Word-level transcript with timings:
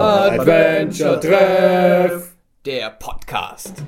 Adventure 0.00 1.20
Treff, 1.20 2.32
der 2.66 2.90
Podcast. 2.90 3.84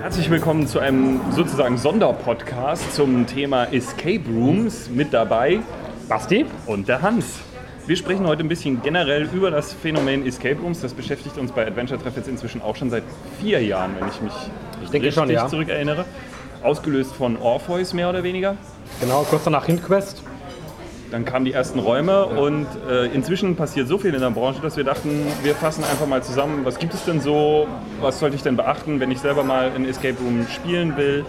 Herzlich 0.00 0.30
willkommen 0.30 0.68
zu 0.68 0.78
einem 0.78 1.20
sozusagen 1.32 1.76
Sonderpodcast 1.76 2.94
zum 2.94 3.26
Thema 3.26 3.64
Escape 3.72 4.22
Rooms. 4.28 4.88
Mit 4.90 5.12
dabei 5.12 5.58
Basti 6.08 6.46
und 6.66 6.86
der 6.86 7.02
Hans. 7.02 7.40
Wir 7.86 7.96
sprechen 7.96 8.26
heute 8.26 8.42
ein 8.42 8.48
bisschen 8.48 8.80
generell 8.80 9.28
über 9.34 9.50
das 9.50 9.74
Phänomen 9.74 10.26
Escape 10.26 10.58
Rooms. 10.58 10.80
Das 10.80 10.94
beschäftigt 10.94 11.36
uns 11.36 11.52
bei 11.52 11.66
Adventure 11.66 12.00
Treff 12.00 12.16
jetzt 12.16 12.28
inzwischen 12.28 12.62
auch 12.62 12.76
schon 12.76 12.88
seit 12.88 13.02
vier 13.42 13.62
Jahren, 13.62 13.94
wenn 14.00 14.08
ich 14.08 14.22
mich 14.22 14.32
Ich 14.82 14.90
richtig 14.90 15.12
schon, 15.12 15.28
ja. 15.28 15.46
zurückerinnere. 15.48 16.06
Ausgelöst 16.62 17.14
von 17.14 17.36
Orpheus 17.36 17.92
mehr 17.92 18.08
oder 18.08 18.22
weniger. 18.22 18.56
Genau, 19.00 19.26
kurz 19.28 19.44
danach 19.44 19.66
Hintquest. 19.66 20.22
Dann 21.10 21.26
kamen 21.26 21.44
die 21.44 21.52
ersten 21.52 21.78
Räume 21.78 22.24
und 22.24 22.66
äh, 22.88 23.04
inzwischen 23.08 23.54
passiert 23.54 23.86
so 23.86 23.98
viel 23.98 24.14
in 24.14 24.20
der 24.20 24.30
Branche, 24.30 24.62
dass 24.62 24.78
wir 24.78 24.84
dachten, 24.84 25.26
wir 25.42 25.54
fassen 25.54 25.84
einfach 25.84 26.06
mal 26.06 26.22
zusammen, 26.22 26.64
was 26.64 26.78
gibt 26.78 26.94
es 26.94 27.04
denn 27.04 27.20
so, 27.20 27.68
was 28.00 28.18
sollte 28.18 28.34
ich 28.34 28.42
denn 28.42 28.56
beachten, 28.56 28.98
wenn 28.98 29.10
ich 29.10 29.20
selber 29.20 29.44
mal 29.44 29.70
in 29.76 29.86
Escape 29.86 30.16
Room 30.18 30.46
spielen 30.48 30.96
will. 30.96 31.26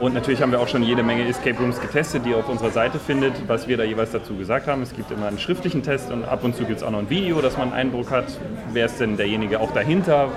Und 0.00 0.12
natürlich 0.12 0.42
haben 0.42 0.50
wir 0.50 0.60
auch 0.60 0.68
schon 0.68 0.82
jede 0.82 1.02
Menge 1.02 1.26
Escape 1.26 1.56
Rooms 1.58 1.80
getestet, 1.80 2.24
die 2.24 2.30
ihr 2.30 2.38
auf 2.38 2.48
unserer 2.48 2.70
Seite 2.70 2.98
findet, 2.98 3.32
was 3.48 3.68
wir 3.68 3.76
da 3.76 3.84
jeweils 3.84 4.10
dazu 4.10 4.36
gesagt 4.36 4.66
haben. 4.66 4.82
Es 4.82 4.94
gibt 4.94 5.10
immer 5.10 5.26
einen 5.26 5.38
schriftlichen 5.38 5.82
Test 5.82 6.10
und 6.10 6.24
ab 6.24 6.42
und 6.42 6.56
zu 6.56 6.64
gibt 6.64 6.78
es 6.78 6.82
auch 6.82 6.90
noch 6.90 6.98
ein 6.98 7.10
Video, 7.10 7.40
dass 7.40 7.56
man 7.56 7.68
einen 7.68 7.88
Eindruck 7.88 8.10
hat, 8.10 8.26
wer 8.72 8.86
ist 8.86 8.98
denn 9.00 9.16
derjenige 9.16 9.60
auch 9.60 9.72
dahinter, 9.72 10.28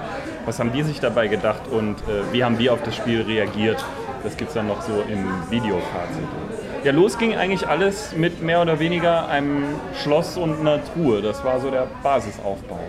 was 0.46 0.60
haben 0.60 0.72
die 0.72 0.84
sich 0.84 1.00
dabei 1.00 1.28
gedacht 1.28 1.68
und 1.72 1.96
äh, 1.96 2.32
wie 2.32 2.44
haben 2.44 2.60
wir 2.60 2.72
auf 2.72 2.84
das 2.84 2.96
Spiel 2.96 3.22
reagiert. 3.24 3.84
Das 4.24 4.38
gibt 4.38 4.50
es 4.50 4.56
dann 4.56 4.68
noch 4.68 4.82
so 4.82 5.04
im 5.10 5.26
Videofazit. 5.50 6.24
Ja, 6.84 6.92
los 6.92 7.18
ging 7.18 7.36
eigentlich 7.36 7.68
alles 7.68 8.16
mit 8.16 8.42
mehr 8.42 8.62
oder 8.62 8.80
weniger 8.80 9.28
einem 9.28 9.64
Schloss 10.02 10.38
und 10.38 10.60
einer 10.60 10.80
Truhe. 10.94 11.22
Das 11.22 11.44
war 11.44 11.60
so 11.60 11.70
der 11.70 11.88
Basisaufbau. 12.04 12.80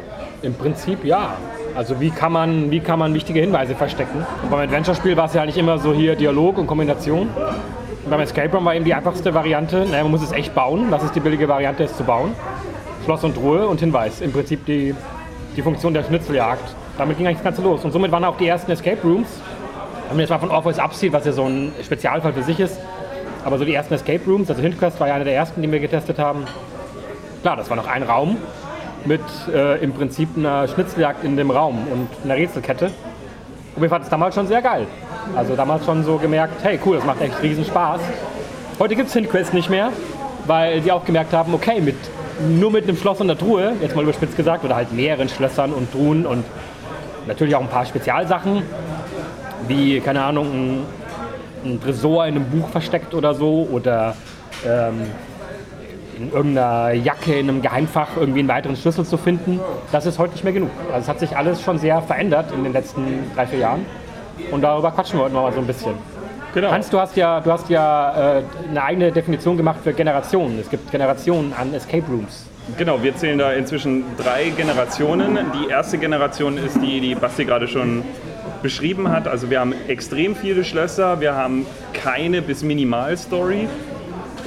Im 0.43 0.55
Prinzip 0.55 1.05
ja. 1.05 1.37
Also 1.79 2.01
wie 2.01 2.11
kann 2.11 2.33
man, 2.33 2.73
wie 2.73 2.81
kann 2.81 2.99
man 2.99 3.15
wichtige 3.15 3.39
Hinweise 3.39 3.77
verstecken? 3.77 4.27
Und 4.43 4.51
beim 4.51 4.59
Adventure-Spiel 4.59 5.17
war 5.17 5.27
es 5.27 5.35
ja 5.35 5.47
nicht 5.47 5.57
immer 5.57 5.79
so 5.79 5.95
hier 5.95 6.17
Dialog 6.17 6.59
und 6.59 6.67
Kombination. 6.67 7.29
Und 7.29 8.11
beim 8.11 8.19
Escape 8.19 8.51
Room 8.51 8.65
war 8.65 8.75
eben 8.75 8.85
die 8.85 8.95
einfachste 8.95 9.33
Variante, 9.33 9.87
naja, 9.89 10.03
man 10.03 10.11
muss 10.11 10.25
es 10.25 10.33
echt 10.33 10.57
bauen. 10.57 10.91
Das 10.91 11.05
ist 11.05 11.15
die 11.15 11.21
billige 11.21 11.47
Variante, 11.47 11.85
es 11.85 11.97
zu 11.97 12.03
bauen. 12.03 12.33
Schloss 13.05 13.23
und 13.23 13.37
Truhe 13.37 13.69
und 13.69 13.79
Hinweis. 13.79 14.21
Im 14.21 14.33
Prinzip 14.33 14.67
die, 14.67 14.93
die 15.57 15.63
Funktion 15.63 15.95
der 15.95 16.03
Schnitzeljagd. 16.03 16.65
Damit 16.99 17.17
ging 17.17 17.29
eigentlich 17.29 17.39
das 17.39 17.45
Ganze 17.45 17.63
los. 17.63 17.85
Und 17.85 17.93
somit 17.93 18.11
waren 18.11 18.25
auch 18.25 18.39
die 18.39 18.49
ersten 18.49 18.73
Escape 18.73 19.01
Rooms. 19.05 19.29
Wenn 20.09 20.17
man 20.17 20.21
jetzt 20.23 20.31
mal 20.31 20.41
von 20.41 20.51
Orpheus 20.51 20.81
abzieht, 20.81 21.13
was 21.13 21.27
ja 21.27 21.31
so 21.31 21.45
ein 21.45 21.71
Spezialfall 21.85 22.33
für 22.33 22.43
sich 22.43 22.59
ist, 22.59 22.77
aber 23.45 23.57
so 23.57 23.65
die 23.65 23.75
ersten 23.75 23.95
Escape 23.95 24.23
Rooms, 24.27 24.51
also 24.51 24.61
Hintquest 24.63 24.99
war 24.99 25.07
ja 25.07 25.15
einer 25.15 25.25
der 25.25 25.37
ersten, 25.37 25.63
die 25.63 25.71
wir 25.71 25.79
getestet 25.79 26.19
haben. 26.19 26.43
Klar, 27.43 27.55
das 27.55 27.71
war 27.71 27.77
noch 27.77 27.87
ein 27.87 28.03
Raum 28.03 28.37
mit 29.05 29.23
äh, 29.53 29.83
im 29.83 29.93
Prinzip 29.93 30.37
einer 30.37 30.69
Schnitzeljagd 30.69 31.25
in 31.25 31.37
dem 31.37 31.51
Raum 31.51 31.87
und 31.91 32.09
einer 32.25 32.37
Rätselkette. 32.37 32.91
Und 33.77 33.83
wir 33.83 33.89
fanden 33.89 34.05
es 34.05 34.11
damals 34.11 34.35
schon 34.35 34.47
sehr 34.47 34.63
geil. 34.63 34.87
Also 35.37 35.55
damals 35.55 35.85
schon 35.85 36.05
so 36.05 36.17
gemerkt, 36.17 36.65
hey 36.65 36.79
cool, 36.85 36.97
das 36.97 37.05
macht 37.05 37.21
echt 37.21 37.43
riesen 37.43 37.65
Spaß. 37.65 38.01
Heute 38.79 38.97
gibt 38.97 39.09
es 39.09 39.15
Hintquest 39.15 39.55
nicht 39.55 39.71
mehr, 39.71 39.91
weil 40.47 40.81
die 40.81 40.93
auch 40.93 41.05
gemerkt 41.05 41.33
haben, 41.33 41.55
okay, 41.55 41.81
mit, 41.81 41.97
nur 42.49 42.71
mit 42.71 42.85
einem 42.85 42.97
Schloss 42.97 43.21
und 43.21 43.31
einer 43.31 43.39
Truhe, 43.39 43.75
jetzt 43.81 43.95
mal 43.95 44.03
überspitzt 44.03 44.37
gesagt, 44.37 44.65
oder 44.65 44.77
halt 44.77 44.93
mehreren 44.93 45.29
Schlössern 45.29 45.73
und 45.73 45.93
Truhen 45.93 46.27
und 46.27 46.45
natürlich 47.27 47.55
auch 47.55 47.61
ein 47.61 47.69
paar 47.69 47.87
Spezialsachen, 47.87 48.63
wie, 49.67 50.01
keine 50.01 50.25
Ahnung, 50.25 50.47
ein, 50.53 50.85
ein 51.65 51.81
Tresor 51.81 52.27
in 52.27 52.37
einem 52.37 52.47
Buch 52.47 52.69
versteckt 52.71 53.15
oder 53.15 53.35
so 53.35 53.69
oder 53.71 54.15
ähm, 54.67 55.03
in 56.19 56.33
irgendeiner 56.33 56.93
Jacke, 56.93 57.39
in 57.39 57.49
einem 57.49 57.63
Geheimfach 57.63 58.09
irgendwie 58.17 58.41
einen 58.41 58.49
weiteren 58.49 58.77
Schlüssel 58.77 59.05
zu 59.05 59.17
finden, 59.17 59.61
das 59.93 60.07
ist 60.07 60.19
heute 60.19 60.33
nicht 60.33 60.45
mehr 60.45 60.53
genug. 60.53 60.71
Also 60.89 61.01
es 61.01 61.09
hat 61.09 61.21
sich 61.21 61.37
alles 61.37 61.63
schon 61.63 61.79
sehr 61.79 62.03
verändert 62.03 62.53
in 62.53 62.65
den 62.65 62.73
letzten 62.73 63.31
drei, 63.35 63.47
vier 63.47 63.61
Jahren 63.61 63.87
und 64.51 64.63
darüber 64.63 64.91
quatschen 64.91 65.19
wir 65.19 65.25
heute 65.25 65.35
mal 65.35 65.53
so 65.53 65.61
ein 65.61 65.67
bisschen. 65.67 65.95
Genau. 66.55 66.71
Hans, 66.71 66.89
du 66.89 66.99
hast 66.99 67.17
ja, 67.17 67.41
du 67.41 67.53
hast 67.53 67.69
ja 67.69 68.39
äh, 68.39 68.43
eine 68.69 68.83
eigene 68.83 69.13
Definition 69.13 69.57
gemacht 69.57 69.81
für 69.85 69.93
Generationen. 69.93 70.59
Es 70.59 70.71
gibt 70.71 70.91
Generationen 70.91 71.53
an 71.53 71.73
Escape 71.75 72.05
Rooms. 72.09 72.47
Genau, 72.77 73.03
wir 73.03 73.15
zählen 73.17 73.39
da 73.39 73.53
inzwischen 73.53 74.05
drei 74.17 74.51
Generationen. 74.51 75.39
Die 75.55 75.69
erste 75.71 75.99
Generation 75.99 76.59
ist 76.59 76.77
die, 76.83 77.01
die 77.01 77.15
Basti 77.15 77.45
gerade 77.45 77.69
schon 77.69 78.03
beschrieben 78.63 79.11
hat. 79.11 79.29
Also 79.29 79.51
wir 79.51 79.61
haben 79.61 79.75
extrem 79.89 80.35
viele 80.35 80.65
Schlösser, 80.65 81.21
wir 81.21 81.35
haben 81.35 81.67
keine 81.93 82.43
bis 82.43 82.63
Minimal-Story 82.63 83.69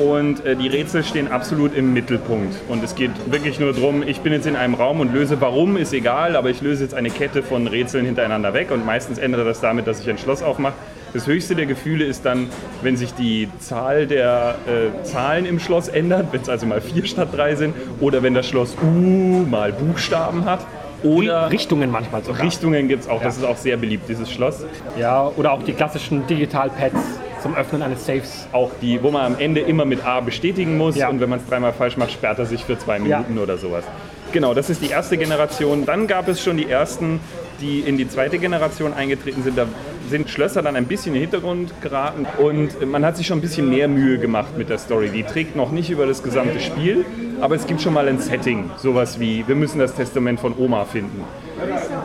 und 0.02 0.46
äh, 0.46 0.56
die 0.56 0.68
Rätsel 0.68 1.04
stehen 1.04 1.32
absolut 1.32 1.76
im 1.76 1.94
Mittelpunkt. 1.94 2.56
Und 2.68 2.84
es 2.84 2.96
geht 2.96 3.12
wirklich 3.32 3.60
nur 3.60 3.74
darum, 3.74 4.04
ich 4.06 4.22
bin 4.22 4.34
jetzt 4.34 4.48
in 4.48 4.56
einem 4.56 4.74
Raum 4.74 5.00
und 5.00 5.14
löse 5.14 5.40
warum, 5.42 5.78
ist 5.78 5.94
egal, 5.94 6.36
aber 6.36 6.50
ich 6.50 6.62
löse 6.62 6.84
jetzt 6.84 6.94
eine 6.94 7.10
Kette 7.10 7.44
von 7.44 7.68
Rätseln 7.68 8.06
hintereinander 8.06 8.54
weg 8.54 8.72
und 8.72 8.86
meistens 8.86 9.18
endet 9.18 9.46
das 9.46 9.62
damit, 9.62 9.88
dass 9.88 10.00
ich 10.02 10.10
ein 10.10 10.18
Schloss 10.18 10.42
aufmache. 10.42 10.74
Das 11.14 11.28
höchste 11.28 11.56
der 11.56 11.66
Gefühle 11.66 12.06
ist 12.06 12.26
dann, 12.26 12.48
wenn 12.82 12.96
sich 12.96 13.14
die 13.14 13.50
Zahl 13.60 14.08
der 14.08 14.56
äh, 14.66 15.04
Zahlen 15.04 15.46
im 15.46 15.60
Schloss 15.60 15.88
ändert, 15.88 16.28
wenn 16.32 16.42
es 16.42 16.50
also 16.50 16.66
mal 16.66 16.82
vier 16.82 17.06
statt 17.06 17.30
drei 17.34 17.56
sind, 17.56 17.76
oder 18.00 18.24
wenn 18.24 18.34
das 18.34 18.48
Schloss 18.48 18.76
U 18.82 19.46
mal 19.50 19.74
Buchstaben 19.74 20.46
hat. 20.46 20.66
Oder 21.04 21.52
Richtungen 21.52 21.92
manchmal 21.92 22.24
sogar. 22.24 22.46
Richtungen 22.46 22.88
gibt 22.88 23.04
es 23.04 23.10
auch, 23.10 23.22
das 23.22 23.36
ist 23.36 23.44
auch 23.44 23.58
sehr 23.58 23.76
beliebt, 23.76 24.08
dieses 24.08 24.32
Schloss. 24.32 24.64
Ja, 25.00 25.32
oder 25.36 25.52
auch 25.52 25.64
die 25.64 25.74
klassischen 25.74 26.26
Digital-Pads 26.28 27.20
zum 27.42 27.56
Öffnen 27.56 27.82
eines 27.82 28.06
Safes. 28.06 28.48
Auch 28.52 28.72
die, 28.82 29.02
wo 29.04 29.12
man 29.12 29.34
am 29.34 29.40
Ende 29.40 29.62
immer 29.62 29.86
mit 29.86 30.06
A 30.06 30.20
bestätigen 30.22 30.78
muss 30.78 30.96
Ja. 30.96 31.10
und 31.10 31.20
wenn 31.20 31.30
man 31.30 31.40
es 31.40 31.46
dreimal 31.48 31.74
falsch 31.74 31.98
macht, 31.98 32.12
sperrt 32.12 32.40
er 32.40 32.46
sich 32.46 32.64
für 32.64 32.78
zwei 32.78 33.00
Minuten 33.00 33.38
oder 33.38 33.58
sowas. 33.58 33.84
Genau, 34.32 34.54
das 34.54 34.70
ist 34.70 34.82
die 34.82 34.90
erste 34.90 35.18
Generation. 35.18 35.86
Dann 35.86 36.08
gab 36.08 36.28
es 36.30 36.42
schon 36.42 36.56
die 36.58 36.70
ersten, 36.70 37.20
die 37.60 37.80
in 37.82 37.98
die 37.98 38.08
zweite 38.08 38.40
Generation 38.40 38.94
eingetreten 38.94 39.44
sind. 39.44 39.58
Da 39.58 39.66
sind 40.10 40.30
Schlösser 40.30 40.62
dann 40.62 40.76
ein 40.76 40.86
bisschen 40.86 41.14
in 41.14 41.22
den 41.22 41.30
Hintergrund 41.30 41.74
geraten 41.82 42.26
und 42.42 42.86
man 42.90 43.04
hat 43.06 43.18
sich 43.18 43.28
schon 43.28 43.40
ein 43.40 43.42
bisschen 43.42 43.70
mehr 43.70 43.88
Mühe 43.88 44.18
gemacht 44.20 44.58
mit 44.58 44.70
der 44.70 44.78
Story. 44.78 45.10
Die 45.10 45.24
trägt 45.24 45.56
noch 45.56 45.72
nicht 45.72 45.90
über 45.90 46.06
das 46.06 46.24
gesamte 46.24 46.60
Spiel, 46.60 47.06
aber 47.42 47.56
es 47.56 47.68
gibt 47.68 47.82
schon 47.82 47.94
mal 47.94 48.08
ein 48.08 48.20
Setting. 48.20 48.70
Sowas 48.78 49.20
wie, 49.20 49.44
wir 49.48 49.56
müssen 49.56 49.80
das 49.80 49.94
Testament 49.96 50.40
von 50.40 50.54
Oma 50.58 50.86
finden. 50.86 51.24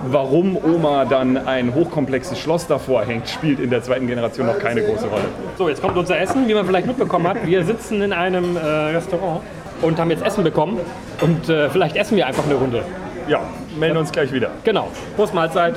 Warum 0.08 0.56
Oma 0.56 1.04
dann 1.04 1.36
ein 1.36 1.74
hochkomplexes 1.74 2.38
Schloss 2.38 2.66
davor 2.66 3.04
hängt, 3.04 3.28
spielt 3.28 3.60
in 3.60 3.70
der 3.70 3.82
zweiten 3.82 4.06
Generation 4.06 4.46
noch 4.46 4.58
keine 4.58 4.82
große 4.82 5.06
Rolle. 5.06 5.24
So, 5.58 5.68
jetzt 5.68 5.82
kommt 5.82 5.96
unser 5.96 6.18
Essen, 6.18 6.48
wie 6.48 6.54
man 6.54 6.66
vielleicht 6.66 6.86
mitbekommen 6.86 7.26
hat. 7.26 7.46
Wir 7.46 7.64
sitzen 7.64 8.02
in 8.02 8.12
einem 8.12 8.56
äh, 8.56 8.60
Restaurant 8.60 9.40
und 9.82 9.98
haben 9.98 10.10
jetzt 10.10 10.24
Essen 10.24 10.44
bekommen. 10.44 10.78
Und 11.20 11.48
äh, 11.48 11.70
vielleicht 11.70 11.96
essen 11.96 12.16
wir 12.16 12.26
einfach 12.26 12.44
eine 12.44 12.54
Runde. 12.54 12.82
Ja, 13.28 13.40
melden 13.78 13.96
uns 13.96 14.12
gleich 14.12 14.32
wieder. 14.32 14.50
Genau. 14.64 14.88
Prost 15.16 15.34
Mahlzeit. 15.34 15.76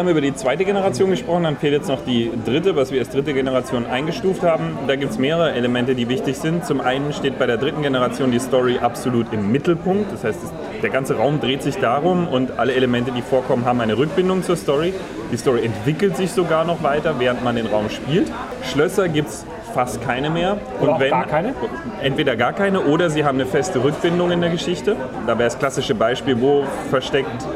Haben 0.00 0.08
über 0.08 0.22
die 0.22 0.34
zweite 0.34 0.64
Generation 0.64 1.10
gesprochen, 1.10 1.44
dann 1.44 1.58
fehlt 1.58 1.74
jetzt 1.74 1.88
noch 1.88 2.02
die 2.04 2.30
dritte, 2.46 2.74
was 2.74 2.90
wir 2.90 3.00
als 3.00 3.10
dritte 3.10 3.34
Generation 3.34 3.84
eingestuft 3.84 4.42
haben. 4.42 4.78
Da 4.86 4.96
gibt 4.96 5.12
es 5.12 5.18
mehrere 5.18 5.52
Elemente, 5.52 5.94
die 5.94 6.08
wichtig 6.08 6.38
sind. 6.38 6.64
Zum 6.64 6.80
einen 6.80 7.12
steht 7.12 7.38
bei 7.38 7.46
der 7.46 7.58
dritten 7.58 7.82
Generation 7.82 8.30
die 8.30 8.38
Story 8.38 8.78
absolut 8.78 9.30
im 9.32 9.52
Mittelpunkt. 9.52 10.10
Das 10.10 10.24
heißt, 10.24 10.38
der 10.82 10.88
ganze 10.90 11.16
Raum 11.16 11.38
dreht 11.38 11.62
sich 11.62 11.76
darum 11.76 12.28
und 12.28 12.58
alle 12.58 12.72
Elemente, 12.72 13.12
die 13.12 13.20
vorkommen, 13.20 13.66
haben 13.66 13.80
eine 13.82 13.98
Rückbindung 13.98 14.42
zur 14.42 14.56
Story. 14.56 14.94
Die 15.30 15.36
Story 15.36 15.66
entwickelt 15.66 16.16
sich 16.16 16.32
sogar 16.32 16.64
noch 16.64 16.82
weiter, 16.82 17.16
während 17.18 17.44
man 17.44 17.56
den 17.56 17.66
Raum 17.66 17.90
spielt. 17.90 18.32
Schlösser 18.72 19.06
gibt 19.08 19.28
es 19.28 19.44
fast 19.74 20.02
keine 20.02 20.30
mehr. 20.30 20.58
Oder 20.80 20.94
auch 20.94 20.98
gar 20.98 21.26
keine? 21.26 21.54
Entweder 22.02 22.36
gar 22.36 22.52
keine 22.52 22.80
oder 22.80 23.10
sie 23.10 23.24
haben 23.24 23.38
eine 23.38 23.46
feste 23.46 23.84
Rückbindung 23.84 24.30
in 24.30 24.40
der 24.40 24.50
Geschichte. 24.50 24.96
Da 25.26 25.38
wäre 25.38 25.44
das 25.44 25.58
klassische 25.58 25.94
Beispiel, 25.94 26.40
wo 26.40 26.64
versteckt 26.88 27.46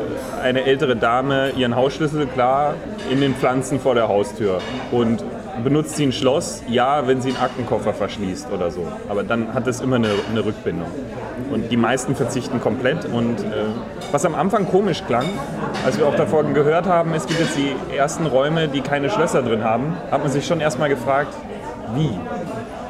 eine 0.44 0.64
ältere 0.64 0.94
Dame 0.94 1.52
ihren 1.56 1.74
Hausschlüssel 1.74 2.26
klar 2.26 2.74
in 3.10 3.20
den 3.20 3.34
Pflanzen 3.34 3.80
vor 3.80 3.94
der 3.94 4.08
Haustür 4.08 4.60
und 4.92 5.24
benutzt 5.62 5.96
sie 5.96 6.04
ein 6.04 6.12
Schloss, 6.12 6.62
ja, 6.68 7.06
wenn 7.06 7.22
sie 7.22 7.30
einen 7.30 7.38
Aktenkoffer 7.38 7.94
verschließt 7.94 8.52
oder 8.52 8.70
so. 8.70 8.86
Aber 9.08 9.22
dann 9.22 9.54
hat 9.54 9.66
es 9.66 9.80
immer 9.80 9.96
eine, 9.96 10.10
eine 10.30 10.44
Rückbindung. 10.44 10.88
Und 11.50 11.70
die 11.70 11.76
meisten 11.78 12.14
verzichten 12.14 12.60
komplett. 12.60 13.06
Und 13.06 13.40
äh, 13.40 13.44
was 14.12 14.26
am 14.26 14.34
Anfang 14.34 14.68
komisch 14.68 15.02
klang, 15.06 15.24
als 15.86 15.96
wir 15.96 16.06
auch 16.06 16.16
davon 16.16 16.52
gehört 16.52 16.86
haben, 16.86 17.14
es 17.14 17.26
gibt 17.26 17.40
jetzt 17.40 17.56
die 17.56 17.96
ersten 17.96 18.26
Räume, 18.26 18.68
die 18.68 18.82
keine 18.82 19.08
Schlösser 19.08 19.42
drin 19.42 19.64
haben, 19.64 19.96
hat 20.10 20.22
man 20.22 20.30
sich 20.30 20.46
schon 20.46 20.60
erstmal 20.60 20.90
gefragt, 20.90 21.32
wie? 21.94 22.10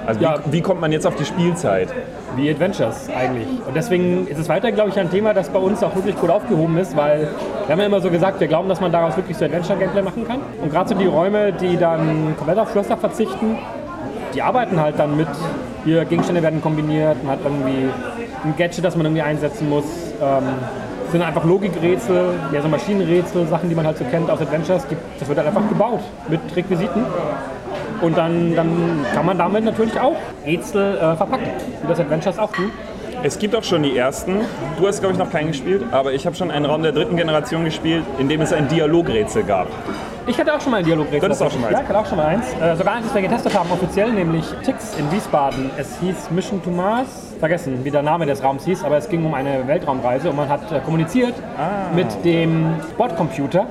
Also 0.07 0.21
Ja. 0.21 0.37
wie, 0.47 0.53
wie 0.53 0.61
kommt 0.61 0.81
man 0.81 0.93
jetzt 0.93 1.07
auf 1.07 1.15
die 1.17 1.25
Spielzeit? 1.25 1.89
wie 2.37 2.51
Adventures 2.51 3.09
eigentlich. 3.17 3.47
Und 3.67 3.77
deswegen 3.77 4.27
ist 4.27 4.39
es 4.39 4.49
weiterhin, 4.49 4.75
glaube 4.75 4.91
ich, 4.91 4.99
ein 4.99 5.11
Thema, 5.11 5.35
das 5.35 5.51
bei 5.51 5.59
uns 5.59 5.83
auch 5.83 5.95
wirklich 5.95 6.17
gut 6.17 6.31
aufgehoben 6.31 6.77
ist, 6.79 6.97
weil 6.97 7.29
wir 7.67 7.73
haben 7.73 7.81
ja 7.81 7.87
immer 7.87 8.01
so 8.01 8.11
gesagt, 8.11 8.41
wir 8.41 8.49
glauben, 8.49 8.69
dass 8.69 8.81
man 8.81 8.93
daraus 8.93 9.17
wirklich 9.17 9.37
so 9.37 9.45
Adventure-Gameplay 9.45 10.03
machen 10.03 10.27
kann. 10.27 10.41
Und 10.61 10.71
gerade 10.71 10.89
so 10.89 10.95
die 10.95 11.07
Räume, 11.07 11.53
die 11.53 11.77
dann 11.77 12.35
komplett 12.37 12.59
auf 12.59 12.73
Schlösser 12.73 12.97
verzichten, 12.97 13.59
die 14.35 14.43
arbeiten 14.43 14.81
halt 14.81 14.99
dann 14.99 15.17
mit, 15.17 15.29
hier 15.85 16.05
Gegenstände 16.05 16.43
werden 16.43 16.61
kombiniert, 16.61 17.23
man 17.23 17.35
hat 17.35 17.41
irgendwie 17.45 17.89
ein 18.45 18.55
Gadget, 18.57 18.85
das 18.85 18.97
man 18.97 19.07
irgendwie 19.07 19.23
einsetzen 19.23 19.69
muss. 19.69 19.85
Ähm, 20.21 20.45
sind 21.13 21.23
einfach 21.23 21.45
Logikrätsel, 21.45 22.31
ja 22.53 22.61
so 22.61 22.67
Maschinenrätsel, 22.69 23.47
Sachen, 23.47 23.69
die 23.69 23.77
man 23.77 23.87
halt 23.87 23.99
so 23.99 24.05
kennt 24.05 24.29
aus 24.29 24.41
Adventures. 24.41 24.85
Die, 24.89 24.97
das 25.21 25.29
wird 25.29 25.39
halt 25.39 25.47
einfach 25.47 25.69
gebaut 25.69 26.01
mit 26.29 26.41
Requisiten. 26.57 27.05
Und 28.05 28.19
dann, 28.19 28.55
dann 28.55 29.05
kann 29.15 29.25
man 29.25 29.39
damit 29.39 29.65
natürlich 29.65 29.99
auch 29.99 30.17
Rätsel 30.45 30.97
äh, 30.97 31.17
verpacken, 31.17 31.47
wie 31.83 31.89
das 31.89 31.99
Adventures 32.01 32.39
auch 32.39 32.53
tut. 32.53 32.71
Es 33.23 33.39
gibt 33.39 33.57
auch 33.57 33.63
schon 33.63 33.83
die 33.83 33.97
ersten. 33.97 34.41
Du 34.79 34.87
hast, 34.87 35.01
glaube 35.01 35.15
ich, 35.15 35.19
noch 35.19 35.31
keinen 35.31 35.47
gespielt, 35.49 35.83
aber 35.93 36.13
ich 36.13 36.27
habe 36.27 36.37
schon 36.37 36.51
einen 36.51 36.67
Raum 36.67 36.83
der 36.83 36.93
dritten 36.93 37.17
Generation 37.17 37.65
gespielt, 37.65 38.05
in 38.19 38.29
dem 38.29 38.43
es 38.43 38.53
ein 38.53 38.69
Dialogrätsel 38.69 39.45
gab. 39.45 39.69
Ich 40.27 40.39
hatte 40.39 40.53
auch 40.55 40.61
schon 40.61 40.73
mal 40.73 40.79
ein 40.79 40.85
Dialogrätsel. 40.85 41.21
Du 41.21 41.25
hattest 41.27 41.43
auch 41.43 41.51
schon 41.51 41.63
mal 41.63 41.69
eins. 41.69 41.77
Ja, 41.79 41.83
ich 41.83 41.89
hatte 41.89 41.99
auch 42.01 42.07
schon 42.07 42.19
mal 42.19 42.27
eins. 42.27 42.45
Äh, 42.61 42.77
sogar 42.77 42.95
eins, 42.95 43.07
das 43.07 43.15
wir 43.15 43.23
getestet 43.23 43.59
haben, 43.59 43.71
offiziell, 43.71 44.13
nämlich 44.13 44.45
Tix 44.63 44.95
in 44.99 45.11
Wiesbaden. 45.11 45.71
Es 45.79 45.99
hieß 46.01 46.31
Mission 46.33 46.63
to 46.63 46.71
Mars. 46.71 47.07
Vergessen, 47.41 47.83
wie 47.83 47.91
der 47.91 48.03
Name 48.03 48.27
des 48.27 48.43
Raums 48.43 48.65
hieß, 48.67 48.85
aber 48.85 48.99
es 48.99 49.09
ging 49.09 49.25
um 49.25 49.33
eine 49.35 49.67
Weltraumreise 49.67 50.29
und 50.31 50.37
man 50.37 50.49
hat 50.51 50.71
äh, 50.71 50.81
kommuniziert 50.81 51.35
Ah. 51.59 51.95
mit 51.95 52.07
dem 52.25 52.75
Bordcomputer, 52.99 53.67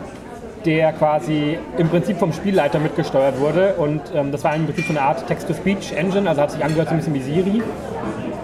der 0.66 0.94
quasi 0.94 1.58
im 1.78 1.90
Prinzip 1.90 2.18
vom 2.18 2.34
Spielleiter 2.34 2.80
mitgesteuert 2.80 3.40
wurde. 3.40 3.76
Und 3.76 4.02
ähm, 4.16 4.32
das 4.32 4.44
war 4.44 4.56
im 4.56 4.66
Prinzip 4.66 4.86
so 4.86 4.92
eine 4.92 5.02
Art 5.02 5.28
Text-to-Speech-Engine, 5.28 6.30
also 6.30 6.42
hat 6.42 6.52
sich 6.52 6.64
angehört 6.64 6.90
so 6.90 6.94
ein 6.94 6.98
bisschen 6.98 7.14
wie 7.14 7.22
Siri. 7.22 7.64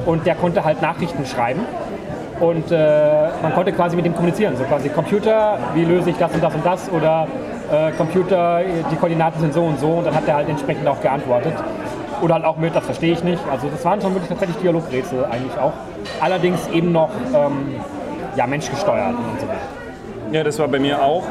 Und 0.06 0.26
der 0.26 0.36
konnte 0.36 0.64
halt 0.64 0.82
Nachrichten 0.82 1.26
schreiben. 1.26 1.62
Und 2.40 2.72
äh, 2.72 3.30
man 3.42 3.54
konnte 3.54 3.72
quasi 3.74 3.96
mit 3.96 4.06
dem 4.06 4.16
kommunizieren. 4.16 4.56
So 4.56 4.64
quasi 4.64 4.90
Computer, 4.90 5.58
wie 5.74 5.84
löse 5.84 6.10
ich 6.10 6.18
das 6.18 6.34
und 6.34 6.42
das 6.42 6.56
und 6.56 6.66
das? 6.66 6.90
Oder 6.92 7.28
äh, 7.72 7.92
Computer, 7.92 8.62
die 8.92 8.96
Koordinaten 8.96 9.42
sind 9.42 9.54
so 9.54 9.64
und 9.64 9.80
so. 9.80 9.90
Und 9.90 10.08
dann 10.08 10.16
hat 10.16 10.28
er 10.28 10.36
halt 10.36 10.50
entsprechend 10.50 10.88
auch 10.88 11.02
geantwortet. 11.02 11.54
Oder 12.22 12.36
halt 12.36 12.46
auch 12.46 12.58
mit, 12.58 12.76
das 12.76 12.86
verstehe 12.86 13.14
ich 13.14 13.24
nicht. 13.24 13.42
Also 13.52 13.68
das 13.68 13.84
waren 13.84 14.02
schon 14.02 14.14
wirklich 14.14 14.30
tatsächlich 14.30 14.58
Dialogrätsel 14.58 15.26
eigentlich 15.26 15.58
auch. 15.58 15.74
Allerdings 16.22 16.68
eben 16.70 16.92
noch 16.92 17.10
ähm, 17.34 17.76
ja, 18.36 18.48
menschgesteuert 18.48 19.16
und 19.16 19.40
so 19.40 19.48
weiter. 19.48 19.60
Ja, 20.32 20.44
das 20.44 20.60
war 20.60 20.68
bei 20.68 20.80
mir 20.80 21.02
auch. 21.02 21.24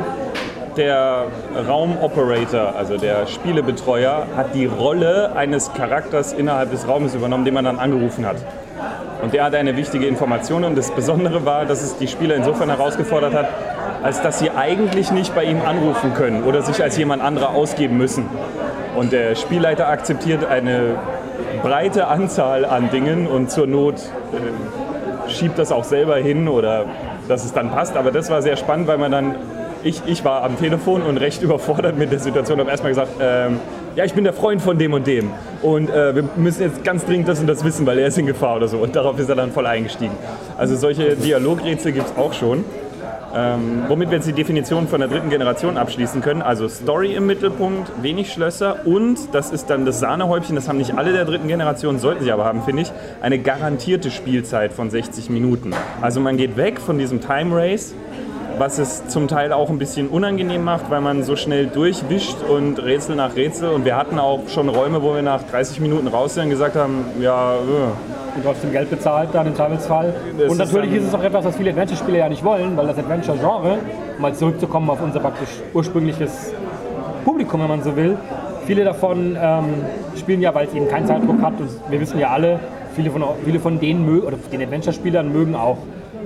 Der 0.78 1.26
Raumoperator, 1.66 2.76
also 2.76 2.96
der 2.96 3.26
Spielebetreuer, 3.26 4.28
hat 4.36 4.54
die 4.54 4.66
Rolle 4.66 5.32
eines 5.34 5.72
Charakters 5.72 6.32
innerhalb 6.32 6.70
des 6.70 6.86
Raumes 6.86 7.16
übernommen, 7.16 7.44
den 7.44 7.52
man 7.54 7.64
dann 7.64 7.80
angerufen 7.80 8.24
hat. 8.24 8.36
Und 9.20 9.34
der 9.34 9.42
hatte 9.42 9.58
eine 9.58 9.76
wichtige 9.76 10.06
Information 10.06 10.62
und 10.62 10.78
das 10.78 10.92
Besondere 10.92 11.44
war, 11.44 11.64
dass 11.64 11.82
es 11.82 11.96
die 11.96 12.06
Spieler 12.06 12.36
insofern 12.36 12.68
herausgefordert 12.68 13.34
hat, 13.34 13.48
als 14.04 14.22
dass 14.22 14.38
sie 14.38 14.50
eigentlich 14.50 15.10
nicht 15.10 15.34
bei 15.34 15.42
ihm 15.42 15.60
anrufen 15.62 16.14
können 16.14 16.44
oder 16.44 16.62
sich 16.62 16.80
als 16.80 16.96
jemand 16.96 17.22
anderer 17.22 17.50
ausgeben 17.56 17.98
müssen. 17.98 18.26
Und 18.94 19.10
der 19.10 19.34
Spielleiter 19.34 19.88
akzeptiert 19.88 20.46
eine 20.48 20.94
breite 21.60 22.06
Anzahl 22.06 22.64
an 22.64 22.88
Dingen 22.90 23.26
und 23.26 23.50
zur 23.50 23.66
Not 23.66 23.96
äh, 23.96 25.30
schiebt 25.30 25.58
das 25.58 25.72
auch 25.72 25.84
selber 25.84 26.16
hin 26.18 26.46
oder 26.46 26.84
dass 27.26 27.44
es 27.44 27.52
dann 27.52 27.70
passt. 27.70 27.96
Aber 27.96 28.12
das 28.12 28.30
war 28.30 28.42
sehr 28.42 28.56
spannend, 28.56 28.86
weil 28.86 28.98
man 28.98 29.10
dann, 29.10 29.34
ich, 29.84 30.02
ich 30.06 30.24
war 30.24 30.42
am 30.42 30.58
Telefon 30.58 31.02
und 31.02 31.16
recht 31.18 31.42
überfordert 31.42 31.96
mit 31.98 32.12
der 32.12 32.18
Situation, 32.18 32.58
habe 32.58 32.70
erstmal 32.70 32.92
gesagt, 32.92 33.12
ähm, 33.20 33.60
ja, 33.96 34.04
ich 34.04 34.14
bin 34.14 34.24
der 34.24 34.32
Freund 34.32 34.62
von 34.62 34.78
dem 34.78 34.92
und 34.92 35.06
dem 35.06 35.30
und 35.62 35.90
äh, 35.90 36.14
wir 36.14 36.28
müssen 36.36 36.62
jetzt 36.62 36.84
ganz 36.84 37.04
dringend 37.04 37.28
das 37.28 37.40
und 37.40 37.46
das 37.46 37.64
wissen, 37.64 37.86
weil 37.86 37.98
er 37.98 38.08
ist 38.08 38.18
in 38.18 38.26
Gefahr 38.26 38.56
oder 38.56 38.68
so. 38.68 38.78
Und 38.78 38.94
darauf 38.94 39.18
ist 39.18 39.28
er 39.28 39.34
dann 39.34 39.50
voll 39.50 39.66
eingestiegen. 39.66 40.12
Also 40.56 40.76
solche 40.76 41.16
Dialogrätsel 41.16 41.92
gibt 41.92 42.06
es 42.06 42.16
auch 42.16 42.32
schon. 42.32 42.64
Ähm, 43.34 43.84
womit 43.88 44.08
wir 44.10 44.16
jetzt 44.16 44.26
die 44.26 44.32
Definition 44.32 44.88
von 44.88 45.00
der 45.00 45.08
dritten 45.08 45.28
Generation 45.28 45.76
abschließen 45.76 46.22
können. 46.22 46.40
Also 46.40 46.66
Story 46.68 47.14
im 47.14 47.26
Mittelpunkt, 47.26 47.90
wenig 48.02 48.32
Schlösser 48.32 48.86
und, 48.86 49.34
das 49.34 49.50
ist 49.50 49.68
dann 49.68 49.84
das 49.84 50.00
Sahnehäubchen, 50.00 50.56
das 50.56 50.66
haben 50.66 50.78
nicht 50.78 50.96
alle 50.96 51.12
der 51.12 51.26
dritten 51.26 51.46
Generation, 51.46 51.98
sollten 51.98 52.24
sie 52.24 52.32
aber 52.32 52.46
haben, 52.46 52.62
finde 52.62 52.82
ich, 52.82 52.92
eine 53.20 53.38
garantierte 53.38 54.10
Spielzeit 54.10 54.72
von 54.72 54.88
60 54.88 55.28
Minuten. 55.28 55.74
Also 56.00 56.20
man 56.20 56.38
geht 56.38 56.56
weg 56.56 56.80
von 56.80 56.98
diesem 56.98 57.20
Time 57.20 57.54
Race, 57.54 57.94
was 58.58 58.78
es 58.78 59.06
zum 59.08 59.28
Teil 59.28 59.52
auch 59.52 59.70
ein 59.70 59.78
bisschen 59.78 60.08
unangenehm 60.08 60.64
macht, 60.64 60.90
weil 60.90 61.00
man 61.00 61.22
so 61.22 61.36
schnell 61.36 61.66
durchwischt 61.66 62.36
und 62.48 62.82
Rätsel 62.82 63.16
nach 63.16 63.36
Rätsel. 63.36 63.70
Und 63.70 63.84
wir 63.84 63.96
hatten 63.96 64.18
auch 64.18 64.40
schon 64.48 64.68
Räume, 64.68 65.02
wo 65.02 65.14
wir 65.14 65.22
nach 65.22 65.42
30 65.44 65.80
Minuten 65.80 66.08
raus 66.08 66.34
sind 66.34 66.44
und 66.44 66.50
gesagt 66.50 66.76
haben, 66.76 67.04
ja, 67.20 67.54
äh, 67.54 67.56
Und 68.36 68.44
trotzdem 68.44 68.72
Geld 68.72 68.90
bezahlt 68.90 69.30
dann 69.32 69.46
im 69.48 69.54
Zweifelsfall. 69.54 70.14
Das 70.38 70.46
und 70.50 70.52
ist 70.52 70.58
natürlich 70.58 70.90
dann- 70.90 70.98
ist 71.00 71.08
es 71.08 71.14
auch 71.14 71.22
etwas, 71.22 71.44
was 71.44 71.56
viele 71.56 71.70
Adventure-Spieler 71.70 72.18
ja 72.18 72.28
nicht 72.28 72.44
wollen, 72.44 72.76
weil 72.76 72.86
das 72.86 72.98
Adventure-Genre, 72.98 73.78
um 74.16 74.22
mal 74.22 74.34
zurückzukommen 74.34 74.90
auf 74.90 75.00
unser 75.02 75.20
praktisch 75.20 75.48
ursprüngliches 75.74 76.52
Publikum, 77.24 77.60
wenn 77.62 77.68
man 77.68 77.82
so 77.82 77.94
will, 77.96 78.16
viele 78.66 78.84
davon 78.84 79.36
ähm, 79.40 79.64
spielen 80.16 80.40
ja, 80.40 80.54
weil 80.54 80.66
es 80.66 80.74
eben 80.74 80.88
keinen 80.88 81.06
Zeitdruck 81.06 81.40
hat. 81.42 81.54
Und 81.60 81.68
wir 81.90 82.00
wissen 82.00 82.18
ja 82.18 82.28
alle, 82.30 82.60
viele 82.94 83.10
von, 83.10 83.22
viele 83.44 83.60
von 83.60 83.78
denen 83.80 84.04
mögen, 84.04 84.26
oder 84.26 84.36
den 84.52 84.62
Adventure-Spielern 84.62 85.32
mögen 85.32 85.54
auch 85.54 85.78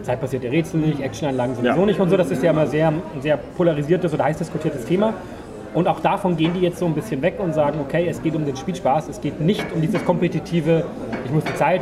zeitbasierte 0.02 0.50
Rätsel 0.50 0.80
nicht, 0.80 1.00
Actionanlagen 1.00 1.54
sowieso 1.54 1.80
Ja. 1.80 1.86
nicht 1.86 2.00
und 2.00 2.10
so. 2.10 2.16
Das 2.16 2.30
ist 2.30 2.42
ja 2.42 2.50
immer 2.50 2.66
sehr, 2.66 2.88
ein 2.88 3.02
sehr 3.20 3.36
polarisiertes 3.36 4.12
oder 4.14 4.24
heiß 4.24 4.38
diskutiertes 4.38 4.84
Thema. 4.84 5.14
Und 5.74 5.88
auch 5.88 6.00
davon 6.00 6.36
gehen 6.36 6.52
die 6.52 6.60
jetzt 6.60 6.78
so 6.78 6.84
ein 6.84 6.92
bisschen 6.92 7.22
weg 7.22 7.36
und 7.38 7.54
sagen, 7.54 7.78
okay, 7.80 8.06
es 8.06 8.22
geht 8.22 8.34
um 8.34 8.44
den 8.44 8.56
Spielspaß, 8.56 9.08
es 9.08 9.20
geht 9.22 9.40
nicht 9.40 9.64
um 9.74 9.80
dieses 9.80 10.04
kompetitive, 10.04 10.84
ich 11.24 11.30
muss 11.32 11.44
die 11.44 11.54
Zeit, 11.54 11.80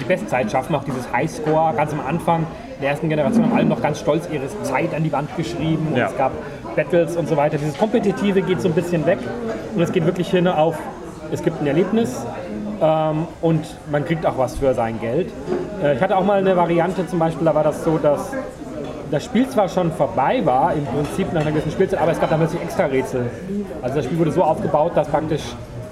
die 0.00 0.04
Bestzeit 0.04 0.50
schaffen, 0.52 0.74
auch 0.76 0.84
dieses 0.84 1.10
Highscore 1.12 1.74
ganz 1.76 1.92
am 1.92 2.00
Anfang 2.06 2.46
der 2.80 2.90
ersten 2.90 3.08
Generation 3.08 3.44
haben 3.44 3.54
alle 3.56 3.64
noch 3.64 3.82
ganz 3.82 3.98
stolz 4.00 4.28
ihre 4.32 4.42
Zeit 4.62 4.94
an 4.94 5.02
die 5.02 5.10
Wand 5.12 5.36
geschrieben 5.36 5.88
und 5.90 5.96
Ja. 5.96 6.06
es 6.06 6.16
gab 6.16 6.32
Battles 6.76 7.16
und 7.16 7.28
so 7.28 7.36
weiter. 7.36 7.56
Dieses 7.58 7.76
Kompetitive 7.78 8.42
geht 8.42 8.60
so 8.60 8.68
ein 8.68 8.74
bisschen 8.74 9.04
weg 9.06 9.18
und 9.74 9.82
es 9.82 9.90
geht 9.92 10.04
wirklich 10.06 10.30
hin 10.30 10.46
auf, 10.46 10.76
es 11.32 11.42
gibt 11.42 11.60
ein 11.60 11.66
Erlebnis 11.66 12.24
ähm, 12.80 13.26
und 13.40 13.64
man 13.90 14.04
kriegt 14.04 14.26
auch 14.26 14.38
was 14.38 14.56
für 14.56 14.74
sein 14.74 15.00
Geld. 15.00 15.30
Äh, 15.82 15.94
ich 15.94 16.00
hatte 16.00 16.16
auch 16.16 16.24
mal 16.24 16.38
eine 16.38 16.56
Variante 16.56 17.06
zum 17.06 17.18
Beispiel, 17.18 17.44
da 17.44 17.54
war 17.54 17.64
das 17.64 17.84
so, 17.84 17.98
dass 17.98 18.32
das 19.10 19.24
Spiel 19.24 19.48
zwar 19.48 19.68
schon 19.68 19.92
vorbei 19.92 20.40
war, 20.44 20.74
im 20.74 20.84
Prinzip 20.86 21.32
nach 21.32 21.42
einer 21.42 21.52
gewissen 21.52 21.70
Spielzeit, 21.70 22.00
aber 22.00 22.12
es 22.12 22.20
gab 22.20 22.30
dann 22.30 22.40
plötzlich 22.40 22.62
extra 22.62 22.86
Rätsel. 22.86 23.30
Also 23.82 23.96
das 23.96 24.06
Spiel 24.06 24.18
wurde 24.18 24.32
so 24.32 24.42
aufgebaut, 24.42 24.92
dass 24.94 25.08
praktisch 25.08 25.42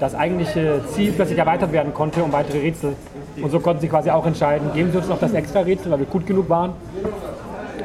das 0.00 0.14
eigentliche 0.14 0.80
Ziel 0.92 1.12
plötzlich 1.12 1.38
erweitert 1.38 1.70
werden 1.72 1.94
konnte 1.94 2.24
um 2.24 2.32
weitere 2.32 2.58
Rätsel. 2.58 2.94
Und 3.40 3.50
so 3.50 3.60
konnten 3.60 3.80
sie 3.80 3.88
quasi 3.88 4.10
auch 4.10 4.26
entscheiden, 4.26 4.72
geben 4.74 4.90
sie 4.90 4.98
uns 4.98 5.08
noch 5.08 5.20
das 5.20 5.32
extra 5.32 5.60
Rätsel, 5.60 5.92
weil 5.92 6.00
wir 6.00 6.06
gut 6.06 6.26
genug 6.26 6.48
waren. 6.48 6.72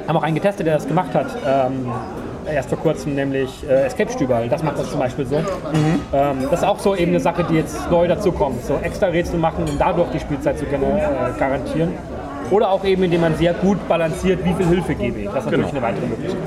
Haben 0.08 0.18
auch 0.18 0.24
einen 0.24 0.36
getestet, 0.36 0.66
der 0.66 0.76
das 0.76 0.88
gemacht 0.88 1.14
hat. 1.14 1.28
Ähm, 1.46 1.92
erst 2.52 2.70
vor 2.70 2.78
kurzem, 2.80 3.16
nämlich 3.16 3.64
äh, 3.70 3.86
Escape 3.86 4.12
Stüberl. 4.12 4.48
Das 4.50 4.64
macht 4.64 4.80
das 4.80 4.90
zum 4.90 5.00
Beispiel 5.00 5.26
so. 5.26 5.36
Ähm, 5.38 6.38
das 6.50 6.62
ist 6.62 6.66
auch 6.68 6.80
so 6.80 6.96
eben 6.96 7.12
eine 7.12 7.20
Sache, 7.20 7.44
die 7.50 7.56
jetzt 7.56 7.90
neu 7.92 8.08
dazu 8.08 8.32
kommt. 8.32 8.64
So 8.66 8.78
extra 8.82 9.08
Rätsel 9.08 9.40
machen, 9.40 9.66
um 9.70 9.78
dadurch 9.78 10.10
die 10.12 10.20
Spielzeit 10.20 10.58
zu 10.58 10.66
äh, 10.66 10.70
garantieren. 11.40 11.94
Oder 12.50 12.72
auch 12.72 12.84
eben, 12.86 13.04
indem 13.04 13.22
man 13.22 13.36
sehr 13.36 13.54
gut 13.54 13.86
balanciert, 13.88 14.44
wie 14.46 14.54
viel 14.54 14.68
Hilfe 14.68 14.96
gebe 14.96 15.20
ich. 15.20 15.26
Das 15.26 15.40
ist 15.40 15.46
natürlich 15.46 15.68
Genau. 15.72 15.86
eine 15.86 15.94
weitere 15.96 16.08
Möglichkeit. 16.08 16.42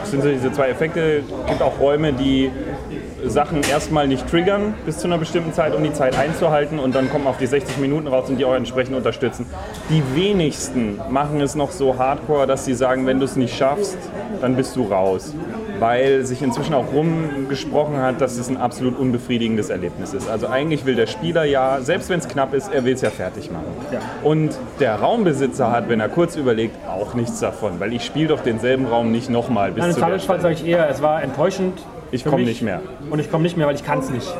Das 0.00 0.10
sind 0.10 0.22
so 0.22 0.28
diese 0.28 0.52
zwei 0.52 0.68
Effekte. 0.68 1.22
Es 1.42 1.46
gibt 1.48 1.62
auch 1.62 1.78
Räume, 1.80 2.12
die 2.12 2.50
Sachen 3.26 3.62
erstmal 3.62 4.06
nicht 4.06 4.28
triggern 4.28 4.74
bis 4.86 4.98
zu 4.98 5.06
einer 5.06 5.18
bestimmten 5.18 5.52
Zeit, 5.52 5.74
um 5.74 5.82
die 5.82 5.92
Zeit 5.92 6.16
einzuhalten 6.18 6.78
und 6.78 6.94
dann 6.94 7.10
kommen 7.10 7.26
auf 7.26 7.38
die 7.38 7.46
60 7.46 7.78
Minuten 7.78 8.06
raus 8.06 8.28
und 8.28 8.38
die 8.38 8.44
auch 8.44 8.54
entsprechend 8.54 8.96
unterstützen. 8.96 9.46
Die 9.90 10.02
wenigsten 10.14 11.00
machen 11.10 11.40
es 11.40 11.54
noch 11.54 11.70
so 11.70 11.98
hardcore, 11.98 12.46
dass 12.46 12.64
sie 12.64 12.74
sagen, 12.74 13.06
wenn 13.06 13.18
du 13.18 13.24
es 13.24 13.36
nicht 13.36 13.56
schaffst, 13.56 13.98
dann 14.40 14.56
bist 14.56 14.76
du 14.76 14.84
raus. 14.84 15.34
Weil 15.78 16.24
sich 16.24 16.40
inzwischen 16.42 16.74
auch 16.74 16.92
rumgesprochen 16.92 17.96
hat, 18.00 18.20
dass 18.20 18.36
es 18.38 18.48
ein 18.48 18.56
absolut 18.56 18.98
unbefriedigendes 18.98 19.70
Erlebnis 19.70 20.14
ist. 20.14 20.28
Also 20.28 20.46
eigentlich 20.46 20.84
will 20.84 20.94
der 20.94 21.06
Spieler 21.06 21.44
ja, 21.44 21.80
selbst 21.80 22.10
wenn 22.10 22.20
es 22.20 22.28
knapp 22.28 22.54
ist, 22.54 22.72
er 22.72 22.84
will 22.84 22.94
es 22.94 23.00
ja 23.00 23.10
fertig 23.10 23.50
machen. 23.50 23.66
Ja. 23.92 23.98
Und 24.22 24.56
der 24.80 24.96
Raumbesitzer 24.96 25.70
hat, 25.70 25.88
wenn 25.88 26.00
er 26.00 26.08
kurz 26.08 26.36
überlegt, 26.36 26.76
auch 26.88 27.14
nichts 27.14 27.40
davon, 27.40 27.80
weil 27.80 27.92
ich 27.92 28.04
spiele 28.04 28.28
doch 28.28 28.40
denselben 28.40 28.86
Raum 28.86 29.10
nicht 29.10 29.30
nochmal 29.30 29.72
bis 29.72 29.82
Nein, 29.82 29.94
zu 29.94 30.00
der 30.00 30.18
Stelle. 30.18 30.40
sage 30.40 30.54
ich 30.54 30.66
eher, 30.66 30.88
es 30.88 31.02
war 31.02 31.22
enttäuschend. 31.22 31.82
Ich 32.14 32.22
für 32.22 32.30
komm 32.30 32.40
mich. 32.40 32.48
nicht 32.48 32.62
mehr. 32.62 32.80
Und 33.10 33.18
ich 33.18 33.30
komme 33.30 33.42
nicht 33.42 33.56
mehr, 33.56 33.66
weil 33.66 33.74
ich 33.74 33.84
kann 33.84 33.98
es 33.98 34.08
nicht. 34.08 34.32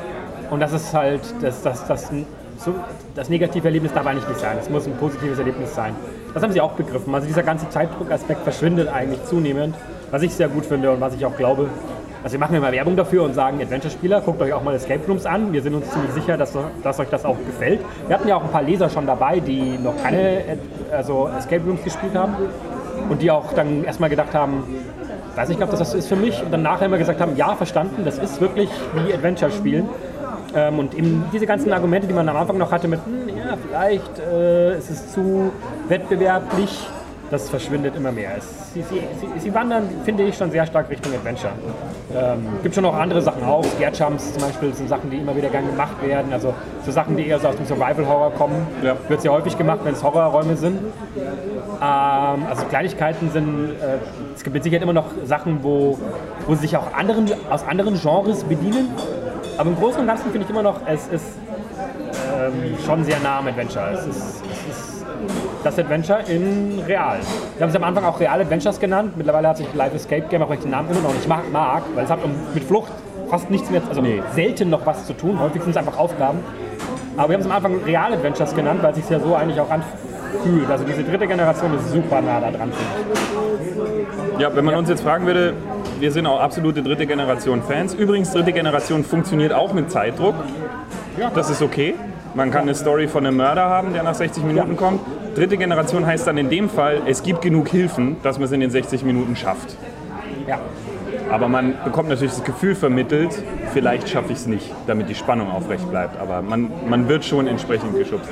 Und 0.51 0.61
das 0.61 0.73
ist 0.73 0.95
halt, 0.95 1.23
das, 1.41 1.63
das, 1.63 1.87
das, 1.89 2.11
so, 2.59 2.73
das 3.17 3.29
negative 3.29 3.67
Erlebnis 3.67 3.93
darf 3.93 4.07
eigentlich 4.07 4.29
nicht 4.29 4.39
sein. 4.39 4.57
Es 4.61 4.71
muss 4.71 4.87
ein 4.87 4.97
positives 4.97 5.39
Erlebnis 5.39 5.75
sein. 5.75 5.95
Das 6.33 6.43
haben 6.43 6.53
sie 6.53 6.61
auch 6.61 6.73
begriffen. 6.73 7.13
Also 7.13 7.27
dieser 7.27 7.43
ganze 7.43 7.69
Zeitdruckaspekt 7.71 8.43
verschwindet 8.43 8.89
eigentlich 8.89 9.25
zunehmend, 9.25 9.75
was 10.13 10.23
ich 10.23 10.33
sehr 10.33 10.49
gut 10.49 10.67
finde 10.67 10.93
und 10.93 11.01
was 11.01 11.17
ich 11.17 11.27
auch 11.27 11.37
glaube. 11.37 11.69
Also 12.23 12.35
wir 12.35 12.41
machen 12.41 12.55
immer 12.55 12.71
Werbung 12.71 12.95
dafür 12.95 13.25
und 13.25 13.35
sagen, 13.35 13.61
Adventure-Spieler, 13.61 14.21
guckt 14.21 14.41
euch 14.41 14.53
auch 14.53 14.63
mal 14.63 14.75
Escape 14.75 15.05
Rooms 15.09 15.27
an. 15.27 15.53
Wir 15.53 15.61
sind 15.61 15.75
uns 15.75 15.91
ziemlich 15.91 16.13
sicher, 16.13 16.37
dass, 16.37 16.57
dass 16.83 17.01
euch 17.01 17.09
das 17.09 17.25
auch 17.25 17.37
gefällt. 17.45 17.81
Wir 18.07 18.17
hatten 18.17 18.29
ja 18.29 18.37
auch 18.37 18.45
ein 18.45 18.51
paar 18.51 18.63
Leser 18.63 18.89
schon 18.89 19.07
dabei, 19.07 19.41
die 19.41 19.79
noch 19.79 20.01
keine 20.01 20.59
also 20.93 21.29
Escape 21.37 21.65
Rooms 21.67 21.83
gespielt 21.83 22.15
haben 22.15 22.35
und 23.11 23.21
die 23.21 23.31
auch 23.31 23.53
dann 23.53 23.85
erstmal 23.85 24.09
gedacht 24.09 24.33
haben, 24.33 24.63
weiß 25.37 25.49
nicht, 25.49 25.63
ob 25.63 25.71
das 25.71 25.79
das 25.79 25.95
ist 25.95 26.09
für 26.09 26.17
mich. 26.17 26.43
Und 26.43 26.53
dann 26.53 26.63
nachher 26.63 26.87
immer 26.87 26.99
gesagt 26.99 27.21
haben, 27.21 27.37
ja, 27.37 27.55
verstanden, 27.55 28.05
das 28.05 28.19
ist 28.19 28.41
wirklich 28.41 28.71
wie 28.95 29.13
Adventure 29.13 29.51
spielen. 29.51 29.89
Ähm, 30.55 30.79
und 30.79 30.95
eben 30.95 31.25
diese 31.33 31.47
ganzen 31.47 31.73
Argumente, 31.73 32.07
die 32.07 32.15
man 32.15 32.29
am 32.29 32.37
Anfang 32.37 32.59
noch 32.59 32.71
hatte 32.71 32.87
mit, 32.89 33.01
hm, 33.05 33.29
ja, 33.37 33.57
vielleicht 33.67 34.19
äh, 34.19 34.79
ist 34.79 34.91
es 34.91 35.13
zu 35.13 35.53
wettbewerblich, 35.89 36.87
das 37.35 37.51
verschwindet 37.51 37.97
immer 37.97 38.13
mehr. 38.13 38.31
Es, 38.39 38.73
sie, 38.75 38.83
sie, 38.83 39.01
sie, 39.41 39.53
wandern, 39.53 39.89
finde 40.05 40.23
ich, 40.23 40.37
schon 40.37 40.53
sehr 40.53 40.65
stark 40.67 40.89
Richtung 40.89 41.13
Adventure. 41.13 41.53
Ähm, 42.15 42.47
gibt 42.63 42.77
schon 42.77 42.85
noch 42.85 42.95
andere 42.95 43.21
Sachen 43.23 43.43
auch. 43.43 43.65
Scare 43.65 43.93
Jumps 43.93 44.33
zum 44.33 44.43
Beispiel 44.43 44.73
sind 44.73 44.89
Sachen, 44.89 45.11
die 45.11 45.17
immer 45.17 45.35
wieder 45.35 45.49
gern 45.49 45.67
gemacht 45.67 46.01
werden. 46.01 46.33
Also 46.33 46.55
so 46.87 46.93
Sachen, 46.93 47.17
die 47.17 47.27
eher 47.27 47.41
so 47.41 47.49
aus 47.49 47.57
dem 47.57 47.67
Survival-Horror 47.67 48.31
kommen. 48.35 48.67
Ja. 48.83 48.97
Wird 49.09 49.21
sehr 49.21 49.33
häufig 49.33 49.59
gemacht, 49.59 49.81
wenn 49.83 49.95
es 49.95 50.03
Horrorräume 50.05 50.57
sind. 50.57 50.79
Ähm, 50.79 52.47
also 52.49 52.65
Kleinigkeiten 52.67 53.31
sind, 53.31 53.71
äh, 53.71 53.97
es 54.37 54.45
gibt 54.45 54.55
mit 54.55 54.63
Sicherheit 54.63 54.83
immer 54.83 54.93
noch 54.93 55.07
Sachen, 55.25 55.65
wo, 55.65 55.99
wo 56.47 56.55
sie 56.55 56.63
sich 56.63 56.77
auch 56.77 56.93
anderen, 56.95 57.29
aus 57.51 57.67
anderen 57.67 58.01
Genres 58.01 58.45
bedienen. 58.45 58.91
Aber 59.59 59.71
im 59.71 59.77
Großen 59.77 60.01
und 60.01 60.07
Ganzen 60.07 60.31
finde 60.31 60.45
ich 60.45 60.51
immer 60.51 60.63
noch, 60.63 60.81
es 60.87 61.09
ist 61.09 61.27
ähm, 62.37 62.77
schon 62.87 63.05
sehr 63.05 63.19
nah 63.21 63.41
am 63.41 63.49
Adventure. 63.49 63.91
Es 63.91 64.07
ist 64.07 64.43
das 65.65 65.79
Adventure 65.79 66.21
in 66.29 66.81
real. 66.87 67.19
Wir 67.57 67.63
haben 67.63 67.71
es 67.71 67.77
am 67.77 67.85
Anfang 67.85 68.05
auch 68.05 68.21
Real 68.21 68.41
Adventures 68.41 68.79
genannt. 68.79 69.17
Mittlerweile 69.17 69.49
hat 69.49 69.57
sich 69.57 69.67
Live 69.75 69.95
Escape 69.95 70.27
Game, 70.29 70.43
auch 70.43 70.53
ich 70.53 70.61
den 70.61 70.71
Namen 70.71 70.91
immer 70.91 71.01
noch 71.01 71.15
nicht 71.15 71.29
mag, 71.29 71.51
mag 71.53 71.83
weil 71.95 72.05
es 72.05 72.11
hat 72.11 72.19
mit 72.55 72.65
Flucht 72.65 72.93
fast 73.29 73.51
nichts 73.51 73.71
mehr, 73.71 73.81
also 73.89 74.03
nee. 74.03 74.23
selten 74.35 74.71
noch 74.71 74.85
was 74.85 75.07
zu 75.07 75.15
tun. 75.15 75.41
Häufig 75.41 75.63
sind 75.63 75.71
es 75.71 75.77
einfach 75.77 75.99
Aufgaben. 75.99 76.39
Aber 77.17 77.29
wir 77.29 77.35
haben 77.35 77.41
es 77.41 77.47
am 77.47 77.53
Anfang 77.53 77.83
Real 77.85 78.13
Adventures 78.13 78.55
genannt, 78.55 78.83
weil 78.83 78.91
es 78.91 78.97
sich 78.97 79.09
ja 79.09 79.21
so 79.21 79.35
eigentlich 79.35 79.61
auch 79.61 79.71
anfühlt. 79.71 80.69
Also 80.69 80.85
diese 80.85 81.03
dritte 81.03 81.27
Generation 81.27 81.75
ist 81.75 81.93
super 81.93 82.21
nah 82.21 82.41
da 82.41 82.51
dran. 82.51 82.73
Ja, 84.39 84.55
wenn 84.55 84.65
man 84.65 84.75
ja. 84.75 84.81
uns 84.81 84.89
jetzt 84.89 85.03
fragen 85.03 85.27
würde, 85.27 85.55
wir 86.01 86.11
sind 86.11 86.27
auch 86.27 86.41
absolute 86.41 86.83
dritte 86.83 87.07
Generation 87.07 87.63
Fans. 87.63 87.95
Übrigens, 87.95 88.33
dritte 88.33 88.53
Generation 88.53 89.05
funktioniert 89.05 89.53
auch 89.53 89.73
mit 89.73 89.91
Zeitdruck. 89.91 90.35
Ja. 91.19 91.31
Das 91.35 91.49
ist 91.51 91.63
okay. 91.63 91.95
Man 92.35 92.51
kann 92.51 92.63
eine 92.63 92.75
Story 92.75 93.07
von 93.07 93.25
einem 93.25 93.37
Mörder 93.37 93.65
haben, 93.65 93.93
der 93.93 94.03
nach 94.03 94.15
60 94.15 94.43
Minuten 94.43 94.77
kommt. 94.77 95.01
Dritte 95.37 95.57
Generation 95.57 96.05
heißt 96.05 96.27
dann 96.27 96.37
in 96.37 96.51
dem 96.51 96.69
Fall, 96.69 97.03
es 97.07 97.23
gibt 97.23 97.43
genug 97.43 97.69
Hilfen, 97.69 98.17
dass 98.25 98.39
man 98.39 98.47
es 98.47 98.53
in 98.53 98.59
den 98.59 98.71
60 98.71 99.05
Minuten 99.05 99.37
schafft. 99.37 99.77
Ja. 100.49 100.59
Aber 101.31 101.47
man 101.47 101.75
bekommt 101.85 102.09
natürlich 102.09 102.35
das 102.35 102.43
Gefühl 102.43 102.75
vermittelt, 102.75 103.31
vielleicht 103.73 104.09
schaffe 104.09 104.33
ich 104.33 104.39
es 104.39 104.47
nicht, 104.47 104.69
damit 104.89 105.09
die 105.09 105.15
Spannung 105.15 105.51
aufrecht 105.51 105.89
bleibt. 105.89 106.21
Aber 106.21 106.43
man, 106.43 106.71
man 106.89 107.09
wird 107.09 107.25
schon 107.25 107.47
entsprechend 107.47 107.97
geschubst. 107.97 108.29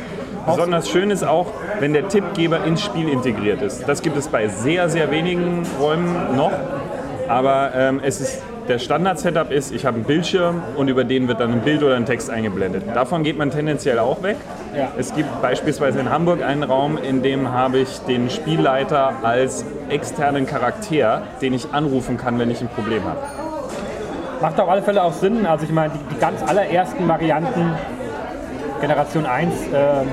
Besonders 0.47 0.91
schön 0.91 1.11
ist 1.11 1.23
auch, 1.23 1.47
wenn 1.79 1.93
der 1.93 2.09
Tippgeber 2.09 2.65
ins 2.65 2.83
Spiel 2.83 3.09
integriert 3.09 3.63
ist. 3.63 3.89
Das 3.89 4.03
gibt 4.03 4.17
es 4.17 4.27
bei 4.27 4.49
sehr, 4.49 4.89
sehr 4.89 5.13
wenigen 5.13 5.63
Räumen 5.81 6.37
noch. 6.37 6.53
Aber 7.29 7.71
ähm, 7.75 8.01
es 8.03 8.21
ist 8.21 8.43
der 8.69 8.79
Standard-Setup 8.79 9.51
ist, 9.51 9.73
ich 9.73 9.85
habe 9.85 9.97
einen 9.97 10.05
Bildschirm 10.05 10.63
und 10.77 10.89
über 10.89 11.05
den 11.05 11.29
wird 11.29 11.41
dann 11.41 11.53
ein 11.53 11.61
Bild 11.61 11.83
oder 11.83 11.97
ein 11.97 12.07
Text 12.07 12.31
eingeblendet. 12.31 12.85
Davon 12.95 13.23
geht 13.23 13.37
man 13.37 13.51
tendenziell 13.51 13.99
auch 13.99 14.23
weg. 14.23 14.37
Ja. 14.77 14.89
Es 14.97 15.15
gibt 15.15 15.43
beispielsweise 15.43 16.01
in 16.01 16.11
Hamburg 16.11 16.43
einen 16.43 16.63
Raum, 16.63 16.97
in 16.97 17.23
dem 17.23 17.53
habe 17.53 17.79
ich 17.79 17.99
den 18.01 18.31
Spielleiter 18.31 19.13
als 19.23 19.65
externen 19.89 20.47
Charakter, 20.47 21.23
den 21.41 21.53
ich 21.55 21.73
anrufen 21.73 22.17
kann, 22.17 22.39
wenn 22.39 22.51
ich 22.51 22.61
ein 22.61 22.69
Problem 22.69 23.05
habe. 23.05 23.19
Macht 24.41 24.59
auf 24.61 24.69
alle 24.69 24.83
Fälle 24.83 25.03
auch 25.03 25.13
Sinn. 25.13 25.47
Also 25.47 25.65
ich 25.65 25.73
meine, 25.73 25.93
die, 25.93 26.15
die 26.15 26.21
ganz 26.21 26.43
allerersten 26.43 27.07
Varianten, 27.07 27.75
Generation 28.81 29.27
1, 29.27 29.69
äh, 29.69 30.05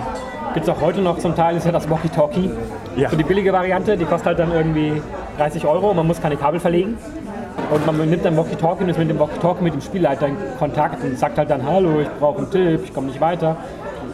gibt 0.53 0.68
es 0.68 0.70
auch 0.70 0.82
heute 0.82 1.01
noch 1.01 1.18
zum 1.20 1.36
Teil, 1.36 1.58
ist 1.58 1.65
ja 1.65 1.72
das 1.72 1.89
Walkie-Talkie. 1.89 2.51
Ja. 2.96 3.10
So 3.10 3.15
die 3.15 3.24
billige 3.24 3.53
Variante, 3.53 3.98
die 3.98 4.06
kostet 4.06 4.27
halt 4.27 4.39
dann 4.39 4.51
irgendwie 4.51 5.01
30 5.38 5.65
Euro 5.65 5.91
und 5.91 5.96
man 5.96 6.06
muss 6.06 6.22
keine 6.22 6.36
Kabel 6.36 6.60
verlegen. 6.60 6.98
Und 7.72 7.86
man 7.86 8.10
nimmt 8.10 8.26
dann 8.26 8.36
Walkie-Talkie 8.36 8.84
und 8.84 8.90
ist 8.90 8.98
mit 8.98 9.10
dem 9.10 9.20
Walkie-Talkie 9.20 9.64
mit 9.64 9.74
dem 9.74 9.82
Spielleiter 9.82 10.28
in 10.28 10.36
Kontakt 10.58 11.04
und 11.04 11.18
sagt 11.18 11.38
halt 11.38 11.50
dann, 11.50 11.64
hallo, 11.66 12.02
ich 12.02 12.10
brauche 12.20 12.40
einen 12.40 12.50
Tipp, 12.52 12.82
ich 12.84 12.94
komme 12.94 13.08
nicht 13.08 13.22
weiter. 13.22 13.58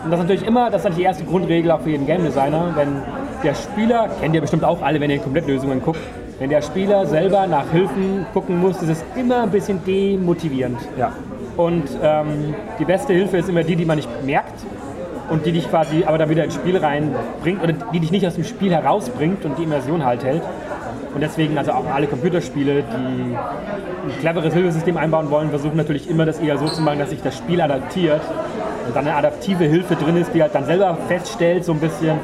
Und 0.04 0.12
das 0.12 0.20
ist 0.20 0.24
natürlich 0.26 0.48
immer, 0.48 0.70
das 0.70 0.82
ist 0.82 0.84
natürlich 0.84 0.98
die 0.98 1.04
erste 1.04 1.24
Grundregel 1.24 1.72
auch 1.72 1.80
für 1.80 1.90
jeden 1.90 2.06
Game 2.06 2.24
Designer, 2.24 2.74
wenn 2.76 3.02
der 3.44 3.56
Spieler, 3.56 4.10
kennt 4.20 4.36
ihr 4.36 4.42
bestimmt 4.42 4.64
auch 4.64 4.82
alle, 4.82 5.00
wenn 5.00 5.10
ihr 5.10 5.18
in 5.18 5.24
Komplettlösungen 5.24 5.82
guckt, 5.82 6.00
wenn 6.38 6.50
der 6.50 6.62
Spieler 6.62 7.06
selber 7.06 7.48
nach 7.48 7.72
Hilfen 7.72 8.26
gucken 8.34 8.60
muss, 8.60 8.82
ist 8.82 8.90
es 8.90 9.06
immer 9.16 9.44
ein 9.44 9.52
bisschen 9.52 9.84
demotivierend. 9.86 10.80
Ja. 10.98 11.14
Und 11.56 11.86
ähm, 12.04 12.54
die 12.78 12.86
beste 12.86 13.14
Hilfe 13.14 13.38
ist 13.38 13.48
immer 13.48 13.64
die, 13.64 13.78
die 13.78 13.86
man 13.86 13.96
nicht 13.96 14.10
merkt 14.26 14.66
und 15.30 15.46
die 15.46 15.54
dich 15.54 15.70
quasi 15.70 16.04
aber 16.06 16.18
dann 16.18 16.30
wieder 16.30 16.44
ins 16.44 16.56
Spiel 16.56 16.78
reinbringt 16.78 17.64
oder 17.64 17.74
die 17.94 18.00
dich 18.00 18.12
nicht 18.12 18.28
aus 18.28 18.36
dem 18.36 18.44
Spiel 18.44 18.72
herausbringt 18.72 19.46
und 19.46 19.58
die 19.58 19.64
Immersion 19.64 20.04
halt 20.04 20.26
hält. 20.26 20.44
Und 21.16 21.22
deswegen, 21.22 21.58
also 21.58 21.72
auch 21.72 21.86
alle 21.86 22.08
Computerspiele, 22.08 22.84
die 22.84 23.36
ein 23.36 24.20
cleveres 24.20 24.54
Hilfesystem 24.54 24.98
einbauen 24.98 25.32
wollen, 25.32 25.50
versuchen 25.50 25.78
natürlich 25.78 26.10
immer 26.10 26.26
das 26.26 26.40
eher 26.40 26.58
so 26.58 26.68
zu 26.68 26.82
machen, 26.82 27.00
dass 27.00 27.10
sich 27.12 27.22
das 27.22 27.38
Spiel 27.38 27.62
adaptiert 27.62 28.20
und 28.86 28.94
dann 28.94 29.08
eine 29.08 29.16
adaptive 29.16 29.64
Hilfe 29.64 29.96
drin 29.96 30.18
ist, 30.18 30.34
die 30.34 30.42
halt 30.42 30.54
dann 30.54 30.66
selber 30.66 30.98
feststellt, 31.08 31.64
so 31.64 31.72
ein 31.72 31.80
bisschen, 31.80 32.20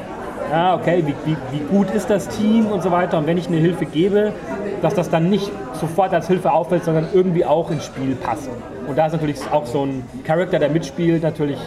ja, 0.51 0.75
okay, 0.75 1.05
wie, 1.05 1.15
wie, 1.24 1.38
wie 1.51 1.63
gut 1.74 1.89
ist 1.91 2.10
das 2.10 2.27
Team 2.27 2.65
und 2.65 2.83
so 2.83 2.91
weiter. 2.91 3.17
Und 3.17 3.27
wenn 3.27 3.38
ich 3.38 3.48
eine 3.48 3.57
Hilfe 3.57 3.86
gebe, 3.86 4.33
dass 4.81 4.93
das 4.93 5.10
dann 5.10 5.29
nicht 5.29 5.50
sofort 5.79 6.13
als 6.13 6.27
Hilfe 6.27 6.51
auffällt, 6.51 6.83
sondern 6.83 7.07
irgendwie 7.13 7.45
auch 7.45 7.71
ins 7.71 7.86
Spiel 7.86 8.15
passt. 8.15 8.50
Und 8.88 8.98
da 8.98 9.05
ist 9.05 9.13
natürlich 9.13 9.38
auch 9.53 9.65
so 9.67 9.86
ein 9.86 10.03
Charakter, 10.25 10.60
der 10.60 10.69
mitspielt, 10.69 11.24
natürlich 11.24 11.60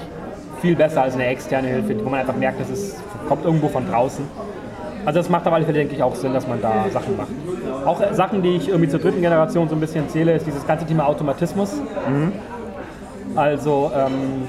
viel 0.60 0.76
besser 0.76 1.02
als 1.02 1.14
eine 1.14 1.24
externe 1.26 1.68
Hilfe, 1.68 2.04
wo 2.04 2.10
man 2.10 2.20
einfach 2.20 2.36
merkt, 2.36 2.60
dass 2.60 2.68
es 2.68 2.96
kommt 3.28 3.46
irgendwo 3.46 3.68
von 3.68 3.88
draußen. 3.90 4.26
Also 5.04 5.20
das 5.20 5.28
macht 5.28 5.46
auf 5.46 5.52
alle 5.52 5.64
Fälle, 5.64 5.78
denke 5.78 5.94
ich, 5.94 6.02
auch 6.02 6.14
Sinn, 6.14 6.32
dass 6.32 6.46
man 6.46 6.60
da 6.60 6.86
Sachen 6.90 7.16
macht. 7.16 7.28
Auch 7.84 8.00
Sachen, 8.12 8.42
die 8.42 8.56
ich 8.56 8.68
irgendwie 8.68 8.88
zur 8.88 9.00
dritten 9.00 9.20
Generation 9.20 9.68
so 9.68 9.74
ein 9.74 9.80
bisschen 9.80 10.08
zähle, 10.08 10.34
ist 10.34 10.46
dieses 10.46 10.66
ganze 10.66 10.86
Thema 10.86 11.06
Automatismus. 11.06 11.74
Mhm. 12.08 12.32
Also 13.36 13.90
ähm, 13.94 14.42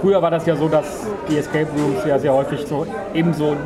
früher 0.00 0.20
war 0.20 0.30
das 0.30 0.46
ja 0.46 0.56
so, 0.56 0.68
dass 0.68 1.06
die 1.28 1.38
Escape 1.38 1.68
Rooms 1.76 2.04
ja 2.06 2.18
sehr 2.18 2.32
häufig 2.32 2.66
so 2.66 2.86
eben 3.14 3.32
so 3.32 3.56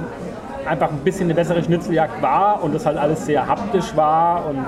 einfach 0.66 0.90
ein 0.90 0.98
bisschen 0.98 1.24
eine 1.24 1.34
bessere 1.34 1.62
Schnitzeljagd 1.62 2.22
war 2.22 2.62
und 2.62 2.74
das 2.74 2.86
halt 2.86 2.98
alles 2.98 3.26
sehr 3.26 3.46
haptisch 3.46 3.94
war 3.96 4.46
und 4.46 4.64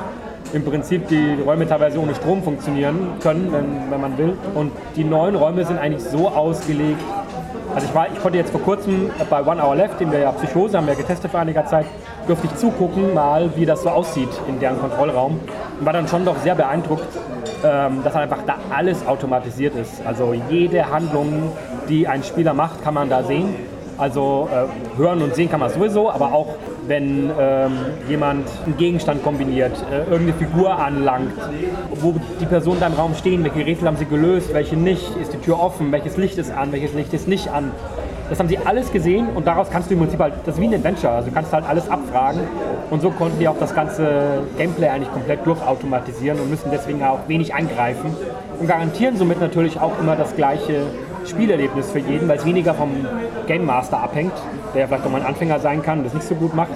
im 0.52 0.64
Prinzip 0.64 1.08
die 1.08 1.36
Räume 1.44 1.66
teilweise 1.66 2.00
ohne 2.00 2.14
Strom 2.14 2.42
funktionieren 2.42 2.96
können, 3.20 3.52
wenn, 3.52 3.90
wenn 3.90 4.00
man 4.00 4.16
will. 4.16 4.34
Und 4.54 4.72
die 4.94 5.04
neuen 5.04 5.34
Räume 5.34 5.64
sind 5.64 5.78
eigentlich 5.78 6.04
so 6.04 6.28
ausgelegt, 6.28 7.00
also 7.76 7.88
ich, 7.88 7.94
war, 7.94 8.10
ich 8.10 8.18
konnte 8.22 8.38
jetzt 8.38 8.52
vor 8.52 8.62
kurzem 8.62 9.10
bei 9.28 9.44
One 9.44 9.62
Hour 9.62 9.76
Left, 9.76 10.00
den 10.00 10.10
wir 10.10 10.18
ja 10.18 10.32
Psychose 10.32 10.78
haben 10.78 10.86
wir 10.86 10.94
getestet 10.94 11.30
vor 11.30 11.40
einiger 11.40 11.66
Zeit, 11.66 11.84
durfte 12.26 12.46
ich 12.46 12.56
zugucken 12.56 13.12
mal, 13.12 13.54
wie 13.54 13.66
das 13.66 13.82
so 13.82 13.90
aussieht 13.90 14.30
in 14.48 14.58
deren 14.58 14.80
Kontrollraum 14.80 15.38
und 15.78 15.84
war 15.84 15.92
dann 15.92 16.08
schon 16.08 16.24
doch 16.24 16.38
sehr 16.38 16.54
beeindruckt, 16.54 17.06
ähm, 17.62 18.02
dass 18.02 18.16
einfach 18.16 18.38
da 18.46 18.56
alles 18.74 19.06
automatisiert 19.06 19.76
ist. 19.76 20.00
Also 20.06 20.32
jede 20.48 20.90
Handlung, 20.90 21.52
die 21.86 22.08
ein 22.08 22.22
Spieler 22.22 22.54
macht, 22.54 22.82
kann 22.82 22.94
man 22.94 23.10
da 23.10 23.22
sehen. 23.22 23.54
Also 23.98 24.48
äh, 24.52 24.98
hören 24.98 25.22
und 25.22 25.34
sehen 25.34 25.50
kann 25.50 25.60
man 25.60 25.70
sowieso, 25.70 26.10
aber 26.10 26.32
auch 26.32 26.48
wenn 26.86 27.30
ähm, 27.38 27.72
jemand 28.08 28.46
einen 28.64 28.76
Gegenstand 28.76 29.22
kombiniert, 29.22 29.72
äh, 29.90 30.10
irgendeine 30.10 30.34
Figur 30.34 30.78
anlangt, 30.78 31.32
wo 31.94 32.14
die 32.40 32.46
Personen 32.46 32.78
da 32.80 32.88
im 32.88 32.92
Raum 32.92 33.14
stehen, 33.14 33.42
welche 33.42 33.64
Rätsel 33.64 33.88
haben 33.88 33.96
sie 33.96 34.04
gelöst, 34.04 34.52
welche 34.52 34.76
nicht, 34.76 35.16
ist 35.16 35.32
die 35.32 35.38
Tür 35.38 35.60
offen, 35.60 35.92
welches 35.92 36.16
Licht 36.16 36.36
ist 36.38 36.50
an, 36.52 36.72
welches 36.72 36.92
Licht 36.92 37.12
ist 37.14 37.26
nicht 37.26 37.48
an. 37.48 37.72
Das 38.28 38.40
haben 38.40 38.48
sie 38.48 38.58
alles 38.58 38.92
gesehen 38.92 39.28
und 39.34 39.46
daraus 39.46 39.70
kannst 39.70 39.88
du 39.88 39.94
im 39.94 40.00
Prinzip 40.00 40.18
halt, 40.18 40.34
das 40.44 40.56
ist 40.56 40.60
wie 40.60 40.66
ein 40.66 40.74
Adventure, 40.74 41.12
also 41.12 41.28
du 41.28 41.34
kannst 41.34 41.52
halt 41.52 41.64
alles 41.64 41.88
abfragen 41.88 42.40
und 42.90 43.00
so 43.00 43.10
konnten 43.10 43.38
die 43.38 43.46
auch 43.46 43.58
das 43.58 43.72
ganze 43.72 44.42
Gameplay 44.58 44.88
eigentlich 44.88 45.12
komplett 45.12 45.46
durchautomatisieren 45.46 46.40
und 46.40 46.50
müssen 46.50 46.70
deswegen 46.72 47.02
auch 47.04 47.20
wenig 47.28 47.54
eingreifen 47.54 48.16
und 48.58 48.66
garantieren 48.66 49.16
somit 49.16 49.40
natürlich 49.40 49.80
auch 49.80 49.92
immer 50.00 50.16
das 50.16 50.34
gleiche 50.34 50.82
Spielerlebnis 51.26 51.90
für 51.90 51.98
jeden, 51.98 52.28
weil 52.28 52.38
es 52.38 52.44
weniger 52.44 52.74
vom 52.74 52.90
Game 53.46 53.64
Master 53.64 54.02
abhängt, 54.02 54.32
der 54.74 54.88
vielleicht 54.88 55.04
auch 55.04 55.10
mal 55.10 55.20
ein 55.20 55.26
Anfänger 55.26 55.60
sein 55.60 55.82
kann 55.82 55.98
und 55.98 56.04
das 56.04 56.14
nicht 56.14 56.26
so 56.26 56.34
gut 56.34 56.54
macht. 56.54 56.70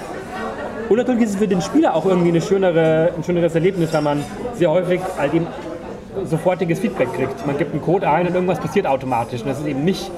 Und 0.88 0.96
natürlich 0.96 1.22
ist 1.22 1.30
es 1.30 1.36
für 1.36 1.46
den 1.46 1.60
Spieler 1.62 1.94
auch 1.94 2.04
irgendwie 2.04 2.30
eine 2.30 2.40
schönere, 2.40 3.12
ein 3.16 3.22
schöneres 3.22 3.54
Erlebnis, 3.54 3.92
weil 3.92 4.02
man 4.02 4.24
sehr 4.54 4.70
häufig 4.70 5.00
halt 5.16 5.34
eben 5.34 5.46
sofortiges 6.24 6.80
Feedback 6.80 7.12
kriegt. 7.14 7.46
Man 7.46 7.56
gibt 7.56 7.72
einen 7.72 7.82
Code 7.82 8.10
ein 8.10 8.26
und 8.26 8.34
irgendwas 8.34 8.58
passiert 8.58 8.86
automatisch. 8.86 9.42
Und 9.42 9.48
das 9.48 9.60
ist 9.60 9.66
eben 9.66 9.84
nicht 9.84 10.10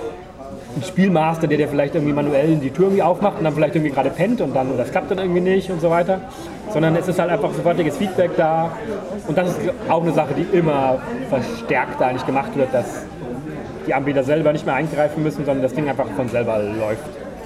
ein 0.74 0.82
Spielmaster, 0.82 1.46
der 1.46 1.58
dir 1.58 1.68
vielleicht 1.68 1.94
irgendwie 1.94 2.14
manuell 2.14 2.56
die 2.56 2.70
Tür 2.70 2.86
irgendwie 2.86 3.02
aufmacht 3.02 3.38
und 3.38 3.44
dann 3.44 3.52
vielleicht 3.52 3.74
irgendwie 3.74 3.92
gerade 3.92 4.08
pennt 4.08 4.40
und 4.40 4.56
dann, 4.56 4.78
das 4.78 4.90
klappt 4.90 5.10
dann 5.10 5.18
irgendwie 5.18 5.42
nicht 5.42 5.70
und 5.70 5.80
so 5.82 5.90
weiter. 5.90 6.20
Sondern 6.72 6.96
es 6.96 7.06
ist 7.06 7.18
halt 7.18 7.30
einfach 7.30 7.52
sofortiges 7.52 7.98
Feedback 7.98 8.30
da. 8.36 8.70
Und 9.28 9.36
das 9.36 9.50
ist 9.50 9.58
auch 9.88 10.02
eine 10.02 10.12
Sache, 10.12 10.32
die 10.34 10.56
immer 10.56 10.98
verstärkt 11.28 12.00
eigentlich 12.00 12.24
gemacht 12.24 12.56
wird, 12.56 12.72
dass 12.72 13.04
die 13.86 13.94
Anbieter 13.94 14.22
selber 14.24 14.52
nicht 14.52 14.66
mehr 14.66 14.74
eingreifen 14.74 15.22
müssen, 15.22 15.44
sondern 15.44 15.62
das 15.62 15.74
Ding 15.74 15.88
einfach 15.88 16.08
von 16.16 16.28
selber 16.28 16.58
läuft. 16.58 17.04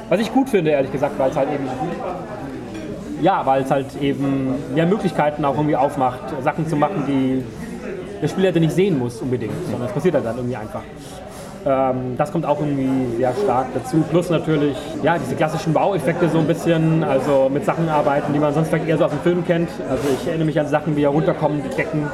Was 0.08 0.20
ich 0.20 0.32
gut 0.32 0.48
finde, 0.48 0.70
ehrlich 0.70 0.92
gesagt, 0.92 1.18
weil 1.18 1.30
es 1.30 1.36
halt 1.36 1.48
eben 1.52 1.68
ja, 3.20 3.44
weil 3.46 3.62
es 3.62 3.70
halt 3.70 3.86
eben 4.00 4.54
mehr 4.74 4.86
Möglichkeiten 4.86 5.44
auch 5.44 5.56
irgendwie 5.56 5.76
aufmacht, 5.76 6.20
Sachen 6.42 6.66
zu 6.68 6.76
machen, 6.76 7.04
die 7.06 7.42
der 8.20 8.28
Spieler 8.28 8.52
nicht 8.52 8.72
sehen 8.72 8.98
muss 8.98 9.20
unbedingt, 9.20 9.52
sondern 9.70 9.88
es 9.88 9.92
passiert 9.92 10.14
halt 10.14 10.24
dann 10.24 10.36
irgendwie 10.36 10.56
einfach. 10.56 10.82
Ähm, 11.66 12.14
das 12.16 12.30
kommt 12.30 12.46
auch 12.46 12.60
irgendwie 12.60 13.16
sehr 13.16 13.32
stark 13.34 13.66
dazu. 13.74 14.04
Plus 14.10 14.30
natürlich, 14.30 14.76
ja, 15.02 15.18
diese 15.18 15.34
klassischen 15.34 15.72
Baueffekte 15.72 16.28
so 16.28 16.38
ein 16.38 16.46
bisschen, 16.46 17.02
also 17.02 17.50
mit 17.52 17.64
Sachen 17.64 17.88
arbeiten, 17.88 18.32
die 18.32 18.38
man 18.38 18.54
sonst 18.54 18.68
vielleicht 18.68 18.88
eher 18.88 18.98
so 18.98 19.04
aus 19.04 19.10
dem 19.10 19.20
Film 19.20 19.44
kennt. 19.44 19.68
Also 19.90 20.04
ich 20.20 20.28
erinnere 20.28 20.46
mich 20.46 20.60
an 20.60 20.68
Sachen 20.68 20.96
wie 20.96 21.02
herunterkommen, 21.02 21.62
die 21.62 21.76
Decken 21.76 22.08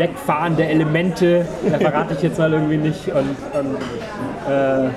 wegfahrende 0.00 0.64
Elemente. 0.64 1.46
Da 1.70 1.78
verrate 1.78 2.14
ich 2.14 2.22
jetzt 2.22 2.38
mal 2.38 2.52
irgendwie 2.52 2.78
nicht. 2.78 3.06
Und, 3.08 3.36
und 3.58 3.76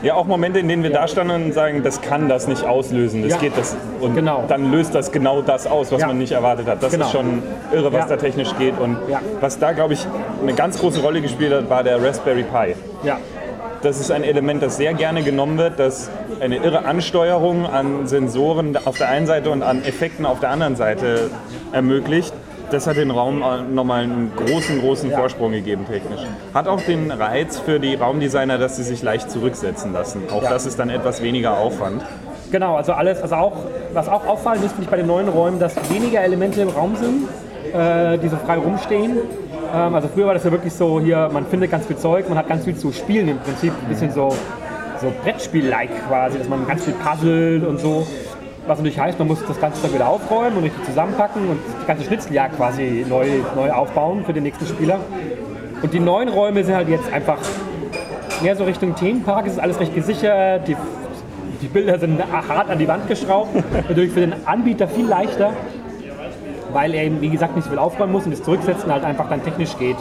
Ja, 0.02 0.16
auch 0.16 0.26
Momente, 0.26 0.60
in 0.60 0.68
denen 0.68 0.82
wir 0.82 0.90
da 0.92 1.08
standen 1.08 1.46
und 1.46 1.54
sagen, 1.54 1.84
das 1.84 2.02
kann 2.02 2.28
das 2.30 2.48
nicht 2.48 2.66
auslösen. 2.66 3.22
Das 3.22 3.34
Ja. 3.34 3.38
geht 3.38 3.56
das. 3.58 3.76
Und 4.00 4.16
Genau. 4.16 4.46
dann 4.48 4.72
löst 4.72 4.96
das 4.96 5.12
genau 5.12 5.42
das 5.44 5.68
aus, 5.68 5.92
was 5.92 6.02
Ja. 6.02 6.08
man 6.08 6.18
nicht 6.18 6.32
erwartet 6.32 6.68
hat. 6.68 6.82
Das 6.82 6.92
Genau. 6.92 7.06
ist 7.06 7.12
schon 7.12 7.44
irre, 7.72 7.94
was 7.94 8.02
Ja. 8.02 8.08
da 8.08 8.18
technisch 8.18 8.50
geht. 8.58 8.80
Und 8.80 8.98
Ja. 9.10 9.20
was 9.42 9.60
da, 9.60 9.74
glaube 9.74 9.94
ich, 9.94 10.08
eine 10.42 10.54
ganz 10.54 10.80
große 10.80 11.02
Rolle 11.02 11.22
gespielt 11.22 11.54
hat, 11.54 11.70
war 11.70 11.84
der 11.84 12.04
Raspberry 12.04 12.44
Pi. 12.44 12.76
ja, 13.08 13.18
Das 13.84 14.00
ist 14.00 14.12
ein 14.12 14.24
Element, 14.24 14.64
das 14.64 14.78
sehr 14.78 14.94
gerne 14.94 15.24
genommen 15.24 15.58
wird, 15.58 15.78
das 15.78 16.10
eine 16.40 16.56
irre 16.56 16.86
Ansteuerung 16.86 17.66
an 17.66 18.08
Sensoren 18.08 18.78
auf 18.86 18.98
der 18.98 19.10
einen 19.10 19.28
Seite 19.28 19.50
und 19.50 19.62
an 19.62 19.84
Effekten 19.84 20.26
auf 20.26 20.40
der 20.40 20.52
anderen 20.52 20.78
Seite 20.78 21.30
ermöglicht. 21.74 22.34
Das 22.72 22.88
hat 22.88 22.98
den 22.98 23.12
Raum 23.12 23.44
nochmal 23.74 24.04
einen 24.04 24.32
großen, 24.36 24.80
großen. 24.80 25.12
Vorsprung 25.12 25.52
gegeben 25.52 25.86
technisch. 25.86 26.22
Hat 26.54 26.68
auch 26.68 26.82
den 26.82 27.12
Reiz 27.12 27.60
für 27.60 27.80
die 27.80 27.96
Raumdesigner, 27.96 28.58
dass 28.58 28.78
sie 28.78 28.84
sich 28.84 29.04
leicht 29.04 29.30
zurücksetzen 29.30 29.94
lassen. 29.94 30.24
Auch 30.32 30.44
das 30.44 30.66
ist 30.66 30.80
dann 30.80 30.90
etwas 30.90 31.22
weniger 31.22 31.58
Aufwand. 31.58 32.04
Genau, 32.52 32.76
also 32.76 32.94
alles, 32.94 33.22
also 33.22 33.36
auch, 33.36 33.58
was 33.94 34.08
auch 34.08 34.28
auffallend 34.28 34.64
ist, 34.64 34.74
finde 34.74 34.84
ich 34.84 34.90
bei 34.90 34.98
den 34.98 35.08
neuen 35.08 35.28
Räumen, 35.28 35.60
dass 35.60 35.76
weniger 35.92 36.22
Elemente 36.22 36.62
im 36.62 36.70
Raum 36.70 36.96
sind, 36.96 37.28
äh, 37.74 38.18
die 38.20 38.28
so 38.28 38.38
frei 38.38 38.58
rumstehen. 38.58 39.18
Ähm, 39.74 39.96
also 39.96 40.08
früher 40.08 40.28
war 40.28 40.36
das 40.36 40.44
ja 40.44 40.52
wirklich 40.52 40.74
so, 40.74 41.00
hier, 41.00 41.30
man 41.34 41.48
findet 41.48 41.72
ganz 41.72 41.88
viel 41.88 41.98
Zeug, 41.98 42.30
man 42.30 42.38
hat 42.38 42.48
ganz 42.48 42.66
viel 42.66 42.76
zu 42.76 42.92
spielen 42.92 43.28
im 43.28 43.40
Prinzip, 43.40 43.74
ein 43.82 43.90
bisschen 43.90 44.12
so, 44.12 44.36
so 45.02 45.12
Brettspiel-like 45.24 46.08
quasi, 46.08 46.38
dass 46.38 46.48
man 46.48 46.68
ganz 46.68 46.86
viel 46.86 46.94
puzzelt 46.94 47.66
und 47.66 47.80
so. 47.80 48.06
Was 48.66 48.78
natürlich 48.78 49.00
heißt, 49.00 49.20
man 49.20 49.28
muss 49.28 49.46
das 49.46 49.60
Ganze 49.60 49.82
dann 49.82 49.94
wieder 49.94 50.08
aufräumen 50.08 50.58
und 50.58 50.64
richtig 50.64 50.86
zusammenpacken 50.86 51.50
und 51.50 51.60
die 51.82 51.86
ganze 51.86 52.06
Schnitzeljagd 52.06 52.56
quasi 52.56 53.06
neu, 53.08 53.28
neu 53.56 53.72
aufbauen 53.72 54.24
für 54.26 54.32
den 54.32 54.44
nächsten 54.44 54.66
Spieler. 54.66 55.00
Und 55.82 55.94
die 55.94 56.00
neuen 56.00 56.30
Räume 56.30 56.64
sind 56.64 56.76
halt 56.76 56.88
jetzt 56.88 57.12
einfach 57.12 57.40
mehr 58.42 58.56
so 58.56 58.64
Richtung 58.64 58.96
Themenpark, 58.96 59.48
es 59.48 59.54
ist 59.54 59.60
alles 59.60 59.80
recht 59.82 59.94
gesichert, 59.94 60.68
die, 60.68 60.78
die 61.62 61.68
Bilder 61.68 62.00
sind 62.00 62.22
hart 62.32 62.70
an 62.70 62.80
die 62.80 62.88
Wand 62.88 63.08
geschraubt. 63.10 63.54
Natürlich 63.74 64.12
für 64.12 64.22
den 64.22 64.34
Anbieter 64.46 64.88
viel 64.88 65.08
leichter, 65.08 65.52
weil 66.72 66.94
er 66.94 67.04
eben, 67.04 67.20
wie 67.20 67.30
gesagt, 67.30 67.56
nicht 67.56 67.66
so 67.66 67.70
viel 67.70 67.80
aufräumen 67.80 68.14
muss 68.14 68.24
und 68.24 68.32
das 68.32 68.44
Zurücksetzen 68.44 68.92
halt 68.92 69.04
einfach 69.04 69.28
dann 69.28 69.44
technisch 69.44 69.78
geht. 69.78 69.98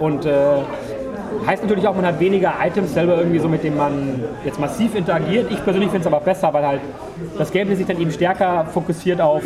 Und 0.00 0.26
äh, 0.26 0.58
heißt 1.46 1.62
natürlich 1.62 1.86
auch, 1.86 1.94
man 1.94 2.06
hat 2.06 2.20
weniger 2.20 2.54
Items 2.64 2.94
selber 2.94 3.16
irgendwie 3.18 3.38
so, 3.38 3.48
mit 3.48 3.64
denen 3.64 3.76
man 3.76 4.24
jetzt 4.44 4.60
massiv 4.60 4.94
interagiert. 4.94 5.50
Ich 5.50 5.62
persönlich 5.64 5.90
finde 5.90 6.08
es 6.08 6.12
aber 6.12 6.24
besser, 6.24 6.52
weil 6.52 6.66
halt 6.66 6.80
das 7.38 7.50
Gameplay 7.50 7.76
sich 7.76 7.86
dann 7.86 8.00
eben 8.00 8.10
stärker 8.10 8.66
fokussiert 8.66 9.20
auf, 9.20 9.42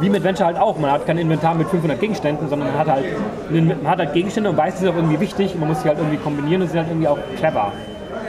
wie 0.00 0.10
mit 0.10 0.24
Venture 0.24 0.46
halt 0.46 0.58
auch. 0.58 0.78
Man 0.78 0.90
hat 0.90 1.06
kein 1.06 1.18
Inventar 1.18 1.54
mit 1.54 1.68
500 1.68 2.00
Gegenständen, 2.00 2.48
sondern 2.48 2.68
man 2.68 2.78
hat 2.78 2.88
halt, 2.88 3.04
man 3.50 3.88
hat 3.88 3.98
halt 3.98 4.12
Gegenstände 4.12 4.50
und 4.50 4.56
weiß, 4.56 4.74
die 4.74 4.80
sind 4.80 4.90
auch 4.90 4.96
irgendwie 4.96 5.20
wichtig. 5.20 5.54
Man 5.58 5.68
muss 5.68 5.82
sie 5.82 5.88
halt 5.88 5.98
irgendwie 5.98 6.18
kombinieren 6.18 6.62
und 6.62 6.68
sind 6.68 6.78
halt 6.78 6.88
irgendwie 6.88 7.08
auch 7.08 7.18
clever. 7.36 7.72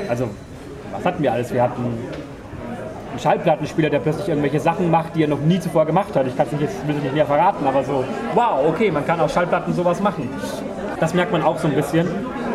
Also, 0.09 0.29
was 0.91 1.05
hatten 1.05 1.23
wir 1.23 1.33
alles? 1.33 1.53
Wir 1.53 1.63
hatten 1.63 1.81
einen 1.81 3.19
Schallplattenspieler, 3.19 3.89
der 3.89 3.99
plötzlich 3.99 4.27
irgendwelche 4.27 4.59
Sachen 4.59 4.89
macht, 4.89 5.15
die 5.15 5.23
er 5.23 5.27
noch 5.27 5.39
nie 5.39 5.59
zuvor 5.59 5.85
gemacht 5.85 6.15
hat. 6.15 6.27
Ich 6.27 6.35
kann 6.35 6.47
es 6.47 6.51
nicht 6.51 6.61
jetzt 6.61 6.87
will 6.87 6.95
nicht 6.95 7.13
näher 7.13 7.25
verraten, 7.25 7.65
aber 7.65 7.83
so, 7.83 8.03
wow, 8.33 8.59
okay, 8.67 8.91
man 8.91 9.05
kann 9.05 9.19
auf 9.19 9.31
Schallplatten 9.31 9.73
sowas 9.73 10.01
machen. 10.01 10.29
Das 10.99 11.13
merkt 11.13 11.31
man 11.31 11.43
auch 11.43 11.57
so 11.57 11.67
ein 11.67 11.75
bisschen. 11.75 12.07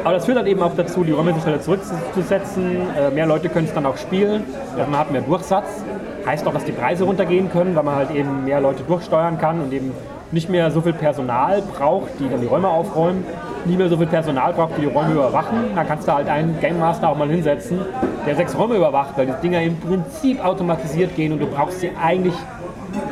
Aber 0.09 0.17
das 0.17 0.25
führt 0.25 0.39
halt 0.39 0.47
eben 0.47 0.63
auch 0.63 0.75
dazu, 0.75 1.05
die 1.05 1.13
Räume 1.13 1.35
sich 1.35 1.43
schneller 1.43 1.61
zurückzusetzen. 1.61 2.79
Äh, 2.97 3.11
mehr 3.11 3.27
Leute 3.27 3.51
können 3.51 3.67
es 3.67 3.75
dann 3.75 3.85
auch 3.85 3.99
spielen. 3.99 4.43
Also 4.75 4.91
man 4.91 5.01
hat 5.01 5.13
mehr 5.13 5.21
Durchsatz. 5.21 5.85
Heißt 6.25 6.47
auch, 6.47 6.55
dass 6.55 6.65
die 6.65 6.73
Preise 6.73 7.05
runtergehen 7.05 7.51
können, 7.53 7.77
weil 7.77 7.83
man 7.83 7.97
halt 7.97 8.13
eben 8.13 8.47
mehr 8.47 8.59
Leute 8.63 8.85
durchsteuern 8.85 9.37
kann 9.37 9.61
und 9.61 9.71
eben 9.71 9.93
nicht 10.33 10.49
mehr 10.49 10.71
so 10.71 10.81
viel 10.81 10.95
Personal 10.95 11.61
braucht, 11.61 12.09
die 12.19 12.27
dann 12.27 12.41
die 12.41 12.47
Räume 12.47 12.69
aufräumen. 12.69 13.23
Nicht 13.67 13.77
mehr 13.77 13.91
so 13.91 13.99
viel 13.99 14.07
Personal 14.07 14.55
braucht, 14.55 14.79
die 14.79 14.81
die 14.81 14.87
Räume 14.87 15.13
überwachen. 15.13 15.73
Da 15.75 15.85
kannst 15.85 16.09
du 16.09 16.15
halt 16.15 16.27
einen 16.27 16.59
Game 16.59 16.79
Master 16.79 17.11
auch 17.11 17.17
mal 17.19 17.29
hinsetzen, 17.29 17.79
der 18.25 18.35
sechs 18.35 18.57
Räume 18.57 18.77
überwacht, 18.77 19.11
weil 19.19 19.27
die 19.27 19.39
Dinger 19.43 19.61
im 19.61 19.77
Prinzip 19.79 20.43
automatisiert 20.43 21.17
gehen 21.17 21.35
und 21.35 21.41
du 21.41 21.47
brauchst 21.47 21.81
sie 21.81 21.91
eigentlich 22.03 22.33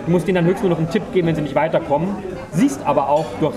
Du 0.06 0.12
musst 0.12 0.26
denen 0.26 0.36
dann 0.36 0.46
höchstens 0.46 0.62
nur 0.62 0.70
noch 0.70 0.78
einen 0.78 0.88
Tipp 0.88 1.02
geben, 1.12 1.28
wenn 1.28 1.34
sie 1.34 1.42
nicht 1.42 1.54
weiterkommen. 1.54 2.08
Siehst 2.52 2.80
aber 2.86 3.10
auch 3.10 3.26
durch 3.40 3.54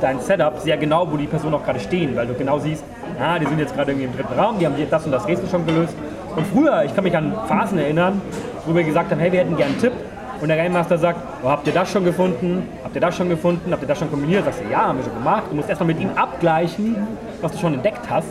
dein 0.00 0.20
Setup 0.20 0.58
sehr 0.58 0.76
genau, 0.76 1.10
wo 1.10 1.16
die 1.16 1.26
Personen 1.26 1.54
auch 1.54 1.64
gerade 1.64 1.80
stehen, 1.80 2.16
weil 2.16 2.26
du 2.26 2.34
genau 2.34 2.58
siehst, 2.58 2.84
ah, 3.20 3.38
die 3.38 3.46
sind 3.46 3.58
jetzt 3.58 3.74
gerade 3.74 3.92
irgendwie 3.92 4.06
im 4.06 4.16
dritten 4.16 4.38
Raum, 4.38 4.58
die 4.58 4.66
haben 4.66 4.74
das 4.90 5.04
und 5.04 5.12
das 5.12 5.26
Rätsel 5.26 5.48
schon 5.48 5.66
gelöst. 5.66 5.94
Und 6.36 6.46
früher, 6.46 6.84
ich 6.84 6.94
kann 6.94 7.04
mich 7.04 7.16
an 7.16 7.32
Phasen 7.46 7.78
erinnern, 7.78 8.20
wo 8.66 8.74
wir 8.74 8.84
gesagt 8.84 9.10
haben, 9.10 9.18
hey, 9.18 9.32
wir 9.32 9.40
hätten 9.40 9.56
gerne 9.56 9.72
einen 9.72 9.80
Tipp. 9.80 9.92
Und 10.40 10.48
der 10.48 10.56
Game 10.56 10.72
Master 10.72 10.96
sagt, 10.96 11.18
oh, 11.42 11.48
habt 11.48 11.66
ihr 11.66 11.74
das 11.74 11.90
schon 11.92 12.04
gefunden? 12.04 12.66
Habt 12.82 12.94
ihr 12.94 13.00
das 13.00 13.14
schon 13.14 13.28
gefunden? 13.28 13.72
Habt 13.72 13.82
ihr 13.82 13.88
das 13.88 13.98
schon 13.98 14.10
kombiniert? 14.10 14.44
Sagst 14.44 14.60
du, 14.64 14.70
ja, 14.70 14.86
haben 14.86 14.98
wir 14.98 15.04
schon 15.04 15.14
gemacht. 15.14 15.44
Du 15.50 15.56
musst 15.56 15.68
erstmal 15.68 15.88
mit 15.88 16.00
ihm 16.00 16.10
abgleichen, 16.16 16.96
was 17.42 17.52
du 17.52 17.58
schon 17.58 17.74
entdeckt 17.74 18.08
hast. 18.08 18.28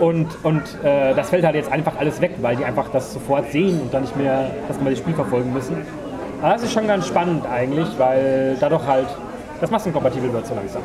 Und, 0.00 0.28
und 0.44 0.62
äh, 0.82 1.14
das 1.14 1.28
fällt 1.30 1.44
halt 1.44 1.56
jetzt 1.56 1.70
einfach 1.70 1.92
alles 1.98 2.20
weg, 2.20 2.32
weil 2.40 2.56
die 2.56 2.64
einfach 2.64 2.88
das 2.90 3.12
sofort 3.12 3.50
sehen 3.52 3.80
und 3.80 3.92
dann 3.92 4.02
nicht 4.02 4.16
mehr 4.16 4.50
das 4.66 4.98
Spiel 4.98 5.14
verfolgen 5.14 5.52
müssen. 5.52 5.76
Aber 6.40 6.54
das 6.54 6.62
ist 6.62 6.72
schon 6.72 6.86
ganz 6.86 7.06
spannend 7.06 7.44
eigentlich, 7.46 7.88
weil 7.98 8.56
dadurch 8.60 8.86
halt 8.86 9.06
das 9.64 9.70
massenkompatibel 9.70 10.30
wird 10.30 10.46
so 10.46 10.54
langsam. 10.54 10.82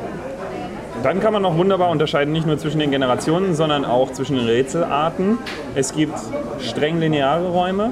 Dann 1.04 1.20
kann 1.20 1.34
man 1.34 1.42
noch 1.42 1.58
wunderbar 1.58 1.90
unterscheiden, 1.90 2.32
nicht 2.32 2.48
nur 2.48 2.58
zwischen 2.58 2.80
den 2.80 2.92
Generationen, 2.92 3.54
sondern 3.54 3.84
auch 3.84 4.14
zwischen 4.14 4.38
den 4.38 4.46
Rätselarten. 4.46 5.38
Es 5.76 5.94
gibt 5.94 6.18
streng 6.62 6.98
lineare 7.00 7.50
Räume 7.50 7.92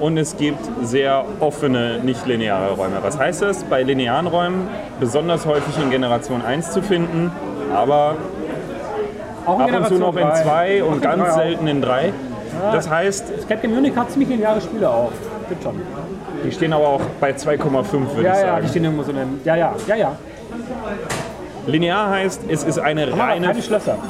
und 0.00 0.18
es 0.18 0.36
gibt 0.36 0.60
sehr 0.82 1.24
offene, 1.40 2.00
nicht 2.00 2.26
lineare 2.26 2.74
Räume. 2.74 2.98
Was 3.00 3.18
heißt 3.18 3.40
das? 3.40 3.64
Bei 3.64 3.82
linearen 3.82 4.26
Räumen 4.26 4.68
besonders 5.00 5.46
häufig 5.46 5.82
in 5.82 5.90
Generation 5.90 6.42
1 6.42 6.72
zu 6.72 6.82
finden, 6.82 7.32
aber 7.74 8.16
Auch 9.46 9.60
ab 9.60 9.70
und 9.74 9.86
zu 9.86 9.94
noch 9.94 10.08
in 10.08 10.16
Generation 10.16 10.44
2 10.44 10.82
Auch 10.82 10.90
und 10.90 11.00
ganz 11.00 11.34
selten 11.34 11.66
in 11.68 11.80
3. 11.80 12.12
Das 12.72 12.90
heißt, 12.90 13.30
Escape 13.30 13.62
Game 13.62 13.74
Munich 13.74 13.96
hat 13.96 14.10
ziemlich 14.10 14.28
lineare 14.28 14.60
Spiele 14.60 14.90
auch. 14.90 15.12
Gibt 15.48 15.62
schon. 15.62 15.80
Die 16.44 16.52
stehen 16.52 16.72
aber 16.72 16.88
auch 16.88 17.00
bei 17.20 17.30
2,5, 17.32 17.92
würde 17.92 18.04
ich 18.16 18.24
Ja, 18.24 18.34
ja, 18.34 18.34
sagen. 18.40 18.62
die 18.64 18.68
stehen 18.68 18.84
irgendwo 18.84 19.02
so 19.02 19.10
in 19.10 19.18
einem. 19.18 19.40
Ja, 19.44 19.56
ja, 19.56 19.74
ja, 19.86 19.96
ja. 19.96 20.16
Linear 21.66 22.10
heißt, 22.10 22.42
es 22.48 22.64
ist 22.64 22.78
eine 22.78 23.06
wir 23.08 23.18
reine 23.18 23.54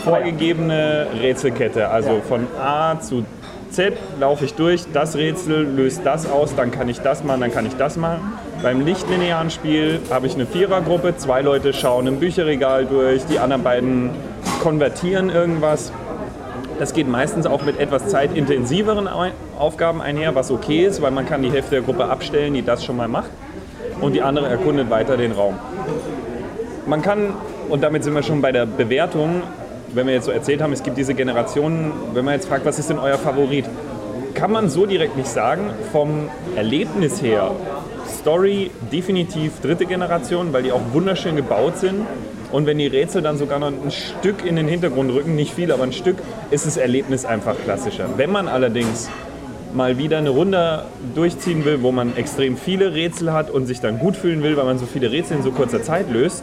vorgegebene 0.04 1.06
Rätselkette. 1.20 1.88
Also 1.88 2.10
Ja. 2.10 2.20
von 2.28 2.46
A 2.60 3.00
zu 3.00 3.24
Z 3.70 3.94
laufe 4.18 4.44
ich 4.44 4.54
durch, 4.54 4.84
das 4.92 5.16
Rätsel 5.16 5.62
löst 5.64 6.00
das 6.04 6.30
aus, 6.30 6.54
dann 6.54 6.70
kann 6.70 6.88
ich 6.88 7.00
das 7.00 7.22
machen, 7.24 7.40
dann 7.40 7.52
kann 7.52 7.66
ich 7.66 7.76
das 7.76 7.96
machen. 7.96 8.20
Beim 8.62 8.80
lichtlinearen 8.84 9.50
Spiel 9.50 10.00
habe 10.10 10.26
ich 10.26 10.34
eine 10.34 10.46
Vierergruppe, 10.46 11.16
zwei 11.16 11.42
Leute 11.42 11.72
schauen 11.72 12.06
im 12.06 12.18
Bücherregal 12.18 12.86
durch, 12.86 13.24
die 13.26 13.38
anderen 13.38 13.62
beiden 13.62 14.10
konvertieren 14.62 15.28
irgendwas. 15.28 15.92
Das 16.78 16.92
geht 16.92 17.08
meistens 17.08 17.46
auch 17.46 17.62
mit 17.64 17.80
etwas 17.80 18.06
zeitintensiveren 18.08 19.08
Au- 19.08 19.32
Aufgaben 19.58 20.00
einher, 20.00 20.34
was 20.34 20.50
okay 20.50 20.84
ist, 20.86 21.02
weil 21.02 21.10
man 21.10 21.26
kann 21.26 21.42
die 21.42 21.50
Hälfte 21.50 21.72
der 21.72 21.82
Gruppe 21.82 22.04
abstellen, 22.04 22.54
die 22.54 22.62
das 22.62 22.84
schon 22.84 22.96
mal 22.96 23.08
macht 23.08 23.30
und 24.00 24.12
die 24.12 24.22
andere 24.22 24.46
erkundet 24.48 24.88
weiter 24.90 25.16
den 25.16 25.32
Raum. 25.32 25.54
Man 26.86 27.02
kann, 27.02 27.34
und 27.68 27.82
damit 27.82 28.04
sind 28.04 28.14
wir 28.14 28.22
schon 28.22 28.40
bei 28.40 28.52
der 28.52 28.64
Bewertung, 28.64 29.42
wenn 29.92 30.06
wir 30.06 30.14
jetzt 30.14 30.26
so 30.26 30.30
erzählt 30.30 30.62
haben, 30.62 30.72
es 30.72 30.82
gibt 30.82 30.96
diese 30.96 31.14
Generationen, 31.14 31.92
wenn 32.14 32.24
man 32.24 32.34
jetzt 32.34 32.48
fragt, 32.48 32.64
was 32.64 32.78
ist 32.78 32.90
denn 32.90 32.98
euer 32.98 33.18
Favorit, 33.18 33.64
kann 34.34 34.52
man 34.52 34.68
so 34.68 34.86
direkt 34.86 35.16
nicht 35.16 35.28
sagen. 35.28 35.70
Vom 35.90 36.28
Erlebnis 36.54 37.20
her, 37.22 37.50
Story 38.20 38.70
definitiv 38.92 39.60
dritte 39.60 39.86
Generation, 39.86 40.52
weil 40.52 40.62
die 40.62 40.70
auch 40.72 40.80
wunderschön 40.92 41.34
gebaut 41.34 41.78
sind. 41.78 42.06
Und 42.50 42.66
wenn 42.66 42.78
die 42.78 42.86
Rätsel 42.86 43.20
dann 43.20 43.36
sogar 43.36 43.58
noch 43.58 43.68
ein 43.68 43.90
Stück 43.90 44.44
in 44.44 44.56
den 44.56 44.68
Hintergrund 44.68 45.12
rücken, 45.12 45.36
nicht 45.36 45.52
viel, 45.52 45.70
aber 45.70 45.82
ein 45.82 45.92
Stück, 45.92 46.16
ist 46.50 46.66
das 46.66 46.76
Erlebnis 46.76 47.24
einfach 47.24 47.56
klassischer. 47.62 48.06
Wenn 48.16 48.30
man 48.30 48.48
allerdings 48.48 49.10
mal 49.74 49.98
wieder 49.98 50.18
eine 50.18 50.30
Runde 50.30 50.84
durchziehen 51.14 51.64
will, 51.64 51.82
wo 51.82 51.92
man 51.92 52.16
extrem 52.16 52.56
viele 52.56 52.94
Rätsel 52.94 53.32
hat 53.32 53.50
und 53.50 53.66
sich 53.66 53.80
dann 53.80 53.98
gut 53.98 54.16
fühlen 54.16 54.42
will, 54.42 54.56
weil 54.56 54.64
man 54.64 54.78
so 54.78 54.86
viele 54.86 55.10
Rätsel 55.10 55.36
in 55.36 55.42
so 55.42 55.50
kurzer 55.50 55.82
Zeit 55.82 56.10
löst, 56.10 56.42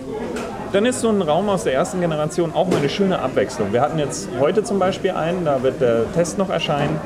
dann 0.73 0.85
ist 0.85 1.01
so 1.01 1.09
ein 1.09 1.21
Raum 1.21 1.49
aus 1.49 1.63
der 1.63 1.73
ersten 1.73 2.01
Generation 2.01 2.53
auch 2.53 2.67
mal 2.67 2.77
eine 2.77 2.89
schöne 2.89 3.19
Abwechslung. 3.19 3.71
Wir 3.71 3.81
hatten 3.81 3.97
jetzt 3.97 4.29
heute 4.39 4.63
zum 4.63 4.77
Beispiel 4.77 5.11
einen, 5.11 5.45
da 5.45 5.63
wird 5.63 5.81
der 5.81 6.11
Test 6.13 6.37
noch 6.37 6.49
erscheinen. 6.49 6.99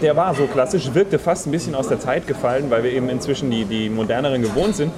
Der 0.00 0.16
war 0.16 0.34
so 0.34 0.46
klassisch, 0.46 0.94
wirkte 0.94 1.18
fast 1.18 1.46
ein 1.46 1.52
bisschen 1.52 1.74
aus 1.74 1.88
der 1.88 2.00
Zeit 2.00 2.26
gefallen, 2.26 2.66
weil 2.70 2.84
wir 2.84 2.92
eben 2.92 3.08
inzwischen 3.08 3.50
die, 3.50 3.64
die 3.64 3.88
moderneren 3.88 4.42
gewohnt 4.42 4.76
sind. 4.76 4.92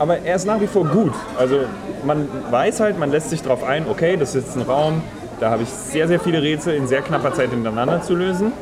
Aber 0.00 0.18
er 0.20 0.34
ist 0.34 0.46
nach 0.46 0.58
wie 0.62 0.66
vor 0.66 0.86
gut. 0.86 1.12
Also 1.38 1.60
man 2.06 2.26
weiß 2.50 2.80
halt, 2.80 2.98
man 2.98 3.10
lässt 3.10 3.28
sich 3.28 3.42
darauf 3.42 3.62
ein, 3.62 3.84
okay, 3.86 4.16
das 4.16 4.34
ist 4.34 4.46
jetzt 4.46 4.56
ein 4.56 4.62
Raum, 4.62 5.02
da 5.40 5.50
habe 5.50 5.62
ich 5.62 5.68
sehr, 5.68 6.08
sehr 6.08 6.18
viele 6.18 6.40
Rätsel 6.40 6.74
in 6.74 6.88
sehr 6.88 7.02
knapper 7.02 7.34
Zeit 7.34 7.50
hintereinander 7.50 8.00
zu 8.00 8.14
lösen. 8.14 8.52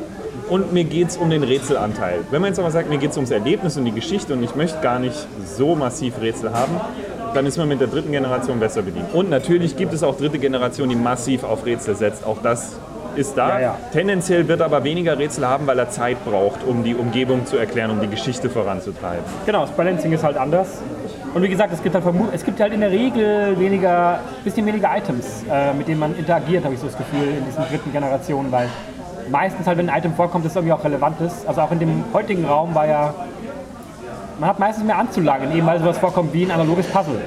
Und 0.49 0.73
mir 0.73 0.83
geht 0.83 1.07
es 1.07 1.17
um 1.17 1.29
den 1.29 1.43
Rätselanteil. 1.43 2.25
Wenn 2.29 2.41
man 2.41 2.49
jetzt 2.49 2.59
aber 2.59 2.71
sagt, 2.71 2.89
mir 2.89 2.97
geht 2.97 3.11
es 3.11 3.15
ums 3.15 3.31
Erlebnis 3.31 3.77
und 3.77 3.85
die 3.85 3.93
Geschichte 3.93 4.33
und 4.33 4.43
ich 4.43 4.55
möchte 4.55 4.81
gar 4.81 4.99
nicht 4.99 5.15
so 5.45 5.75
massiv 5.75 6.19
Rätsel 6.19 6.51
haben, 6.51 6.73
dann 7.33 7.45
ist 7.45 7.57
man 7.57 7.69
mit 7.69 7.79
der 7.79 7.87
dritten 7.87 8.11
Generation 8.11 8.59
besser 8.59 8.81
bedient. 8.81 9.13
Und 9.13 9.29
natürlich 9.29 9.77
gibt 9.77 9.93
es 9.93 10.03
auch 10.03 10.17
dritte 10.17 10.39
Generation, 10.39 10.89
die 10.89 10.97
massiv 10.97 11.45
auf 11.45 11.65
Rätsel 11.65 11.95
setzt. 11.95 12.25
Auch 12.25 12.41
das 12.43 12.73
ist 13.15 13.37
da. 13.37 13.49
Ja, 13.49 13.59
ja. 13.59 13.77
Tendenziell 13.93 14.47
wird 14.49 14.59
er 14.59 14.65
aber 14.65 14.83
weniger 14.83 15.17
Rätsel 15.17 15.47
haben, 15.47 15.67
weil 15.67 15.79
er 15.79 15.89
Zeit 15.89 16.17
braucht, 16.25 16.65
um 16.67 16.83
die 16.83 16.95
Umgebung 16.95 17.45
zu 17.45 17.55
erklären, 17.55 17.91
um 17.91 18.01
die 18.01 18.07
Geschichte 18.07 18.49
voranzutreiben. 18.49 19.23
Genau, 19.45 19.61
das 19.61 19.71
Balancing 19.71 20.11
ist 20.11 20.23
halt 20.23 20.37
anders. 20.37 20.79
Und 21.33 21.43
wie 21.43 21.49
gesagt, 21.49 21.71
es 21.71 21.83
gibt 21.83 21.93
halt, 21.93 22.03
es 22.33 22.43
gibt 22.43 22.59
halt 22.59 22.73
in 22.73 22.79
der 22.79 22.89
Regel 22.89 23.59
weniger, 23.59 24.19
bisschen 24.43 24.65
weniger 24.65 24.89
Items, 24.97 25.43
äh, 25.49 25.73
mit 25.73 25.87
denen 25.87 25.99
man 25.99 26.15
interagiert, 26.15 26.63
habe 26.65 26.73
ich 26.73 26.79
so 26.79 26.87
das 26.87 26.97
Gefühl, 26.97 27.27
in 27.37 27.45
diesen 27.45 27.63
dritten 27.65 27.91
Generationen, 27.91 28.51
weil 28.51 28.67
meistens 29.29 29.67
halt, 29.67 29.77
wenn 29.77 29.89
ein 29.89 29.99
Item 29.99 30.13
vorkommt, 30.13 30.45
das 30.45 30.55
irgendwie 30.55 30.73
auch 30.73 30.83
relevant 30.83 31.21
ist. 31.21 31.47
Also 31.47 31.61
auch 31.61 31.71
in 31.71 31.79
dem 31.79 32.03
heutigen 32.13 32.45
Raum 32.45 32.73
war 32.73 32.87
ja, 32.87 33.13
man 34.39 34.49
hat 34.49 34.59
meistens 34.59 34.85
mehr 34.85 34.97
anzulangen, 34.97 35.55
eben 35.55 35.67
weil 35.67 35.79
sowas 35.79 35.99
vorkommt 35.99 36.33
wie 36.33 36.45
ein 36.45 36.51
analoges 36.51 36.87
Puzzle. 36.87 37.21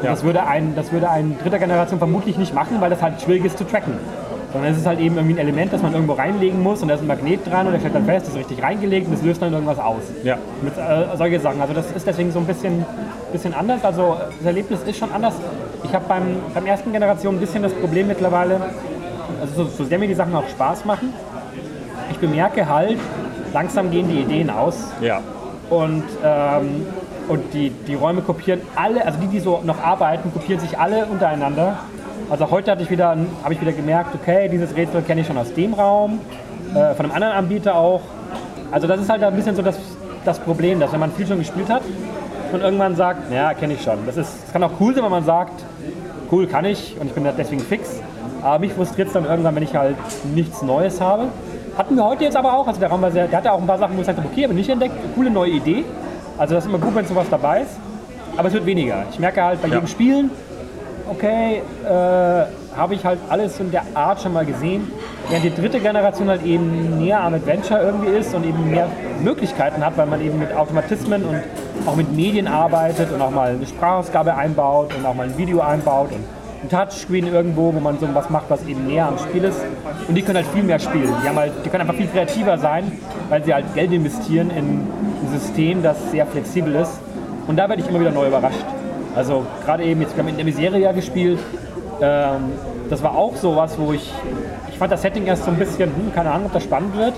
Und 0.00 0.08
das, 0.08 0.24
würde 0.24 0.46
ein, 0.46 0.74
das 0.74 0.90
würde 0.90 1.10
ein 1.10 1.36
dritter 1.42 1.58
Generation 1.58 1.98
vermutlich 1.98 2.38
nicht 2.38 2.54
machen, 2.54 2.80
weil 2.80 2.90
das 2.90 3.02
halt 3.02 3.20
schwierig 3.20 3.44
ist 3.44 3.58
zu 3.58 3.64
tracken. 3.64 3.94
Sondern 4.52 4.72
es 4.72 4.78
ist 4.78 4.86
halt 4.86 5.00
eben 5.00 5.16
irgendwie 5.16 5.34
ein 5.34 5.38
Element, 5.38 5.72
das 5.72 5.80
man 5.82 5.94
irgendwo 5.94 6.12
reinlegen 6.12 6.62
muss 6.62 6.82
und 6.82 6.88
da 6.88 6.94
ist 6.94 7.00
ein 7.00 7.06
Magnet 7.06 7.40
dran 7.46 7.66
und 7.66 7.72
der 7.72 7.78
stellt 7.80 7.94
dann 7.94 8.04
fest, 8.04 8.26
das 8.26 8.34
ist 8.34 8.40
richtig 8.40 8.62
reingelegt 8.62 9.06
und 9.06 9.14
das 9.14 9.22
löst 9.22 9.40
dann 9.40 9.52
irgendwas 9.52 9.78
aus. 9.78 10.02
Ja. 10.24 10.36
Mit 10.60 10.76
äh, 10.76 11.16
solche 11.16 11.40
Sachen. 11.40 11.60
Also 11.62 11.72
das 11.72 11.90
ist 11.92 12.06
deswegen 12.06 12.30
so 12.32 12.38
ein 12.38 12.44
bisschen, 12.44 12.84
bisschen 13.32 13.54
anders. 13.54 13.82
Also 13.84 14.16
das 14.38 14.46
Erlebnis 14.46 14.80
ist 14.84 14.98
schon 14.98 15.10
anders. 15.10 15.34
Ich 15.84 15.94
habe 15.94 16.04
beim, 16.06 16.36
beim 16.52 16.66
ersten 16.66 16.92
Generation 16.92 17.36
ein 17.36 17.40
bisschen 17.40 17.62
das 17.62 17.72
Problem 17.72 18.08
mittlerweile, 18.08 18.60
also 19.40 19.64
so, 19.64 19.70
so 19.70 19.84
sehr 19.84 19.98
mir 19.98 20.06
die 20.08 20.14
Sachen 20.14 20.34
auch 20.34 20.46
Spaß 20.48 20.84
machen, 20.84 21.12
ich 22.10 22.18
bemerke 22.18 22.68
halt, 22.68 22.98
langsam 23.54 23.90
gehen 23.90 24.08
die 24.08 24.20
Ideen 24.20 24.50
aus 24.50 24.92
Ja. 25.00 25.20
und, 25.70 26.04
ähm, 26.22 26.86
und 27.28 27.54
die, 27.54 27.70
die 27.70 27.94
Räume 27.94 28.20
kopieren 28.20 28.60
alle, 28.76 29.04
also 29.04 29.18
die, 29.18 29.28
die 29.28 29.40
so 29.40 29.60
noch 29.64 29.82
arbeiten, 29.82 30.32
kopieren 30.32 30.60
sich 30.60 30.78
alle 30.78 31.06
untereinander. 31.06 31.78
Also 32.32 32.50
heute 32.50 32.70
hatte 32.70 32.82
ich 32.82 32.90
wieder, 32.90 33.14
habe 33.44 33.52
ich 33.52 33.60
wieder 33.60 33.72
gemerkt, 33.72 34.14
okay, 34.14 34.48
dieses 34.48 34.74
Rätsel 34.74 35.02
kenne 35.02 35.20
ich 35.20 35.26
schon 35.26 35.36
aus 35.36 35.52
dem 35.52 35.74
Raum, 35.74 36.18
äh, 36.74 36.94
von 36.94 37.04
einem 37.04 37.14
anderen 37.14 37.34
Anbieter 37.34 37.74
auch. 37.74 38.00
Also 38.70 38.86
das 38.86 39.02
ist 39.02 39.10
halt 39.10 39.22
ein 39.22 39.36
bisschen 39.36 39.54
so 39.54 39.60
das, 39.60 39.78
das 40.24 40.38
Problem, 40.38 40.80
dass 40.80 40.90
wenn 40.94 41.00
man 41.00 41.12
viel 41.12 41.26
schon 41.26 41.40
gespielt 41.40 41.68
hat 41.68 41.82
und 42.50 42.62
irgendwann 42.62 42.96
sagt, 42.96 43.30
ja, 43.30 43.52
kenne 43.52 43.74
ich 43.74 43.82
schon. 43.82 43.98
Das, 44.06 44.16
ist, 44.16 44.44
das 44.44 44.50
kann 44.54 44.62
auch 44.62 44.70
cool 44.80 44.94
sein, 44.94 45.04
wenn 45.04 45.10
man 45.10 45.24
sagt, 45.24 45.62
cool 46.30 46.46
kann 46.46 46.64
ich 46.64 46.96
und 46.98 47.08
ich 47.08 47.12
bin 47.12 47.28
deswegen 47.36 47.60
fix. 47.60 48.00
Aber 48.40 48.60
mich 48.60 48.72
frustriert 48.72 49.08
es 49.08 49.12
dann 49.12 49.26
irgendwann, 49.26 49.54
wenn 49.54 49.64
ich 49.64 49.76
halt 49.76 49.96
nichts 50.34 50.62
Neues 50.62 51.02
habe. 51.02 51.24
Hatten 51.76 51.96
wir 51.96 52.04
heute 52.06 52.24
jetzt 52.24 52.36
aber 52.38 52.56
auch, 52.56 52.66
also 52.66 52.80
der 52.80 52.88
Raum 52.88 53.02
war 53.02 53.10
sehr, 53.10 53.28
der 53.28 53.40
hatte 53.40 53.52
auch 53.52 53.60
ein 53.60 53.66
paar 53.66 53.76
Sachen, 53.78 53.94
wo 53.94 54.00
ich 54.00 54.06
sagte, 54.06 54.22
okay, 54.24 54.44
habe 54.44 54.54
ich 54.54 54.58
nicht 54.60 54.70
entdeckt, 54.70 54.94
coole 55.14 55.28
neue 55.28 55.50
Idee. 55.50 55.84
Also 56.38 56.54
das 56.54 56.64
ist 56.64 56.70
immer 56.70 56.78
gut, 56.78 56.94
wenn 56.94 57.04
sowas 57.04 57.26
dabei 57.30 57.60
ist. 57.60 57.78
Aber 58.38 58.48
es 58.48 58.54
wird 58.54 58.64
weniger. 58.64 59.04
Ich 59.10 59.18
merke 59.18 59.44
halt 59.44 59.60
bei 59.60 59.68
Ja. 59.68 59.74
jedem 59.74 59.86
Spielen, 59.86 60.30
okay, 61.08 61.62
äh, 61.84 61.88
habe 62.76 62.94
ich 62.94 63.04
halt 63.04 63.18
alles 63.28 63.58
in 63.60 63.70
der 63.70 63.84
Art 63.94 64.20
schon 64.22 64.32
mal 64.32 64.44
gesehen. 64.44 64.90
Während 65.28 65.44
die 65.44 65.54
dritte 65.54 65.80
Generation 65.80 66.28
halt 66.28 66.44
eben 66.44 66.98
näher 66.98 67.20
am 67.20 67.34
Adventure 67.34 67.80
irgendwie 67.80 68.10
ist 68.10 68.34
und 68.34 68.44
eben 68.44 68.70
mehr 68.70 68.88
Möglichkeiten 69.22 69.84
hat, 69.84 69.96
weil 69.96 70.06
man 70.06 70.20
eben 70.20 70.38
mit 70.38 70.54
Automatismen 70.54 71.24
und 71.24 71.42
auch 71.86 71.96
mit 71.96 72.12
Medien 72.12 72.46
arbeitet 72.46 73.12
und 73.12 73.20
auch 73.20 73.30
mal 73.30 73.50
eine 73.50 73.66
Sprachausgabe 73.66 74.34
einbaut 74.34 74.94
und 74.96 75.04
auch 75.04 75.14
mal 75.14 75.26
ein 75.26 75.36
Video 75.36 75.60
einbaut 75.60 76.10
und 76.10 76.24
ein 76.62 76.68
Touchscreen 76.68 77.26
irgendwo, 77.26 77.74
wo 77.74 77.80
man 77.80 77.98
so 77.98 78.06
was 78.14 78.30
macht, 78.30 78.46
was 78.48 78.64
eben 78.66 78.86
näher 78.86 79.08
am 79.08 79.18
Spiel 79.18 79.44
ist. 79.44 79.60
Und 80.08 80.14
die 80.14 80.22
können 80.22 80.36
halt 80.36 80.46
viel 80.48 80.62
mehr 80.62 80.78
spielen. 80.78 81.12
Die, 81.22 81.28
haben 81.28 81.36
halt, 81.36 81.52
die 81.64 81.68
können 81.68 81.82
einfach 81.82 81.96
viel 81.96 82.06
kreativer 82.06 82.56
sein, 82.58 82.92
weil 83.28 83.44
sie 83.44 83.52
halt 83.52 83.74
Geld 83.74 83.92
investieren 83.92 84.50
in 84.50 84.64
ein 84.66 85.38
System, 85.38 85.82
das 85.82 86.10
sehr 86.10 86.26
flexibel 86.26 86.74
ist. 86.76 87.00
Und 87.46 87.56
da 87.56 87.68
werde 87.68 87.82
ich 87.82 87.88
immer 87.88 88.00
wieder 88.00 88.12
neu 88.12 88.28
überrascht. 88.28 88.64
Also 89.14 89.44
gerade 89.64 89.84
eben, 89.84 90.00
jetzt 90.00 90.16
wir 90.16 90.22
haben 90.22 90.28
in 90.28 90.36
der 90.36 90.44
Miseria 90.44 90.92
gespielt. 90.92 91.38
Ähm, 92.00 92.52
das 92.88 93.02
war 93.02 93.14
auch 93.14 93.36
so 93.36 93.56
was, 93.56 93.78
wo 93.78 93.92
ich, 93.92 94.12
ich 94.70 94.78
fand 94.78 94.92
das 94.92 95.02
Setting 95.02 95.26
erst 95.26 95.44
so 95.44 95.50
ein 95.50 95.56
bisschen, 95.56 95.94
hm, 95.94 96.12
keine 96.14 96.30
Ahnung, 96.30 96.46
ob 96.46 96.52
das 96.52 96.64
spannend 96.64 96.96
wird. 96.96 97.14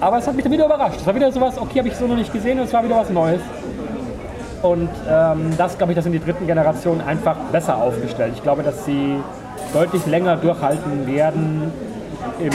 Aber 0.00 0.18
es 0.18 0.26
hat 0.26 0.34
mich 0.34 0.42
dann 0.42 0.52
wieder 0.52 0.66
überrascht. 0.66 1.00
Es 1.00 1.06
war 1.06 1.14
wieder 1.14 1.32
sowas, 1.32 1.58
okay, 1.58 1.78
habe 1.78 1.88
ich 1.88 1.96
so 1.96 2.06
noch 2.06 2.16
nicht 2.16 2.32
gesehen 2.32 2.58
und 2.58 2.66
es 2.66 2.72
war 2.72 2.84
wieder 2.84 2.96
was 2.96 3.10
Neues. 3.10 3.40
Und 4.62 4.90
ähm, 5.08 5.52
das, 5.56 5.76
glaube 5.76 5.92
ich, 5.92 5.96
das 5.96 6.04
sind 6.04 6.12
die 6.12 6.20
dritten 6.20 6.46
Generationen 6.46 7.00
einfach 7.00 7.36
besser 7.52 7.76
aufgestellt. 7.76 8.32
Ich 8.36 8.42
glaube, 8.42 8.62
dass 8.62 8.84
sie 8.84 9.16
deutlich 9.72 10.04
länger 10.06 10.36
durchhalten 10.36 11.06
werden 11.06 11.72
im, 12.40 12.52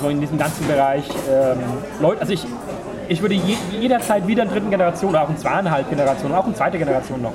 so 0.00 0.08
in 0.08 0.20
diesem 0.20 0.38
ganzen 0.38 0.66
Bereich. 0.66 1.08
Ähm, 1.30 1.58
Leute, 2.00 2.20
also 2.20 2.32
ich, 2.32 2.46
ich 3.08 3.20
würde 3.20 3.34
je, 3.34 3.56
jederzeit 3.80 4.26
wieder 4.26 4.44
in 4.44 4.48
dritten 4.48 4.70
Generation, 4.70 5.10
oder 5.10 5.22
auch 5.22 5.28
in 5.28 5.36
zweieinhalb 5.36 5.88
Generationen, 5.88 6.34
auch 6.34 6.46
in 6.46 6.54
zweiter 6.54 6.78
Generation 6.78 7.22
noch, 7.22 7.32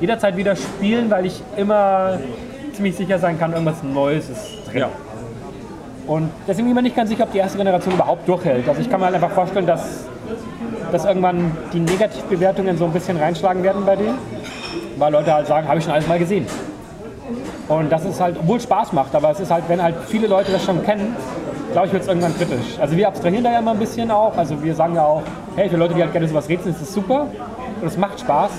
jederzeit 0.00 0.36
wieder 0.36 0.56
spielen, 0.56 1.10
weil 1.10 1.26
ich 1.26 1.42
immer 1.56 2.18
ziemlich 2.72 2.96
sicher 2.96 3.18
sein 3.18 3.38
kann, 3.38 3.52
irgendwas 3.52 3.82
Neues 3.82 4.28
ist 4.28 4.70
drin. 4.70 4.80
Ja. 4.80 4.88
Und 6.06 6.30
deswegen 6.48 6.66
bin 6.66 6.70
ich 6.70 6.74
mir 6.74 6.82
nicht 6.82 6.96
ganz 6.96 7.10
sicher, 7.10 7.24
ob 7.24 7.32
die 7.32 7.38
erste 7.38 7.58
Generation 7.58 7.94
überhaupt 7.94 8.26
durchhält. 8.26 8.68
Also 8.68 8.80
ich 8.80 8.90
kann 8.90 8.98
mir 8.98 9.06
halt 9.06 9.14
einfach 9.14 9.30
vorstellen, 9.30 9.66
dass, 9.66 10.06
dass 10.90 11.04
irgendwann 11.04 11.52
die 11.72 11.80
Negativbewertungen 11.80 12.76
so 12.76 12.86
ein 12.86 12.92
bisschen 12.92 13.16
reinschlagen 13.16 13.62
werden 13.62 13.84
bei 13.86 13.96
denen, 13.96 14.18
weil 14.98 15.12
Leute 15.12 15.32
halt 15.32 15.46
sagen, 15.46 15.68
habe 15.68 15.78
ich 15.78 15.84
schon 15.84 15.92
alles 15.92 16.08
mal 16.08 16.18
gesehen. 16.18 16.46
Und 17.68 17.90
das 17.92 18.04
ist 18.04 18.20
halt, 18.20 18.36
obwohl 18.38 18.56
es 18.56 18.64
Spaß 18.64 18.92
macht, 18.92 19.14
aber 19.14 19.30
es 19.30 19.40
ist 19.40 19.50
halt, 19.50 19.64
wenn 19.68 19.80
halt 19.80 19.94
viele 20.08 20.26
Leute 20.26 20.50
das 20.50 20.64
schon 20.64 20.82
kennen, 20.84 21.16
glaube 21.72 21.86
ich, 21.86 21.92
wird 21.92 22.02
es 22.02 22.08
irgendwann 22.08 22.36
kritisch. 22.36 22.78
Also 22.80 22.96
wir 22.96 23.08
abstrahieren 23.08 23.44
da 23.44 23.52
ja 23.52 23.58
immer 23.58 23.72
ein 23.72 23.78
bisschen 23.78 24.10
auch. 24.10 24.36
Also 24.36 24.62
wir 24.62 24.74
sagen 24.74 24.94
ja 24.94 25.04
auch, 25.04 25.22
hey, 25.56 25.68
für 25.68 25.76
Leute, 25.76 25.94
die 25.94 26.02
halt 26.02 26.12
gerne 26.12 26.28
sowas 26.28 26.48
rätseln, 26.48 26.74
ist 26.74 26.82
das 26.82 26.92
super 26.92 27.26
und 27.80 27.86
es 27.86 27.96
macht 27.96 28.20
Spaß. 28.20 28.50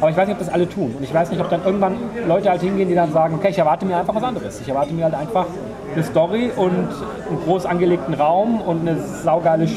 Aber 0.00 0.10
ich 0.10 0.16
weiß 0.16 0.26
nicht, 0.26 0.34
ob 0.34 0.44
das 0.44 0.52
alle 0.52 0.68
tun. 0.68 0.92
Und 0.98 1.04
ich 1.04 1.14
weiß 1.14 1.30
nicht, 1.30 1.40
ob 1.40 1.48
dann 1.48 1.64
irgendwann 1.64 1.94
Leute 2.26 2.50
halt 2.50 2.60
hingehen, 2.60 2.88
die 2.88 2.94
dann 2.94 3.12
sagen, 3.12 3.36
okay, 3.36 3.50
ich 3.50 3.58
erwarte 3.58 3.86
mir 3.86 3.96
einfach 3.96 4.14
was 4.14 4.24
anderes. 4.24 4.60
Ich 4.60 4.68
erwarte 4.68 4.92
mir 4.92 5.04
halt 5.04 5.14
einfach 5.14 5.46
eine 5.94 6.02
Story 6.02 6.50
und 6.56 6.72
einen 6.72 7.40
groß 7.44 7.66
angelegten 7.66 8.14
Raum 8.14 8.60
und 8.60 8.80
eine 8.80 9.00
saugeile 9.00 9.68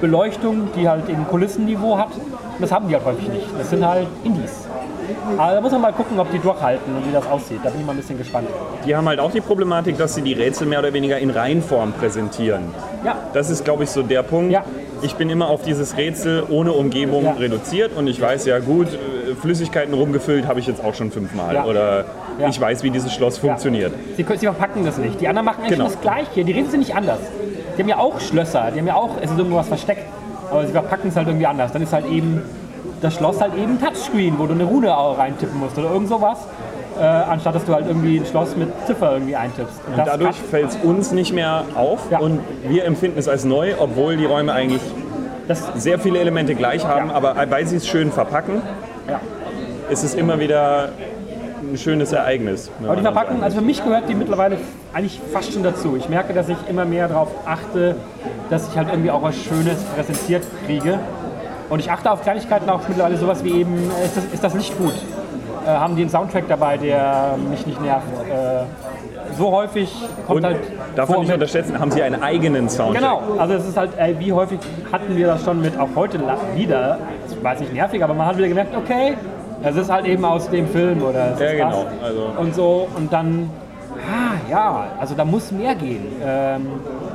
Beleuchtung, 0.00 0.68
die 0.76 0.88
halt 0.88 1.08
eben 1.08 1.26
Kulissenniveau 1.26 1.98
hat. 1.98 2.10
Und 2.14 2.60
das 2.60 2.70
haben 2.70 2.86
die 2.86 2.94
halt 2.94 3.04
häufig 3.04 3.28
nicht. 3.28 3.46
Das 3.58 3.70
sind 3.70 3.84
halt 3.84 4.06
Indies. 4.22 4.68
Aber 5.38 5.54
da 5.54 5.60
muss 5.60 5.72
man 5.72 5.80
mal 5.80 5.92
gucken, 5.92 6.18
ob 6.18 6.30
die 6.30 6.38
durchhalten 6.38 6.94
und 6.96 7.06
wie 7.08 7.12
das 7.12 7.26
aussieht. 7.26 7.60
Da 7.62 7.70
bin 7.70 7.80
ich 7.80 7.86
mal 7.86 7.92
ein 7.92 7.98
bisschen 7.98 8.18
gespannt. 8.18 8.48
Die 8.86 8.94
haben 8.94 9.08
halt 9.08 9.20
auch 9.20 9.30
die 9.30 9.40
Problematik, 9.40 9.98
dass 9.98 10.14
sie 10.14 10.22
die 10.22 10.32
Rätsel 10.34 10.66
mehr 10.66 10.78
oder 10.78 10.92
weniger 10.92 11.18
in 11.18 11.30
Reihenform 11.30 11.92
präsentieren. 11.92 12.64
Ja, 13.04 13.16
Das 13.32 13.50
ist, 13.50 13.64
glaube 13.64 13.84
ich, 13.84 13.90
so 13.90 14.02
der 14.02 14.22
Punkt. 14.22 14.52
Ja. 14.52 14.64
Ich 15.02 15.14
bin 15.16 15.30
immer 15.30 15.48
auf 15.48 15.62
dieses 15.62 15.96
Rätsel 15.96 16.44
ohne 16.48 16.72
Umgebung 16.72 17.24
Ja. 17.24 17.32
reduziert 17.32 17.90
und 17.96 18.06
ich 18.06 18.20
weiß 18.20 18.46
ja 18.46 18.60
gut, 18.60 18.86
äh, 18.88 19.34
Flüssigkeiten 19.34 19.94
rumgefüllt 19.94 20.46
habe 20.46 20.60
ich 20.60 20.66
jetzt 20.68 20.84
auch 20.84 20.94
schon 20.94 21.10
fünfmal. 21.10 21.54
Ja. 21.54 21.64
Oder 21.64 22.04
Ja. 22.38 22.48
ich 22.48 22.60
weiß, 22.60 22.82
wie 22.84 22.90
dieses 22.90 23.12
Schloss 23.12 23.38
funktioniert. 23.38 23.92
Sie, 24.16 24.24
sie 24.24 24.46
verpacken 24.46 24.84
das 24.84 24.98
nicht. 24.98 25.20
Die 25.20 25.26
anderen 25.26 25.46
machen 25.46 25.62
eigentlich 25.64 25.78
Genau. 25.78 25.88
das 25.90 26.00
Gleiche. 26.00 26.44
Die 26.44 26.52
reden 26.52 26.70
sind 26.70 26.80
nicht 26.80 26.94
anders. 26.94 27.18
Die 27.76 27.82
haben 27.82 27.88
ja 27.88 27.98
auch 27.98 28.20
Schlösser, 28.20 28.70
die 28.72 28.78
haben 28.78 28.86
ja 28.86 28.94
auch, 28.94 29.10
es 29.20 29.30
ist 29.30 29.38
irgendwo 29.38 29.56
was 29.56 29.66
versteckt, 29.68 30.04
aber 30.50 30.66
sie 30.66 30.72
verpacken 30.72 31.08
es 31.08 31.16
halt 31.16 31.26
irgendwie 31.26 31.46
anders. 31.46 31.72
Dann 31.72 31.82
ist 31.82 31.92
halt 31.92 32.06
eben 32.06 32.42
das 33.02 33.14
Schloss 33.14 33.40
halt 33.40 33.54
eben 33.56 33.78
Touchscreen, 33.80 34.38
wo 34.38 34.46
du 34.46 34.54
eine 34.54 34.64
Rune 34.64 34.96
auch 34.96 35.18
reintippen 35.18 35.58
musst 35.58 35.76
oder 35.76 35.90
irgend 35.90 36.08
sowas, 36.08 36.38
äh, 36.98 37.02
anstatt 37.02 37.54
dass 37.54 37.64
du 37.64 37.74
halt 37.74 37.86
irgendwie 37.86 38.18
ein 38.18 38.26
Schloss 38.26 38.56
mit 38.56 38.68
Ziffer 38.86 39.14
irgendwie 39.14 39.36
eintippst. 39.36 39.80
Und 39.88 39.98
das 39.98 40.06
Dadurch 40.08 40.36
fällt 40.36 40.70
es 40.70 40.76
uns 40.82 41.12
nicht 41.12 41.32
mehr 41.32 41.64
auf 41.74 42.10
Ja. 42.10 42.20
und 42.20 42.40
wir 42.68 42.84
empfinden 42.84 43.18
es 43.18 43.28
als 43.28 43.44
neu, 43.44 43.74
obwohl 43.78 44.16
die 44.16 44.24
Räume 44.24 44.52
eigentlich 44.52 44.82
das, 45.48 45.70
sehr 45.74 45.98
viele 45.98 46.20
Elemente 46.20 46.54
gleich 46.54 46.86
haben, 46.86 47.08
Ja. 47.08 47.14
aber 47.14 47.34
weil 47.50 47.66
sie 47.66 47.76
es 47.76 47.86
schön 47.88 48.12
verpacken, 48.12 48.62
ja. 49.08 49.20
ist 49.90 50.04
es 50.04 50.14
immer 50.14 50.38
wieder 50.38 50.90
ein 51.72 51.76
schönes 51.76 52.12
Ereignis. 52.12 52.70
Aber 52.84 52.96
die 52.96 53.02
Verpackung, 53.02 53.42
also 53.42 53.58
für 53.58 53.64
mich 53.64 53.82
gehört 53.82 54.08
die 54.08 54.14
mittlerweile 54.14 54.58
eigentlich 54.92 55.20
fast 55.32 55.52
schon 55.52 55.62
dazu. 55.62 55.96
Ich 55.96 56.08
merke, 56.08 56.32
dass 56.34 56.48
ich 56.48 56.56
immer 56.68 56.84
mehr 56.84 57.08
darauf 57.08 57.28
achte, 57.46 57.96
dass 58.50 58.68
ich 58.68 58.76
halt 58.76 58.88
irgendwie 58.90 59.10
auch 59.10 59.22
was 59.22 59.36
Schönes 59.36 59.82
präsentiert 59.96 60.42
kriege. 60.66 60.98
Und 61.68 61.78
ich 61.78 61.90
achte 61.90 62.10
auf 62.10 62.22
Kleinigkeiten 62.22 62.68
auch 62.68 62.80
mittlerweile 62.88 63.16
sowas 63.16 63.42
wie 63.44 63.60
eben, 63.60 63.74
äh, 63.74 64.04
ist 64.04 64.16
das, 64.16 64.24
ist 64.26 64.44
das 64.44 64.54
Licht 64.54 64.76
gut? 64.78 64.94
Äh, 65.66 65.70
haben 65.70 65.96
die 65.96 66.02
einen 66.02 66.10
Soundtrack 66.10 66.44
dabei, 66.48 66.76
der 66.76 67.36
mich 67.50 67.66
nicht 67.66 67.80
nervt? 67.80 68.06
Äh, 68.28 68.64
so 69.38 69.50
häufig 69.50 69.90
kommt 70.26 70.38
Und 70.40 70.44
halt 70.44 70.58
darf 70.94 71.08
man 71.08 71.20
nicht 71.20 71.32
unterschätzen, 71.32 71.78
haben 71.78 71.90
sie 71.90 72.02
einen 72.02 72.22
eigenen 72.22 72.68
Soundtrack. 72.68 73.00
Genau, 73.02 73.22
also 73.38 73.54
es 73.54 73.66
ist 73.66 73.76
halt, 73.78 73.92
ey, 73.96 74.14
wie 74.18 74.32
häufig 74.32 74.58
hatten 74.92 75.16
wir 75.16 75.26
das 75.26 75.42
schon 75.44 75.60
mit, 75.62 75.78
auch 75.78 75.88
heute 75.96 76.18
wieder, 76.54 76.98
ich 77.30 77.42
weiß 77.42 77.60
nicht 77.60 77.72
nervig, 77.72 78.04
aber 78.04 78.12
man 78.12 78.26
hat 78.26 78.36
wieder 78.36 78.48
gemerkt, 78.48 78.76
okay, 78.76 79.14
es 79.62 79.76
ist 79.76 79.90
halt 79.90 80.04
eben 80.06 80.24
aus 80.24 80.50
dem 80.50 80.66
Film 80.68 81.02
oder 81.02 81.34
Ja, 81.38 81.52
genau, 81.52 81.84
das. 81.84 82.08
also- 82.10 82.26
Und 82.38 82.54
so, 82.54 82.88
und 82.94 83.10
dann, 83.12 83.48
ah, 84.06 84.50
ja, 84.50 84.84
also 85.00 85.14
da 85.14 85.24
muss 85.24 85.50
mehr 85.50 85.74
gehen. 85.76 86.04
Ähm, 86.22 86.66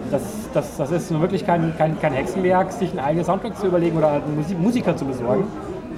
das, 0.10 0.22
das, 0.58 0.76
das 0.78 0.92
ist 0.92 1.22
wirklich 1.22 1.46
kein, 1.46 1.78
kein, 1.78 2.00
kein 2.00 2.14
Hexenwerk, 2.14 2.72
sich 2.72 2.90
einen 2.90 3.00
eigenen 3.00 3.26
Soundtrack 3.26 3.58
zu 3.58 3.68
überlegen 3.68 3.98
oder 3.98 4.14
einen 4.14 4.36
Musik 4.36 4.60
Musiker 4.60 4.98
zu 4.98 5.06
besorgen, 5.06 5.46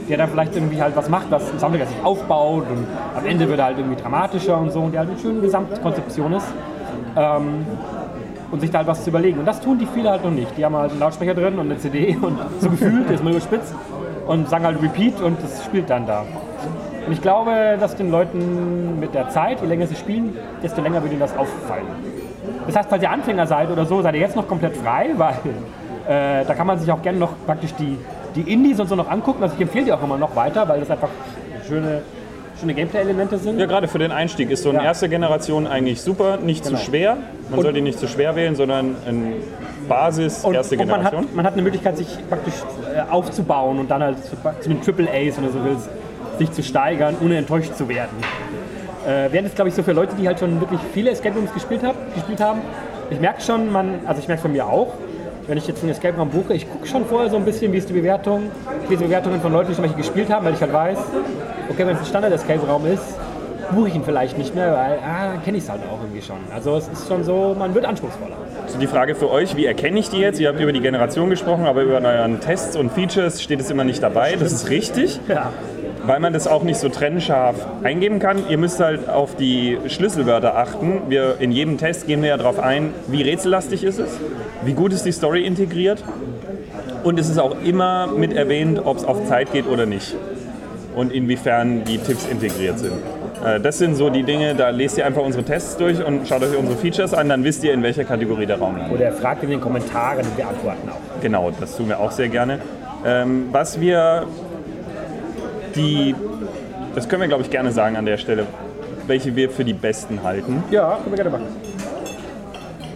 der 0.10 0.18
dann 0.18 0.30
vielleicht 0.30 0.54
irgendwie 0.54 0.82
halt 0.82 0.96
was 0.96 1.10
macht, 1.10 1.32
was 1.32 1.52
ein 1.52 1.60
Soundtrack 1.60 1.88
sich 1.88 2.04
aufbaut 2.04 2.66
und 2.70 2.86
am 3.16 3.26
Ende 3.26 3.48
wird 3.48 3.60
er 3.60 3.66
halt 3.66 3.78
irgendwie 3.78 4.00
dramatischer 4.02 4.60
und 4.60 4.72
so 4.72 4.82
und 4.82 4.92
der 4.92 5.02
halt 5.02 5.12
eine 5.12 5.20
schöne 5.20 5.40
Gesamtkonzeption 5.40 6.34
ist 6.34 6.48
ähm, 7.16 7.66
und 8.52 8.60
sich 8.60 8.70
da 8.70 8.80
halt 8.80 8.88
was 8.88 9.04
zu 9.04 9.10
überlegen. 9.10 9.40
Und 9.40 9.46
das 9.46 9.62
tun 9.62 9.80
die 9.80 9.86
viele 9.86 10.10
halt 10.10 10.26
noch 10.26 10.32
nicht. 10.32 10.58
Die 10.58 10.66
haben 10.66 10.76
halt 10.76 10.92
einen 10.92 11.00
Lautsprecher 11.00 11.36
drin 11.36 11.58
und 11.58 11.72
eine 11.72 11.78
CD 11.78 12.18
und 12.22 12.38
so 12.60 12.70
gefühlt, 12.70 13.10
ist 13.10 13.24
mal 13.24 13.32
überspitzt 13.32 13.74
und 14.28 14.50
sagen 14.50 14.66
halt 14.66 14.82
Repeat 14.82 15.22
und 15.22 15.42
das 15.42 15.64
spielt 15.64 15.90
dann 15.90 16.06
da. 16.06 16.26
Und 17.06 17.14
ich 17.14 17.22
glaube, 17.22 17.78
dass 17.80 17.96
den 17.96 18.12
Leuten 18.12 19.00
mit 19.00 19.14
der 19.14 19.30
Zeit, 19.30 19.62
je 19.62 19.68
länger 19.68 19.88
sie 19.88 19.96
spielen, 19.96 20.38
desto 20.62 20.82
länger 20.82 21.02
wird 21.02 21.14
ihnen 21.14 21.22
das 21.22 21.36
auffallen. 21.38 21.88
Das 22.70 22.76
heißt, 22.78 22.90
falls 22.90 23.02
ihr 23.04 23.10
Anfänger 23.10 23.48
seid 23.48 23.70
oder 23.72 23.86
so, 23.86 24.02
seid 24.02 24.14
ihr 24.16 24.22
jetzt 24.22 24.36
noch 24.36 24.48
komplett 24.48 24.78
frei, 24.78 25.10
weil 25.18 25.34
äh, 26.08 26.46
da 26.46 26.54
kann 26.54 26.68
man 26.68 26.78
sich 26.80 26.92
auch 26.92 27.02
gerne 27.02 27.18
noch 27.18 27.32
praktisch 27.46 27.74
die, 27.76 27.98
die 28.36 28.42
Indies 28.52 28.80
und 28.80 28.88
so 28.88 28.96
noch 28.96 29.10
angucken. 29.10 29.42
Also 29.44 29.56
ich 29.56 29.62
empfehle 29.62 29.86
die 29.86 29.94
auch 29.94 30.04
immer 30.04 30.18
noch 30.18 30.36
weiter, 30.36 30.68
weil 30.70 30.80
das 30.80 30.92
einfach 30.92 31.10
schöne, 31.68 32.02
schöne 32.60 32.74
Gameplay-Elemente 32.76 33.38
sind. 33.40 33.60
Ja, 33.60 33.66
gerade 33.66 33.88
für 33.88 33.98
den 34.00 34.12
Einstieg 34.12 34.52
ist 34.52 34.64
so 34.64 34.70
eine 34.70 34.80
Ja. 34.80 34.84
erste 34.86 35.10
Generation 35.10 35.66
eigentlich 35.66 36.02
super, 36.02 36.38
nicht 36.38 36.64
Genau. 36.64 36.78
zu 36.78 36.86
schwer. 36.86 37.18
Man 37.50 37.58
Und- 37.60 37.64
sollte 37.64 37.82
nicht 37.82 38.00
zu 38.00 38.08
schwer 38.08 38.36
wählen, 38.36 38.56
sondern 38.56 38.96
ein 39.08 39.34
Basis, 39.88 40.44
Und, 40.46 40.54
erste 40.54 40.76
und 40.76 40.80
man, 40.88 40.88
Generation. 41.00 41.24
hat, 41.24 41.36
man 41.36 41.46
hat 41.46 41.54
eine 41.54 41.62
Möglichkeit, 41.64 41.98
sich 41.98 42.08
praktisch 42.30 42.54
äh, 42.96 43.10
aufzubauen 43.12 43.80
und 43.80 43.90
dann 43.90 44.04
halt 44.04 44.24
zu, 44.24 44.36
zu 44.60 44.70
den 44.70 44.82
Triple 44.82 45.08
A's, 45.10 45.38
wenn 45.38 45.46
du 45.46 45.52
so 45.52 45.64
willst, 45.66 45.90
sich 46.38 46.52
zu 46.52 46.62
steigern, 46.64 47.16
ohne 47.24 47.38
enttäuscht 47.38 47.74
zu 47.76 47.90
werden. 47.90 48.10
Äh, 49.10 49.32
während 49.32 49.48
es, 49.48 49.56
glaube 49.56 49.70
ich, 49.70 49.76
so 49.76 49.82
für 49.82 49.94
Leute, 49.94 50.14
die 50.16 50.28
halt 50.28 50.40
schon 50.40 50.60
wirklich 50.60 50.80
viele 50.94 51.10
Escape 51.10 51.36
Rooms 51.36 51.52
gespielt, 51.52 51.82
hab, 51.84 51.96
gespielt 52.14 52.40
haben, 52.40 52.62
ich 53.10 53.20
merke 53.20 53.42
schon, 53.42 53.72
man, 53.72 54.02
also 54.06 54.22
ich 54.22 54.28
merke 54.28 54.44
von 54.44 54.52
mir 54.52 54.68
auch, 54.68 54.94
wenn 55.48 55.58
ich 55.58 55.68
jetzt 55.68 55.82
einen 55.82 55.92
Escape 55.92 56.16
Room 56.16 56.30
buche, 56.30 56.54
ich 56.54 56.70
gucke 56.70 56.86
schon 56.86 57.06
vorher 57.06 57.28
so 57.28 57.38
ein 57.38 57.44
bisschen, 57.46 57.74
wie 57.74 57.78
ist 57.78 57.90
die 57.90 57.94
Bewertung. 57.94 58.52
Ich 58.84 58.90
lese 58.92 59.06
Bewertungen 59.06 59.42
von 59.42 59.52
Leuten, 59.52 59.70
die 59.70 59.74
schon 59.74 59.84
welche 59.84 59.98
gespielt 59.98 60.30
haben, 60.32 60.46
weil 60.46 60.54
ich 60.54 60.62
halt 60.62 60.72
weiß, 60.72 61.00
okay, 61.70 61.88
wenn 61.88 61.96
es 61.96 62.02
ein 62.02 62.06
Standard-Escape-Raum 62.06 62.86
ist, 62.86 63.02
buche 63.72 63.88
ich 63.88 63.96
ihn 63.96 64.04
vielleicht 64.04 64.38
nicht 64.38 64.54
mehr, 64.54 64.74
weil, 64.74 65.00
ah, 65.00 65.38
kenne 65.44 65.58
ich 65.58 65.64
es 65.64 65.70
halt 65.72 65.82
auch 65.92 66.04
irgendwie 66.04 66.22
schon. 66.22 66.38
Also 66.54 66.78
es 66.78 66.88
ist 66.88 67.08
schon 67.08 67.24
so, 67.24 67.56
man 67.58 67.74
wird 67.74 67.86
anspruchsvoller. 67.86 68.36
So 68.68 68.78
die 68.78 68.86
Frage 68.86 69.16
für 69.16 69.32
euch, 69.32 69.56
wie 69.56 69.66
erkenne 69.66 69.98
ich 69.98 70.10
die 70.12 70.18
jetzt? 70.18 70.40
Ihr 70.40 70.50
habt 70.50 70.60
über 70.60 70.72
die 70.72 70.82
Generation 70.82 71.32
gesprochen, 71.32 71.66
aber 71.66 71.82
über 71.82 72.00
euren 72.00 72.40
Tests 72.42 72.76
und 72.76 72.92
Features 72.92 73.42
steht 73.42 73.60
es 73.60 73.72
immer 73.72 73.84
nicht 73.84 74.04
dabei. 74.04 74.36
Das 74.40 74.52
ist 74.52 74.70
richtig, 74.70 75.20
Ja. 75.28 75.52
Weil 76.06 76.20
man 76.20 76.34
das 76.34 76.48
auch 76.48 76.64
nicht 76.64 76.78
so 76.78 76.90
trennscharf 76.90 77.56
eingeben 77.84 78.20
kann. 78.20 78.44
Ihr 78.50 78.58
müsst 78.58 78.80
halt 78.80 79.10
auf 79.10 79.36
die 79.36 79.78
Schlüsselwörter 79.88 80.56
achten. 80.58 81.04
Wir, 81.10 81.36
in 81.40 81.52
jedem 81.52 81.78
Test 81.78 82.08
gehen 82.08 82.22
wir 82.22 82.30
ja 82.30 82.38
darauf 82.38 82.60
ein, 82.60 82.94
wie 83.08 83.22
rätsellastig 83.22 83.84
ist 83.84 84.00
es, 84.00 84.10
wie 84.64 84.74
gut 84.74 84.94
ist 84.94 85.06
die 85.06 85.12
Story 85.12 85.46
integriert 85.46 86.04
und 87.04 87.20
es 87.20 87.30
ist 87.30 87.40
auch 87.40 87.56
immer 87.64 88.08
mit 88.08 88.34
erwähnt, 88.34 88.82
ob 88.84 88.98
es 88.98 89.06
auf 89.06 89.26
Zeit 89.28 89.52
geht 89.52 89.68
oder 89.68 89.86
nicht 89.86 90.16
und 90.96 91.12
inwiefern 91.14 91.84
die 91.84 91.98
Tipps 91.98 92.28
integriert 92.28 92.80
sind. 92.80 92.94
Äh, 93.46 93.60
Das 93.60 93.78
sind 93.78 93.96
so 93.96 94.10
die 94.10 94.24
Dinge, 94.24 94.56
da 94.56 94.70
lest 94.70 94.98
ihr 94.98 95.06
einfach 95.06 95.22
unsere 95.22 95.44
Tests 95.44 95.78
durch 95.78 96.04
und 96.04 96.28
schaut 96.28 96.44
euch 96.44 96.58
unsere 96.58 96.78
Features 96.78 97.14
an, 97.14 97.30
dann 97.30 97.44
wisst 97.44 97.64
ihr, 97.64 97.74
in 97.74 97.84
welcher 97.84 98.04
Kategorie 98.04 98.46
der 98.46 98.60
Raum 98.60 98.78
landet. 98.78 98.94
Oder 98.96 99.06
er 99.06 99.14
fragt 99.14 99.44
in 99.44 99.50
den 99.50 99.62
Kommentaren 99.62 100.26
und 100.26 100.38
wir 100.38 100.48
antworten 100.48 100.90
auch. 100.90 101.22
Genau, 101.22 101.52
das 101.60 101.78
tun 101.78 101.90
wir 101.90 102.00
auch 102.00 102.12
sehr 102.12 102.28
gerne. 102.28 102.60
Ähm, 103.06 103.48
was 103.52 103.80
wir 103.80 104.26
die, 105.76 106.16
das 106.96 107.08
können 107.10 107.22
wir 107.22 107.28
glaube 107.28 107.44
ich 107.44 107.50
gerne 107.50 107.72
sagen 107.72 107.96
an 107.96 108.06
der 108.06 108.18
Stelle, 108.18 108.46
welche 109.08 109.36
wir 109.36 109.50
für 109.50 109.66
die 109.66 109.74
besten 109.74 110.24
halten. 110.24 110.64
Ja, 110.72 110.98
können 110.98 111.12
wir 111.12 111.16
gerne 111.16 111.30
machen. 111.32 111.48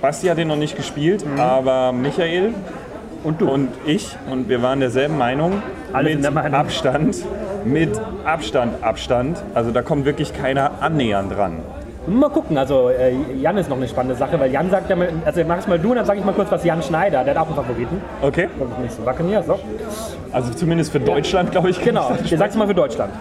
Basti 0.02 0.28
hat 0.28 0.38
den 0.38 0.50
noch 0.50 0.58
nicht 0.58 0.76
gespielt, 0.76 1.24
aber 1.38 1.94
Michael 1.94 2.54
Und 3.24 3.40
du? 3.40 3.50
und 3.50 3.70
ich 3.86 4.16
und 4.30 4.50
wir 4.50 4.62
waren 4.62 4.80
derselben 4.82 5.18
Meinung. 5.18 5.64
Alle 5.94 6.16
mit 6.16 6.34
Meinung. 6.34 6.54
Abstand, 6.54 7.24
mit 7.64 7.90
Abstand, 8.26 8.84
Abstand. 8.84 9.42
Also 9.54 9.72
da 9.72 9.82
kommt 9.82 10.06
wirklich 10.06 10.34
keiner 10.34 10.72
annähernd 10.82 11.32
dran. 11.32 11.60
Mal 12.06 12.30
gucken, 12.30 12.58
also 12.58 12.90
äh, 12.90 13.14
Jan 13.40 13.58
ist 13.58 13.70
noch 13.70 13.78
eine 13.78 13.88
spannende 13.88 14.16
Sache, 14.18 14.38
weil 14.38 14.52
Jan 14.52 14.70
sagt 14.70 14.90
ja, 14.90 14.96
mal- 14.96 15.10
also 15.24 15.42
mach 15.48 15.60
es 15.60 15.68
mal 15.68 15.80
du 15.80 15.92
und 15.92 15.96
dann 15.96 16.06
sage 16.06 16.20
ich 16.20 16.26
mal 16.26 16.34
kurz 16.34 16.52
was 16.52 16.64
Jan 16.66 16.84
Schneider, 16.84 17.24
der 17.24 17.34
hat 17.36 17.42
auch 17.42 17.48
einen 17.48 17.56
Favoriten. 17.56 18.02
Okay? 18.22 18.50
Komm 18.60 18.68
ich 18.74 18.78
nicht 18.80 18.92
so 18.96 19.06
wackeln 19.06 19.30
hier, 19.30 19.42
so. 19.44 19.58
Also 20.34 20.52
zumindest 20.54 20.92
für 20.92 21.00
Deutschland, 21.00 21.52
glaube 21.52 21.70
ich. 21.70 21.82
Genau, 21.82 22.12
ich 22.24 22.38
sagt 22.38 22.56
mal 22.56 22.68
für 22.68 22.74
Deutschland. 22.76 23.14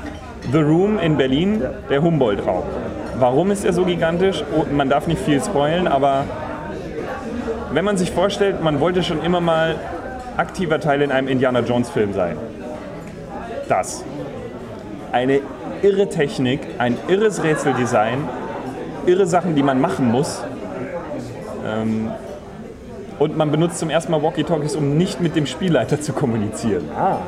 The 0.51 0.59
Room 0.59 0.99
in 0.99 1.16
Berlin, 1.16 1.62
der 1.88 2.03
Humboldt-Raum. 2.03 2.64
Warum 3.21 3.53
ist 3.53 3.64
er 3.64 3.73
so 3.73 3.85
gigantisch? 3.85 4.42
Oh, 4.57 4.64
man 4.75 4.88
darf 4.88 5.07
nicht 5.07 5.21
viel 5.23 5.40
spoilen, 5.40 5.87
aber 5.87 6.25
wenn 7.73 7.85
man 7.85 7.97
sich 7.97 8.11
vorstellt, 8.11 8.62
man 8.64 8.81
wollte 8.81 9.05
schon 9.05 9.23
immer 9.23 9.40
mal 9.40 9.77
aktiver 10.37 10.81
Teil 10.81 11.03
in 11.03 11.12
einem 11.12 11.29
Indiana 11.29 11.61
Jones-Film 11.61 12.14
sein. 12.14 12.37
Das. 13.68 14.05
Eine 15.12 15.40
irre 15.83 16.09
Technik, 16.09 16.61
ein 16.79 16.97
irres 17.07 17.45
Rätseldesign, 17.45 18.25
irre 19.07 19.27
Sachen, 19.27 19.55
die 19.55 19.62
man 19.62 19.81
machen 19.81 20.11
muss. 20.11 20.43
Ähm, 21.67 22.11
und 23.19 23.37
man 23.37 23.51
benutzt 23.51 23.79
zum 23.79 23.91
ersten 23.91 24.11
Mal 24.11 24.23
Walkie-Talkies, 24.23 24.75
um 24.75 24.97
nicht 24.97 25.21
mit 25.21 25.37
dem 25.37 25.47
Spielleiter 25.47 26.01
zu 26.01 26.12
kommunizieren. 26.12 26.88
Ah, 26.97 27.19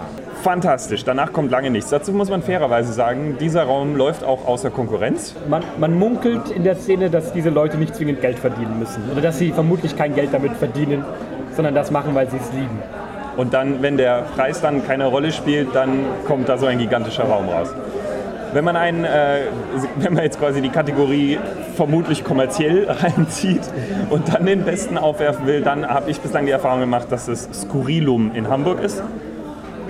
Fantastisch, 0.45 1.05
danach 1.05 1.33
kommt 1.33 1.51
lange 1.51 1.71
nichts. 1.71 1.89
Dazu 1.89 2.13
muss 2.13 2.29
man 2.29 2.43
fairerweise 2.43 2.93
sagen, 2.93 3.39
dieser 3.41 3.63
Raum 3.63 3.97
läuft 3.97 4.25
auch 4.25 4.47
außer 4.47 4.69
Konkurrenz. 4.69 5.35
man, 5.49 5.63
man 5.79 5.99
munkelt 5.99 6.51
in 6.51 6.65
der 6.65 6.77
Szene, 6.77 7.09
dass 7.09 7.33
diese 7.33 7.49
Leute 7.49 7.79
nicht 7.79 7.97
zwingend 7.97 8.21
Geld 8.21 8.39
verdienen 8.39 8.79
müssen. 8.79 9.05
Oder 9.11 9.23
dass 9.23 9.39
sie 9.39 9.53
vermutlich 9.53 9.97
kein 9.97 10.15
Geld 10.15 10.35
damit 10.35 10.53
verdienen, 10.53 11.03
sondern 11.57 11.75
das 11.75 11.91
machen, 11.91 12.15
weil 12.15 12.29
sie 12.29 12.37
es 12.37 12.53
lieben. 12.53 12.79
Und 13.39 13.55
dann, 13.55 13.81
wenn 13.81 13.97
der 13.97 14.27
Preis 14.37 14.61
dann 14.61 14.87
keine 14.87 15.07
Rolle 15.07 15.33
spielt, 15.33 15.75
dann 15.75 16.05
kommt 16.27 16.47
da 16.47 16.59
so 16.59 16.67
ein 16.67 16.79
gigantischer 16.79 17.25
Raum 17.25 17.49
raus. 17.49 17.75
Wenn 18.55 18.65
man, 18.65 18.77
einen, 18.77 19.05
äh, 19.05 19.41
wenn 19.97 20.15
man 20.15 20.23
jetzt 20.23 20.39
quasi 20.39 20.63
die 20.63 20.69
Kategorie 20.69 21.41
vermutlich 21.75 22.23
kommerziell 22.23 22.89
reinzieht 22.89 23.63
und 24.11 24.33
dann 24.33 24.47
den 24.47 24.63
besten 24.63 24.97
aufwerfen 24.97 25.49
will, 25.49 25.61
dann 25.61 25.85
habe 25.85 26.09
ich 26.09 26.21
bislang 26.21 26.47
die 26.47 26.53
Erfahrung 26.53 26.79
gemacht, 26.79 27.09
dass 27.11 27.27
es 27.27 27.49
Skurrilum 27.53 28.31
in 28.33 28.49
Hamburg 28.49 28.81
ist. 28.81 29.03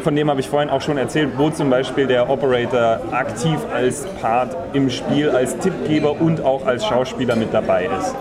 Von 0.03 0.17
dem 0.17 0.31
habe 0.31 0.41
ich 0.41 0.49
vorhin 0.49 0.71
auch 0.71 0.81
schon 0.81 0.97
erzählt, 0.97 1.33
wo 1.37 1.51
zum 1.51 1.69
Beispiel 1.69 2.07
der 2.07 2.31
Operator 2.31 3.01
aktiv 3.13 3.59
als 3.75 4.07
Part 4.23 4.57
im 4.73 4.89
Spiel, 4.89 5.29
als 5.29 5.59
Tippgeber 5.59 6.19
und 6.19 6.43
auch 6.43 6.67
als 6.67 6.87
Schauspieler 6.87 7.37
mit 7.37 7.53
dabei 7.53 7.91
ist. 8.01 8.17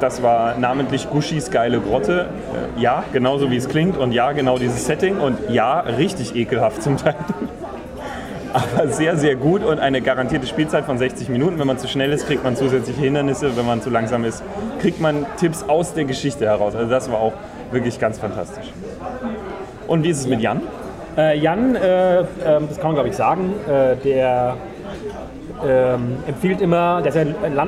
Das 0.00 0.20
war 0.20 0.58
namentlich 0.58 1.08
Gushis 1.10 1.48
geile 1.48 1.78
Grotte. 1.78 2.28
Äh, 2.76 2.80
Ja, 2.80 3.04
genauso 3.12 3.52
wie 3.52 3.56
es 3.56 3.68
klingt 3.68 3.96
und 3.96 4.10
ja, 4.10 4.32
genau 4.32 4.58
dieses 4.58 4.84
Setting 4.84 5.18
und 5.18 5.38
ja, 5.48 5.78
richtig 5.78 6.34
ekelhaft 6.34 6.82
zum 6.82 6.96
Teil. 6.96 7.14
Aber 8.52 8.88
sehr, 8.88 9.16
sehr 9.16 9.36
gut 9.36 9.62
und 9.64 9.78
eine 9.78 10.00
garantierte 10.00 10.46
Spielzeit 10.46 10.84
von 10.84 10.98
60 10.98 11.28
Minuten. 11.28 11.58
Wenn 11.58 11.66
man 11.66 11.78
zu 11.78 11.88
schnell 11.88 12.12
ist, 12.12 12.26
kriegt 12.26 12.42
man 12.42 12.56
zusätzliche 12.56 13.00
Hindernisse. 13.00 13.56
Wenn 13.56 13.66
man 13.66 13.80
zu 13.80 13.90
langsam 13.90 14.24
ist, 14.24 14.42
kriegt 14.80 15.00
man 15.00 15.26
Tipps 15.38 15.62
aus 15.62 15.94
der 15.94 16.04
Geschichte 16.04 16.46
heraus. 16.46 16.74
Also 16.74 16.90
das 16.90 17.10
war 17.10 17.18
auch 17.18 17.32
wirklich 17.70 17.98
ganz 17.98 18.18
fantastisch. 18.18 18.66
Und 19.86 20.04
wie 20.04 20.10
ist 20.10 20.20
es 20.20 20.26
mit 20.26 20.40
Jan? 20.40 20.62
Äh, 21.16 21.38
Jan, 21.38 21.74
äh, 21.74 22.20
ähm, 22.20 22.26
das 22.68 22.76
kann 22.76 22.86
man 22.86 22.94
glaube 22.94 23.08
ich 23.08 23.16
sagen, 23.16 23.52
äh, 23.68 23.96
der 23.96 24.56
ähm, 25.66 26.16
empfiehlt 26.26 26.60
immer, 26.60 27.02
der 27.02 27.08
ist 27.08 27.16
ja 27.16 27.22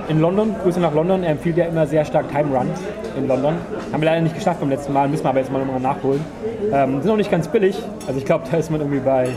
in 0.09 0.21
London, 0.21 0.55
Grüße 0.63 0.81
nach 0.81 0.95
London, 0.95 1.23
er 1.23 1.33
empfiehlt 1.33 1.57
ja 1.57 1.67
immer 1.67 1.87
sehr 1.87 2.05
stark 2.05 2.29
Time 2.31 2.57
Run 2.57 2.69
in 3.17 3.29
London. 3.29 3.55
Haben 3.93 4.01
wir 4.01 4.07
leider 4.07 4.23
nicht 4.23 4.35
geschafft 4.35 4.61
beim 4.61 4.71
letzten 4.71 4.93
Mal, 4.93 5.09
müssen 5.09 5.25
wir 5.25 5.31
aber 5.31 5.41
jetzt 5.41 5.53
mal 5.53 5.59
nochmal 5.59 5.81
nachholen. 5.81 6.25
Ähm, 6.73 7.03
sind 7.03 7.11
auch 7.11 7.17
nicht 7.17 7.31
ganz 7.31 7.49
billig, 7.49 7.77
also 8.07 8.19
ich 8.19 8.25
glaube, 8.25 8.45
da 8.51 8.57
ist 8.57 8.71
man 8.71 8.81
irgendwie 8.81 9.01
bei 9.01 9.29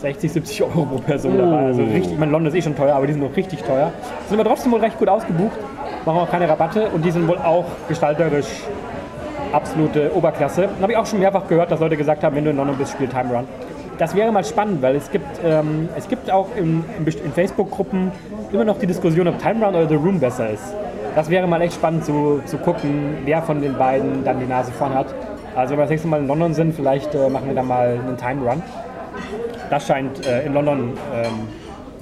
60, 0.00 0.32
70 0.32 0.62
Euro 0.62 0.84
pro 0.84 0.98
Person 0.98 1.36
dabei. 1.36 1.66
Also 1.66 1.82
richtig, 1.82 2.12
ich 2.12 2.18
meine, 2.18 2.32
London 2.32 2.52
ist 2.52 2.58
eh 2.58 2.62
schon 2.62 2.76
teuer, 2.76 2.94
aber 2.94 3.06
die 3.06 3.12
sind 3.12 3.22
noch 3.22 3.36
richtig 3.36 3.62
teuer. 3.62 3.92
Sind 4.28 4.40
aber 4.40 4.48
trotzdem 4.48 4.72
wohl 4.72 4.80
recht 4.80 4.98
gut 4.98 5.08
ausgebucht, 5.08 5.58
machen 6.06 6.18
auch 6.18 6.30
keine 6.30 6.48
Rabatte 6.48 6.88
und 6.88 7.04
die 7.04 7.10
sind 7.10 7.28
wohl 7.28 7.38
auch 7.38 7.66
gestalterisch 7.88 8.48
absolute 9.52 10.14
Oberklasse. 10.14 10.68
Habe 10.80 10.92
ich 10.92 10.98
auch 10.98 11.06
schon 11.06 11.18
mehrfach 11.18 11.46
gehört, 11.48 11.70
dass 11.70 11.80
Leute 11.80 11.96
gesagt 11.96 12.22
haben, 12.24 12.36
wenn 12.36 12.44
du 12.44 12.50
in 12.50 12.56
London 12.56 12.76
bist, 12.76 12.92
spiel 12.92 13.08
Time 13.08 13.34
Run. 13.34 13.44
Das 13.98 14.14
wäre 14.14 14.32
mal 14.32 14.44
spannend, 14.44 14.80
weil 14.80 14.96
es 14.96 15.10
gibt, 15.10 15.26
ähm, 15.44 15.88
es 15.96 16.08
gibt 16.08 16.30
auch 16.30 16.46
in, 16.56 16.84
in 17.04 17.32
Facebook-Gruppen 17.32 18.10
immer 18.52 18.64
noch 18.64 18.78
die 18.78 18.86
Diskussion, 18.86 19.28
ob 19.28 19.38
Time 19.38 19.64
Run 19.64 19.74
oder 19.74 19.88
The 19.88 19.96
Room 19.96 20.18
besser 20.20 20.48
ist. 20.50 20.74
Das 21.14 21.28
wäre 21.28 21.46
mal 21.46 21.60
echt 21.60 21.74
spannend 21.74 22.04
zu, 22.04 22.40
zu 22.46 22.56
gucken, 22.58 23.18
wer 23.24 23.42
von 23.42 23.60
den 23.60 23.76
beiden 23.76 24.24
dann 24.24 24.38
die 24.40 24.46
Nase 24.46 24.72
vorn 24.72 24.94
hat. 24.94 25.12
Also 25.56 25.72
wenn 25.72 25.78
wir 25.78 25.82
das 25.82 25.90
nächste 25.90 26.08
Mal 26.08 26.20
in 26.20 26.28
London 26.28 26.54
sind, 26.54 26.74
vielleicht 26.74 27.14
äh, 27.14 27.28
machen 27.28 27.48
wir 27.48 27.54
da 27.54 27.62
mal 27.62 27.98
einen 28.06 28.16
Time 28.16 28.48
Run. 28.48 28.62
Das 29.70 29.86
scheint 29.86 30.26
äh, 30.26 30.44
in 30.44 30.52
London 30.54 30.92
ähm, 31.14 31.48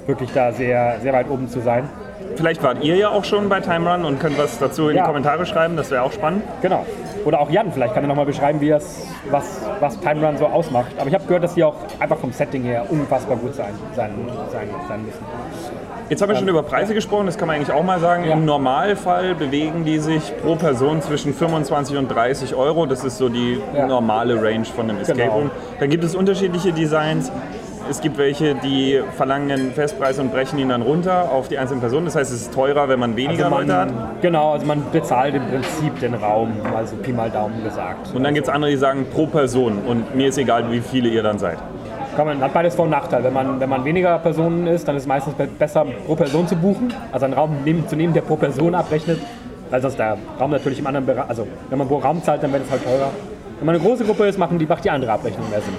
wirklich 0.07 0.31
da 0.33 0.51
sehr, 0.51 0.97
sehr 1.01 1.13
weit 1.13 1.29
oben 1.29 1.47
zu 1.47 1.59
sein. 1.61 1.87
Vielleicht 2.35 2.61
wart 2.63 2.83
ihr 2.83 2.95
ja 2.95 3.09
auch 3.09 3.23
schon 3.25 3.49
bei 3.49 3.59
Time 3.59 3.89
Run 3.91 4.05
und 4.05 4.19
könnt 4.19 4.37
was 4.37 4.59
dazu 4.59 4.89
in 4.89 4.95
Ja. 4.97 5.03
die 5.03 5.07
Kommentare 5.07 5.45
schreiben. 5.45 5.75
Das 5.77 5.91
wäre 5.91 6.03
auch 6.03 6.11
spannend. 6.11 6.43
Genau. 6.61 6.85
Oder 7.25 7.41
auch 7.41 7.49
Jan, 7.49 7.71
vielleicht 7.71 7.93
kann 7.93 8.03
er 8.03 8.07
nochmal 8.07 8.25
beschreiben, 8.25 8.61
wie 8.61 8.69
es, 8.69 9.05
was, 9.29 9.61
was 9.79 9.99
Time 9.99 10.25
Run 10.25 10.37
so 10.37 10.45
ausmacht. 10.45 10.87
Aber 10.97 11.07
ich 11.09 11.13
habe 11.13 11.25
gehört, 11.25 11.43
dass 11.43 11.53
die 11.55 11.63
auch 11.63 11.75
einfach 11.99 12.17
vom 12.17 12.31
Setting 12.31 12.63
her 12.63 12.85
unfassbar 12.89 13.35
gut 13.37 13.55
sein, 13.55 13.73
sein, 13.95 14.11
sein, 14.51 14.67
sein 14.87 15.05
müssen. 15.05 15.23
Jetzt 16.07 16.21
haben 16.23 16.29
wir 16.29 16.35
schon 16.37 16.47
über 16.47 16.63
Preise 16.63 16.95
gesprochen, 16.95 17.27
das 17.27 17.37
kann 17.37 17.47
man 17.47 17.57
eigentlich 17.57 17.71
auch 17.71 17.83
mal 17.83 17.99
sagen. 17.99 18.23
Ja. 18.23 18.33
Im 18.33 18.45
Normalfall 18.45 19.35
bewegen 19.35 19.85
die 19.85 19.99
sich 19.99 20.33
pro 20.41 20.55
Person 20.55 21.01
zwischen 21.03 21.33
25 21.35 21.97
und 21.97 22.07
30 22.07 22.55
Euro. 22.55 22.85
Das 22.87 23.03
ist 23.03 23.17
so 23.19 23.29
die 23.29 23.61
Ja. 23.75 23.85
normale 23.85 24.41
Range 24.41 24.65
von 24.65 24.89
einem 24.89 24.99
Escape 25.01 25.19
Genau. 25.21 25.33
Room. 25.35 25.51
Dann 25.79 25.89
gibt 25.89 26.03
es 26.03 26.15
unterschiedliche 26.15 26.71
Designs. 26.73 27.31
Es 27.89 28.01
gibt 28.01 28.17
welche, 28.19 28.53
die 28.53 29.01
verlangen 29.17 29.51
einen 29.51 29.71
Festpreis 29.71 30.19
und 30.19 30.31
brechen 30.31 30.59
ihn 30.59 30.69
dann 30.69 30.83
runter 30.83 31.31
auf 31.31 31.47
die 31.47 31.57
einzelnen 31.57 31.79
Personen. 31.79 32.05
Das 32.05 32.15
heißt, 32.15 32.31
es 32.31 32.43
ist 32.43 32.53
teurer, 32.53 32.87
wenn 32.87 32.99
man 32.99 33.15
weniger 33.15 33.45
Also 33.45 33.55
man, 33.55 33.67
Leute 33.67 33.79
hat. 33.79 34.21
Genau, 34.21 34.53
also 34.53 34.65
man 34.67 34.83
bezahlt 34.91 35.33
im 35.33 35.47
Prinzip 35.47 35.99
den 35.99 36.13
Raum, 36.13 36.51
also 36.75 36.95
Pi 36.97 37.11
mal 37.11 37.31
Daumen 37.31 37.63
gesagt. 37.63 38.13
Und 38.13 38.23
dann 38.23 38.35
gibt 38.35 38.47
es 38.47 38.53
andere, 38.53 38.69
die 38.69 38.77
sagen 38.77 39.07
pro 39.11 39.25
Person. 39.25 39.79
Und 39.87 40.15
mir 40.15 40.27
ist 40.27 40.37
egal, 40.37 40.71
wie 40.71 40.81
viele 40.81 41.09
ihr 41.09 41.23
dann 41.23 41.39
seid. 41.39 41.57
Man, 42.15 42.39
hat 42.41 42.53
beides 42.53 42.75
Vor- 42.75 42.85
und 42.85 42.91
Nachteil. 42.91 43.23
Wenn 43.23 43.33
man, 43.33 43.59
wenn 43.59 43.69
man 43.69 43.83
weniger 43.85 44.19
Personen 44.19 44.67
ist, 44.67 44.87
dann 44.87 44.95
ist 44.95 45.03
es 45.03 45.07
meistens 45.07 45.33
be- 45.33 45.47
besser, 45.47 45.85
pro 46.05 46.15
Person 46.15 46.47
zu 46.47 46.55
buchen. 46.57 46.93
Also 47.11 47.25
einen 47.25 47.33
Raum 47.33 47.55
zu 47.87 47.95
nehmen, 47.95 48.13
der 48.13 48.21
pro 48.21 48.35
Person 48.35 48.75
abrechnet. 48.75 49.19
Weil 49.71 49.81
sonst 49.81 49.97
der 49.97 50.17
Raum 50.39 50.51
natürlich 50.51 50.79
im 50.79 50.85
anderen 50.87 51.05
Bereich, 51.05 51.29
also 51.29 51.47
wenn 51.69 51.77
man 51.77 51.87
pro 51.87 51.97
Raum 51.97 52.21
zahlt, 52.21 52.43
dann 52.43 52.51
wird 52.53 52.63
es 52.65 52.71
halt 52.71 52.83
teurer. 52.83 53.09
Wenn 53.59 53.65
man 53.65 53.75
eine 53.75 53.83
große 53.83 54.03
Gruppe 54.03 54.25
ist, 54.27 54.37
machen 54.37 54.59
die, 54.59 54.65
macht 54.65 54.83
die 54.83 54.89
andere 54.89 55.11
Abrechnung 55.13 55.49
mehr 55.49 55.61
Sinn. 55.61 55.73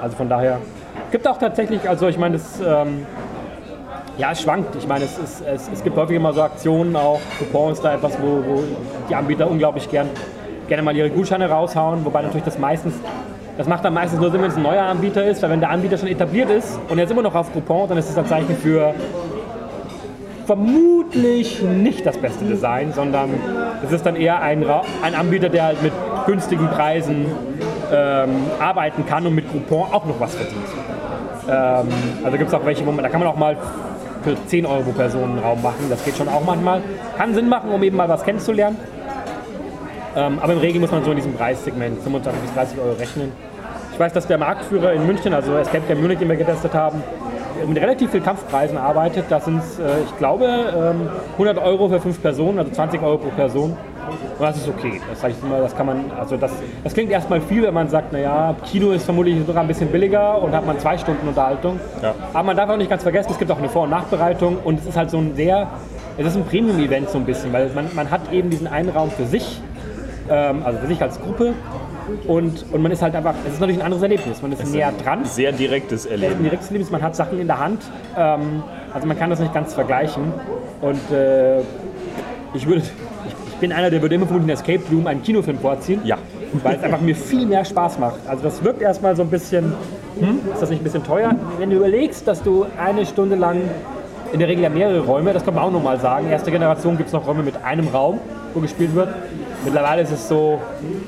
Also 0.00 0.16
von 0.16 0.28
daher 0.28 0.58
Gibt 1.10 1.26
auch 1.26 1.38
tatsächlich, 1.38 1.88
also 1.88 2.08
ich 2.08 2.18
meine, 2.18 2.34
das, 2.36 2.60
ähm, 2.60 3.06
ja, 4.18 4.32
es 4.32 4.42
schwankt. 4.42 4.74
Ich 4.76 4.86
meine, 4.86 5.04
es, 5.04 5.16
ist, 5.18 5.42
es, 5.46 5.70
es 5.72 5.82
gibt 5.82 5.96
häufig 5.96 6.16
immer 6.16 6.32
so 6.32 6.42
Aktionen, 6.42 6.96
auch 6.96 7.20
Coupons, 7.38 7.80
da 7.80 7.94
etwas, 7.94 8.18
wo, 8.20 8.42
wo 8.46 8.64
die 9.08 9.14
Anbieter 9.14 9.50
unglaublich 9.50 9.88
gern, 9.88 10.08
gerne 10.66 10.82
mal 10.82 10.94
ihre 10.94 11.08
Gutscheine 11.08 11.48
raushauen, 11.48 12.04
wobei 12.04 12.22
natürlich 12.22 12.44
das 12.44 12.58
meistens, 12.58 12.94
das 13.56 13.66
macht 13.66 13.84
dann 13.84 13.94
meistens 13.94 14.20
nur 14.20 14.30
Sinn, 14.30 14.42
wenn 14.42 14.50
es 14.50 14.56
ein 14.56 14.62
neuer 14.62 14.82
Anbieter 14.82 15.24
ist, 15.24 15.42
weil 15.42 15.50
wenn 15.50 15.60
der 15.60 15.70
Anbieter 15.70 15.96
schon 15.96 16.08
etabliert 16.08 16.50
ist 16.50 16.78
und 16.88 16.98
ist 16.98 17.10
immer 17.10 17.22
noch 17.22 17.34
auf 17.34 17.52
Coupon, 17.52 17.88
dann 17.88 17.98
ist 17.98 18.08
das 18.10 18.18
ein 18.18 18.26
Zeichen 18.26 18.56
für 18.56 18.94
vermutlich 20.46 21.62
nicht 21.62 22.06
das 22.06 22.18
beste 22.18 22.44
Design, 22.44 22.92
sondern 22.92 23.30
es 23.84 23.92
ist 23.92 24.04
dann 24.04 24.16
eher 24.16 24.40
ein, 24.40 24.64
ein 25.02 25.14
Anbieter, 25.14 25.48
der 25.48 25.64
halt 25.64 25.82
mit 25.82 25.92
günstigen 26.26 26.68
Preisen 26.68 27.26
ähm, 27.92 28.30
arbeiten 28.58 29.04
kann 29.06 29.26
und 29.26 29.34
mit 29.34 29.50
Coupon 29.50 29.92
auch 29.92 30.06
noch 30.06 30.18
was 30.18 30.34
verdient. 30.34 30.64
Ähm, 31.48 31.88
also 32.24 32.36
gibt 32.36 32.48
es 32.48 32.54
auch 32.54 32.64
welche, 32.64 32.86
wo 32.86 32.92
man, 32.92 33.02
da 33.02 33.08
kann 33.08 33.20
man 33.20 33.28
auch 33.28 33.36
mal 33.36 33.56
für 34.22 34.36
10 34.46 34.66
Euro 34.66 34.82
pro 34.82 34.92
Person 34.92 35.30
einen 35.30 35.38
Raum 35.38 35.62
machen. 35.62 35.86
Das 35.88 36.04
geht 36.04 36.16
schon 36.16 36.28
auch 36.28 36.44
manchmal. 36.44 36.82
Kann 37.16 37.34
Sinn 37.34 37.48
machen, 37.48 37.70
um 37.70 37.82
eben 37.82 37.96
mal 37.96 38.08
was 38.08 38.22
kennenzulernen. 38.24 38.76
Ähm, 40.16 40.38
aber 40.40 40.52
im 40.52 40.58
Regel 40.58 40.80
muss 40.80 40.90
man 40.90 41.04
so 41.04 41.10
in 41.10 41.16
diesem 41.16 41.34
Preissegment 41.34 42.02
25 42.02 42.42
bis 42.42 42.54
30 42.54 42.78
Euro 42.80 42.92
rechnen. 42.92 43.32
Ich 43.92 43.98
weiß, 43.98 44.12
dass 44.12 44.26
der 44.26 44.38
Marktführer 44.38 44.92
in 44.92 45.06
München, 45.06 45.34
also 45.34 45.56
Escape 45.56 45.86
Game 45.86 46.00
Munich, 46.00 46.18
den 46.18 46.28
wir 46.28 46.36
getestet 46.36 46.74
haben, 46.74 47.02
mit 47.66 47.80
relativ 47.80 48.10
viel 48.10 48.20
Kampfpreisen 48.20 48.76
arbeitet. 48.76 49.26
Das 49.28 49.44
sind, 49.44 49.58
äh, 49.58 50.02
ich 50.04 50.16
glaube, 50.18 50.46
ähm, 50.46 51.08
100 51.32 51.58
Euro 51.58 51.88
für 51.88 52.00
fünf 52.00 52.20
Personen, 52.20 52.58
also 52.58 52.70
20 52.70 53.02
Euro 53.02 53.18
pro 53.18 53.30
Person. 53.30 53.76
Und 54.08 54.40
das 54.40 54.56
ist 54.56 54.68
okay. 54.68 55.00
Das 55.08 55.20
sage 55.20 55.34
ich 55.36 55.44
immer, 55.44 55.58
das 55.60 55.76
kann 55.76 55.86
man, 55.86 56.10
also 56.18 56.36
das, 56.36 56.52
das 56.84 56.94
klingt 56.94 57.10
erstmal 57.10 57.40
viel, 57.40 57.62
wenn 57.62 57.74
man 57.74 57.88
sagt, 57.88 58.12
naja, 58.12 58.54
Kino 58.70 58.90
ist 58.90 59.04
vermutlich 59.04 59.36
sogar 59.46 59.62
ein 59.62 59.68
bisschen 59.68 59.88
billiger 59.88 60.40
und 60.42 60.52
hat 60.52 60.66
man 60.66 60.78
zwei 60.78 60.96
Stunden 60.98 61.28
Unterhaltung. 61.28 61.78
Ja. 62.02 62.14
Aber 62.32 62.42
man 62.44 62.56
darf 62.56 62.70
auch 62.70 62.76
nicht 62.76 62.90
ganz 62.90 63.02
vergessen, 63.02 63.30
es 63.32 63.38
gibt 63.38 63.50
auch 63.50 63.58
eine 63.58 63.68
Vor- 63.68 63.84
und 63.84 63.90
Nachbereitung 63.90 64.58
und 64.64 64.80
es 64.80 64.86
ist 64.86 64.96
halt 64.96 65.10
so 65.10 65.18
ein 65.18 65.34
sehr, 65.34 65.68
es 66.16 66.26
ist 66.26 66.36
ein 66.36 66.44
Premium-Event 66.44 67.10
so 67.10 67.18
ein 67.18 67.24
bisschen, 67.24 67.52
weil 67.52 67.70
man, 67.74 67.88
man 67.94 68.10
hat 68.10 68.32
eben 68.32 68.50
diesen 68.50 68.66
einen 68.66 68.90
Raum 68.90 69.10
für 69.10 69.26
sich, 69.26 69.60
ähm, 70.30 70.62
also 70.64 70.78
für 70.80 70.86
sich 70.86 71.00
als 71.02 71.20
Gruppe 71.20 71.54
und, 72.26 72.64
und 72.72 72.82
man 72.82 72.90
ist 72.92 73.02
halt 73.02 73.14
einfach, 73.14 73.34
es 73.46 73.54
ist 73.54 73.60
natürlich 73.60 73.80
ein 73.80 73.84
anderes 73.84 74.02
Erlebnis, 74.02 74.40
man 74.42 74.52
ist 74.52 74.66
näher 74.72 74.92
dran. 75.02 75.24
Sehr 75.24 75.52
direktes 75.52 76.06
Ein 76.06 76.12
Erleben. 76.12 76.42
direktes 76.42 76.68
Erlebnis, 76.68 76.90
man 76.90 77.02
hat 77.02 77.14
Sachen 77.16 77.38
in 77.40 77.46
der 77.46 77.58
Hand, 77.58 77.82
ähm, 78.16 78.62
also 78.92 79.06
man 79.06 79.18
kann 79.18 79.30
das 79.30 79.40
nicht 79.40 79.52
ganz 79.52 79.74
vergleichen 79.74 80.32
und 80.80 81.12
äh, 81.12 81.60
ich 82.54 82.66
würde, 82.66 82.82
bin 83.60 83.72
einer, 83.72 83.90
der 83.90 84.00
würde 84.02 84.14
immer 84.14 84.26
vermutlich 84.26 84.50
in 84.50 84.54
Escape 84.58 84.82
Room 84.94 85.06
einen 85.06 85.22
Kinofilm 85.22 85.58
vorziehen 85.58 86.00
Ja. 86.04 86.16
weil 86.62 86.76
es 86.76 86.82
einfach 86.82 87.00
mir 87.00 87.14
viel 87.14 87.46
mehr 87.46 87.64
Spaß 87.64 87.98
macht. 87.98 88.20
Also 88.26 88.42
das 88.44 88.62
wirkt 88.64 88.80
erstmal 88.82 89.14
so 89.16 89.22
ein 89.22 89.30
bisschen, 89.30 89.72
hm, 90.18 90.40
ist 90.52 90.62
das 90.62 90.70
nicht 90.70 90.80
ein 90.80 90.84
bisschen 90.84 91.04
teuer? 91.04 91.34
Wenn 91.58 91.70
du 91.70 91.76
überlegst, 91.76 92.26
dass 92.26 92.42
du 92.42 92.66
eine 92.82 93.04
Stunde 93.04 93.36
lang, 93.36 93.60
in 94.32 94.38
der 94.38 94.48
Regel 94.48 94.62
ja 94.64 94.70
mehrere 94.70 95.00
Räume, 95.00 95.32
das 95.32 95.44
kann 95.44 95.54
man 95.54 95.64
auch 95.64 95.70
nochmal 95.70 95.98
sagen, 96.00 96.28
erste 96.30 96.50
Generation 96.50 96.96
gibt 96.96 97.08
es 97.08 97.12
noch 97.12 97.26
Räume 97.26 97.42
mit 97.42 97.54
einem 97.64 97.88
Raum, 97.88 98.18
wo 98.54 98.60
gespielt 98.60 98.94
wird. 98.94 99.08
Mittlerweile 99.64 100.02
ist 100.02 100.12
es 100.12 100.28
so, 100.28 100.60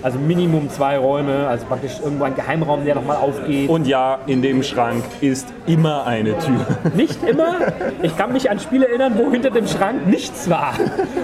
also 0.03 0.19
Minimum 0.19 0.69
zwei 0.71 0.99
Räume, 0.99 1.47
also 1.49 1.67
praktisch 1.67 2.01
irgendwo 2.03 2.25
ein 2.25 2.35
Geheimraum, 2.35 2.85
der 2.85 2.97
nochmal 2.97 3.17
aufgeht. 3.19 3.69
Und 3.71 3.87
ja, 3.87 4.19
in 4.27 4.43
dem 4.43 4.63
Schrank 4.63 5.05
ist 5.21 5.47
immer 5.67 6.07
eine 6.07 6.37
Tür. 6.39 6.67
Nicht 6.95 7.23
immer. 7.23 7.55
Ich 8.03 8.17
kann 8.17 8.33
mich 8.33 8.51
an 8.51 8.59
Spiele 8.59 8.89
erinnern, 8.89 9.15
wo 9.17 9.31
hinter 9.31 9.51
dem 9.51 9.67
Schrank 9.67 10.07
nichts 10.07 10.51
war. 10.51 10.75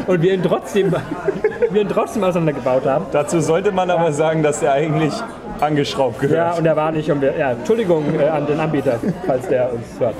Und 0.07 0.23
wir 0.23 0.35
ihn 0.35 0.43
trotzdem, 0.43 0.95
wir 1.71 1.81
ihn 1.83 1.89
trotzdem 1.89 2.23
auseinandergebaut 2.25 2.87
haben. 2.87 3.07
Dazu 3.12 3.41
sollte 3.41 3.73
man 3.73 3.91
aber 3.91 4.12
sagen, 4.12 4.43
dass 4.43 4.61
der 4.61 4.73
eigentlich 4.73 5.12
angeschraubt 5.61 6.23
Ja, 6.23 6.29
gehört. 6.29 6.59
und 6.59 6.67
er 6.67 6.77
war 6.77 6.93
nicht. 6.93 7.11
Und 7.11 7.21
wir, 7.23 7.37
ja, 7.37 7.53
Entschuldigung 7.53 8.05
äh, 8.19 8.29
an 8.29 8.47
den 8.47 8.61
Anbieter, 8.61 8.99
falls 9.27 9.49
der 9.49 9.73
uns 9.73 9.85
hört. 9.99 10.15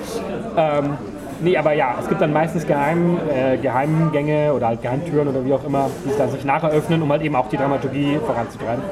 Ähm, 0.57 0.97
nee, 1.41 1.57
aber 1.57 1.73
ja, 1.73 1.97
es 2.01 2.09
gibt 2.09 2.21
dann 2.21 2.33
meistens 2.33 2.67
Geheim, 2.67 3.19
äh, 3.29 3.57
Geheimgänge 3.57 4.53
oder 4.53 4.69
halt 4.69 4.83
Geheimtüren 4.83 5.29
oder 5.29 5.45
wie 5.45 5.53
auch 5.53 5.65
immer, 5.65 5.89
die 6.05 6.17
dann 6.17 6.31
sich 6.31 6.45
nachher 6.45 6.71
öffnen, 6.71 7.03
um 7.03 7.11
halt 7.11 7.23
eben 7.23 7.37
auch 7.37 7.49
die 7.49 7.57
Dramaturgie 7.57 8.19
voranzutreiben. 8.25 8.83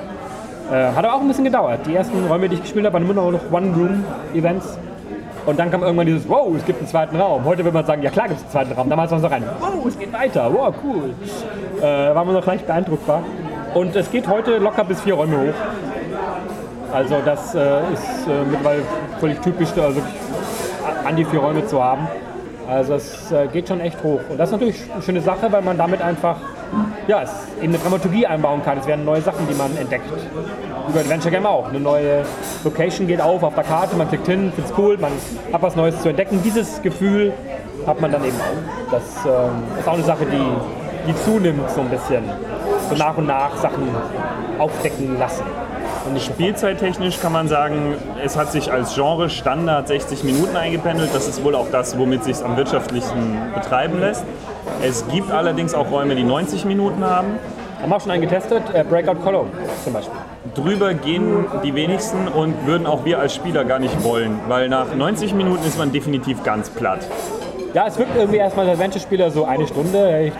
Äh, 0.71 0.93
hat 0.93 1.05
aber 1.05 1.15
auch 1.15 1.21
ein 1.21 1.29
bisschen 1.29 1.45
gedauert. 1.45 1.81
Die 1.87 1.95
ersten 1.95 2.27
Räume, 2.27 2.49
die 2.49 2.55
ich 2.57 2.63
gespielt 2.63 2.87
habe, 2.87 2.95
waren 2.95 3.09
immer 3.09 3.31
noch 3.31 3.53
One-Room-Events. 3.53 4.79
Und 5.47 5.59
dann 5.59 5.71
kam 5.71 5.83
irgendwann 5.83 6.07
dieses, 6.07 6.27
wow, 6.27 6.49
es 6.57 6.65
gibt 6.65 6.79
einen 6.79 6.89
zweiten 6.89 7.17
Raum. 7.17 7.45
Heute 7.45 7.65
würde 7.65 7.77
man 7.77 7.85
sagen, 7.85 8.03
ja 8.03 8.11
klar 8.11 8.29
gibt 8.29 8.39
es 8.39 8.45
einen 8.45 8.53
zweiten 8.53 8.73
Raum. 8.73 8.89
Damals 8.89 9.11
war 9.11 9.19
es 9.19 9.25
noch 9.25 9.31
ein, 9.31 9.45
wow, 9.61 9.85
es 9.87 9.99
geht 9.99 10.13
weiter, 10.13 10.51
wow, 10.51 10.75
cool. 10.83 11.15
Äh, 11.83 12.15
war 12.15 12.25
man 12.25 12.35
noch 12.35 12.47
leicht 12.47 12.67
beeindruckbar. 12.67 13.23
Und 13.75 13.95
es 13.95 14.11
geht 14.11 14.27
heute 14.27 14.57
locker 14.57 14.85
bis 14.85 15.03
vier 15.03 15.15
Räume 15.15 15.37
hoch. 15.37 15.55
Also 16.95 17.17
das 17.25 17.55
äh, 17.55 17.93
ist 17.93 18.27
äh, 18.27 18.45
mittlerweile 18.49 18.83
völlig 19.21 19.41
typisch, 19.41 19.69
also 19.77 19.97
wirklich 19.97 20.15
an 21.05 21.17
die 21.17 21.25
vier 21.25 21.41
Räume 21.41 21.67
zu 21.67 21.83
haben. 21.83 22.09
Also 22.69 22.95
es 22.95 23.31
äh, 23.31 23.47
geht 23.49 23.69
schon 23.69 23.81
echt 23.81 24.03
hoch. 24.03 24.21
Und 24.29 24.39
das 24.39 24.49
ist 24.49 24.53
natürlich 24.53 24.93
eine 24.93 25.03
schöne 25.03 25.21
Sache, 25.21 25.51
weil 25.51 25.63
man 25.63 25.77
damit 25.77 26.01
einfach 26.01 26.37
ja, 27.07 27.23
es 27.23 27.31
eben 27.61 27.75
eine 27.75 27.79
Dramaturgie 27.79 28.27
einbauen 28.27 28.63
kann. 28.65 28.79
Es 28.79 28.87
werden 28.87 29.05
neue 29.05 29.21
Sachen, 29.21 29.47
die 29.49 29.55
man 29.55 29.77
entdeckt. 29.77 30.07
Über 30.89 31.01
Adventure 31.01 31.31
Game 31.31 31.47
auch. 31.47 31.69
Eine 31.69 31.81
neue 31.81 32.25
Location 32.63 33.07
geht 33.07 33.21
auf 33.21 33.43
auf 33.43 33.55
der 33.55 33.65
Karte, 33.65 33.97
man 33.97 34.09
klickt 34.09 34.27
hin, 34.27 34.53
find's 34.55 34.73
cool, 34.77 34.97
man 34.99 35.13
hat 35.53 35.63
was 35.63 35.77
Neues 35.77 36.01
zu 36.01 36.09
entdecken. 36.09 36.41
Dieses 36.43 36.81
Gefühl 36.83 37.33
hat 37.87 38.01
man 38.01 38.13
dann 38.13 38.25
eben 38.25 38.37
auch. 38.37 38.91
Das 38.91 39.03
ähm, 39.27 39.63
ist 39.79 39.89
auch 39.89 39.95
eine 39.95 40.03
Sache, 40.03 40.27
die, 40.27 41.11
die 41.11 41.17
zunimmt 41.25 41.71
so 41.71 41.81
ein 41.81 41.91
bisschen. 41.91 42.25
So 42.89 42.97
nach 42.97 43.17
und 43.17 43.27
nach 43.27 43.57
Sachen 43.57 43.89
aufdecken 44.59 45.19
lassen. 45.19 45.45
Und 46.07 46.21
spielzeittechnisch 46.21 47.19
kann 47.21 47.33
man 47.33 47.49
sagen, 47.49 47.95
es 48.23 48.37
hat 48.37 48.53
sich 48.53 48.71
als 48.71 48.95
Genre 48.95 49.31
Standard 49.31 49.89
60 49.89 50.23
Minuten 50.23 50.55
eingependelt. 50.55 51.11
Das 51.15 51.27
ist 51.27 51.43
wohl 51.43 51.55
auch 51.55 51.69
das, 51.73 51.99
womit 51.99 52.25
sich 52.25 52.35
es 52.35 52.43
am 52.43 52.59
wirtschaftlichsten 52.59 53.39
betreiben 53.55 54.01
lässt. 54.01 54.25
Es 54.83 55.07
gibt 55.09 55.31
allerdings 55.31 55.73
auch 55.73 55.91
Räume, 55.91 56.15
die 56.15 56.25
90 56.25 56.67
Minuten 56.67 57.05
haben. 57.05 57.39
Haben 57.81 57.91
wir 57.91 57.97
auch 57.97 58.01
schon 58.01 58.11
einen 58.11 58.23
getestet, 58.23 58.63
äh, 58.75 58.85
Breakout 58.85 59.23
Cologne 59.23 59.51
zum 59.83 59.95
Beispiel. 59.95 60.15
Drüber 60.55 60.93
gehen 60.93 61.47
die 61.63 61.75
wenigsten 61.75 62.29
und 62.29 62.67
würden 62.67 62.87
auch 62.87 63.05
wir 63.05 63.19
als 63.19 63.35
Spieler 63.35 63.65
gar 63.65 63.79
nicht 63.79 64.05
wollen, 64.05 64.41
weil 64.49 64.69
nach 64.69 64.95
90 64.95 65.35
Minuten 65.35 65.65
ist 65.67 65.79
man 65.79 65.91
definitiv 65.91 66.43
ganz 66.43 66.69
platt. 66.69 67.01
Ja, 67.73 67.87
es 67.87 67.99
wirkt 67.99 68.17
irgendwie 68.17 68.39
erstmal 68.39 68.67
als 68.67 68.75
Adventure-Spieler 68.75 69.31
so 69.31 69.45
eine 69.47 69.67
Stunde. 69.67 70.27
Ich, 70.27 70.33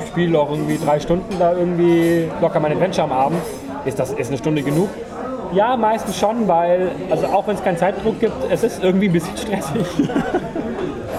ich 0.00 0.08
spiele 0.08 0.38
auch 0.38 0.50
irgendwie 0.50 0.78
drei 0.78 0.98
Stunden 1.00 1.38
da 1.38 1.52
irgendwie 1.52 2.28
locker 2.40 2.60
mein 2.60 2.72
Adventure 2.72 3.04
am 3.04 3.12
Abend. 3.12 3.40
Ist 3.84 3.98
das 3.98 4.12
ist 4.12 4.28
eine 4.28 4.38
Stunde 4.38 4.62
genug? 4.62 4.88
Ja, 5.52 5.76
meistens 5.76 6.18
schon, 6.18 6.46
weil, 6.46 6.90
also 7.10 7.26
auch 7.26 7.46
wenn 7.46 7.54
es 7.54 7.64
keinen 7.64 7.78
Zeitdruck 7.78 8.20
gibt, 8.20 8.34
es 8.50 8.62
ist 8.62 8.82
irgendwie 8.82 9.08
ein 9.08 9.12
bisschen 9.12 9.36
stressig. 9.36 9.86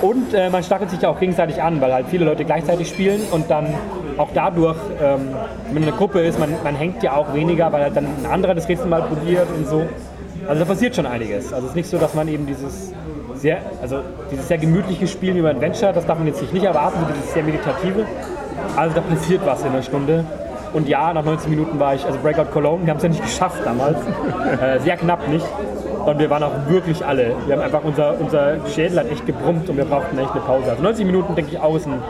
Und 0.01 0.33
äh, 0.33 0.49
man 0.49 0.63
stachelt 0.63 0.91
sich 0.91 1.01
ja 1.01 1.09
auch 1.09 1.19
gegenseitig 1.19 1.61
an, 1.61 1.81
weil 1.81 1.93
halt 1.93 2.07
viele 2.07 2.25
Leute 2.25 2.45
gleichzeitig 2.45 2.87
spielen 2.87 3.21
und 3.31 3.49
dann 3.49 3.73
auch 4.17 4.29
dadurch, 4.33 4.77
ähm, 5.01 5.29
wenn 5.71 5.83
eine 5.83 5.91
Gruppe 5.91 6.21
ist, 6.21 6.39
man, 6.39 6.53
man 6.63 6.75
hängt 6.75 7.03
ja 7.03 7.15
auch 7.15 7.33
weniger, 7.33 7.71
weil 7.71 7.83
halt 7.83 7.97
dann 7.97 8.05
ein 8.05 8.25
anderer 8.31 8.55
das 8.55 8.69
Rätsel 8.69 8.87
mal 8.87 9.01
probiert 9.01 9.47
und 9.55 9.67
so. 9.67 9.85
Also 10.47 10.63
da 10.63 10.65
passiert 10.65 10.95
schon 10.95 11.05
einiges. 11.05 11.51
Also 11.51 11.65
es 11.65 11.71
ist 11.71 11.75
nicht 11.75 11.89
so, 11.89 11.97
dass 11.97 12.13
man 12.13 12.27
eben 12.27 12.45
dieses 12.45 12.93
sehr, 13.35 13.59
also 13.81 14.01
dieses 14.31 14.47
sehr 14.47 14.57
gemütliche 14.57 15.07
Spielen 15.07 15.37
über 15.37 15.49
Adventure, 15.49 15.91
das 15.91 16.05
darf 16.05 16.17
man 16.17 16.27
jetzt 16.27 16.41
nicht 16.53 16.63
erwarten, 16.63 16.99
dieses 17.13 17.33
sehr 17.33 17.43
meditative. 17.43 18.05
Also 18.75 18.95
da 18.95 19.01
passiert 19.01 19.45
was 19.45 19.61
in 19.61 19.67
einer 19.69 19.83
Stunde. 19.83 20.25
Und 20.73 20.87
ja, 20.87 21.13
nach 21.13 21.23
90 21.23 21.49
Minuten 21.49 21.79
war 21.79 21.95
ich, 21.95 22.05
also 22.05 22.19
Breakout 22.19 22.51
Cologne, 22.51 22.85
wir 22.85 22.91
haben 22.91 22.97
es 22.97 23.03
ja 23.03 23.09
nicht 23.09 23.23
geschafft 23.23 23.61
damals. 23.65 23.97
äh, 24.61 24.79
sehr 24.79 24.97
knapp 24.97 25.27
nicht. 25.27 25.45
Und 26.05 26.19
wir 26.19 26.29
waren 26.29 26.43
auch 26.43 26.51
wirklich 26.67 27.05
alle. 27.05 27.33
Wir 27.45 27.55
haben 27.55 27.63
einfach, 27.63 27.83
unser, 27.83 28.19
unser 28.19 28.57
Schädel 28.67 28.99
hat 28.99 29.11
echt 29.11 29.25
gebrummt 29.25 29.69
und 29.69 29.77
wir 29.77 29.85
brauchten 29.85 30.17
echt 30.17 30.31
eine 30.31 30.41
Pause. 30.41 30.71
Also 30.71 30.83
90 30.83 31.05
Minuten, 31.05 31.35
denke 31.35 31.51
ich, 31.51 31.59
auch 31.59 31.75
ist 31.75 31.87
ein 31.87 32.01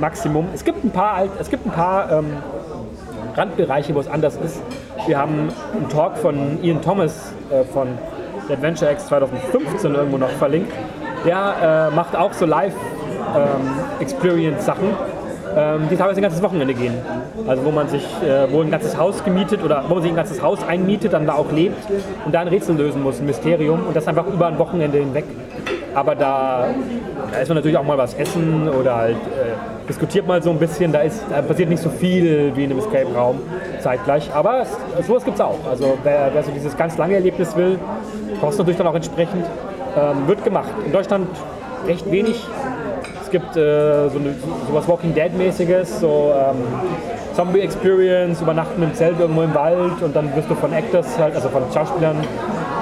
Maximum. 0.00 0.48
Es 0.54 0.64
gibt 0.64 0.84
ein 0.84 0.90
paar, 0.90 1.24
es 1.38 1.50
gibt 1.50 1.66
ein 1.66 1.72
paar 1.72 2.10
ähm, 2.10 2.32
Randbereiche, 3.36 3.94
wo 3.94 4.00
es 4.00 4.08
anders 4.08 4.36
ist. 4.36 4.60
Wir 5.06 5.18
haben 5.18 5.50
einen 5.74 5.88
Talk 5.88 6.16
von 6.16 6.62
Ian 6.62 6.80
Thomas 6.82 7.32
äh, 7.50 7.64
von 7.64 7.88
The 8.48 8.54
Adventure 8.54 8.90
X 8.92 9.06
2015 9.06 9.94
irgendwo 9.94 10.18
noch 10.18 10.30
verlinkt. 10.30 10.72
Der 11.24 11.90
äh, 11.90 11.94
macht 11.94 12.16
auch 12.16 12.32
so 12.32 12.46
Live-Experience-Sachen, 12.46 14.88
ähm, 14.88 14.96
die 15.90 15.96
teilweise 15.96 16.20
ein 16.20 16.22
ganzes 16.22 16.42
Wochenende 16.42 16.74
gehen. 16.74 16.94
Also 17.46 17.64
wo 17.64 17.70
man 17.70 17.88
sich, 17.88 18.04
äh, 18.22 18.50
wo 18.50 18.60
ein 18.60 18.70
ganzes 18.70 18.96
Haus 18.96 19.22
gemietet 19.24 19.62
oder 19.62 19.84
wo 19.88 19.94
man 19.94 20.02
sich 20.02 20.12
ein 20.12 20.16
ganzes 20.16 20.42
Haus 20.42 20.58
einmietet, 20.66 21.12
dann 21.12 21.26
da 21.26 21.34
auch 21.34 21.50
lebt 21.52 21.78
und 22.24 22.34
da 22.34 22.40
ein 22.40 22.48
Rätsel 22.48 22.76
lösen 22.76 23.02
muss, 23.02 23.20
ein 23.20 23.26
Mysterium 23.26 23.86
und 23.86 23.94
das 23.94 24.08
einfach 24.08 24.26
über 24.26 24.46
ein 24.46 24.58
Wochenende 24.58 24.98
hinweg. 24.98 25.24
Aber 25.94 26.16
da, 26.16 26.66
da 27.30 27.38
ist 27.38 27.48
man 27.48 27.56
natürlich 27.56 27.76
auch 27.76 27.84
mal 27.84 27.96
was 27.96 28.14
essen 28.14 28.68
oder 28.68 28.96
halt 28.96 29.16
äh, 29.16 29.88
diskutiert 29.88 30.26
mal 30.26 30.42
so 30.42 30.50
ein 30.50 30.58
bisschen. 30.58 30.92
Da, 30.92 31.00
ist, 31.00 31.24
da 31.30 31.40
passiert 31.42 31.68
nicht 31.68 31.82
so 31.82 31.90
viel 31.90 32.52
wie 32.56 32.64
in 32.64 32.70
einem 32.70 32.80
Escape-Raum 32.80 33.40
zeitgleich. 33.78 34.30
Aber 34.34 34.66
sowas 35.06 35.24
gibt 35.24 35.36
es 35.36 35.40
auch. 35.40 35.58
Also 35.70 35.96
wer, 36.02 36.30
wer 36.32 36.42
so 36.42 36.50
dieses 36.50 36.76
ganz 36.76 36.98
lange 36.98 37.14
Erlebnis 37.14 37.54
will, 37.56 37.78
kostet 38.40 38.60
natürlich 38.60 38.78
dann 38.78 38.88
auch 38.88 38.94
entsprechend, 38.94 39.46
ähm, 39.96 40.26
wird 40.26 40.42
gemacht. 40.42 40.70
In 40.84 40.92
Deutschland 40.92 41.28
recht 41.86 42.10
wenig. 42.10 42.44
Gibt 43.34 43.56
äh, 43.56 44.08
so, 44.10 44.20
eine, 44.20 44.32
so 44.68 44.72
was 44.72 44.86
Walking 44.86 45.12
Dead-mäßiges, 45.12 45.98
so 45.98 46.32
ähm, 46.38 46.54
Zombie 47.34 47.62
Experience, 47.62 48.40
übernachten 48.40 48.80
im 48.80 48.94
Zelt 48.94 49.18
irgendwo 49.18 49.42
im 49.42 49.52
Wald 49.52 50.00
und 50.02 50.14
dann 50.14 50.36
wirst 50.36 50.48
du 50.48 50.54
von 50.54 50.72
Actors, 50.72 51.18
halt, 51.18 51.34
also 51.34 51.48
von 51.48 51.64
Schauspielern 51.74 52.18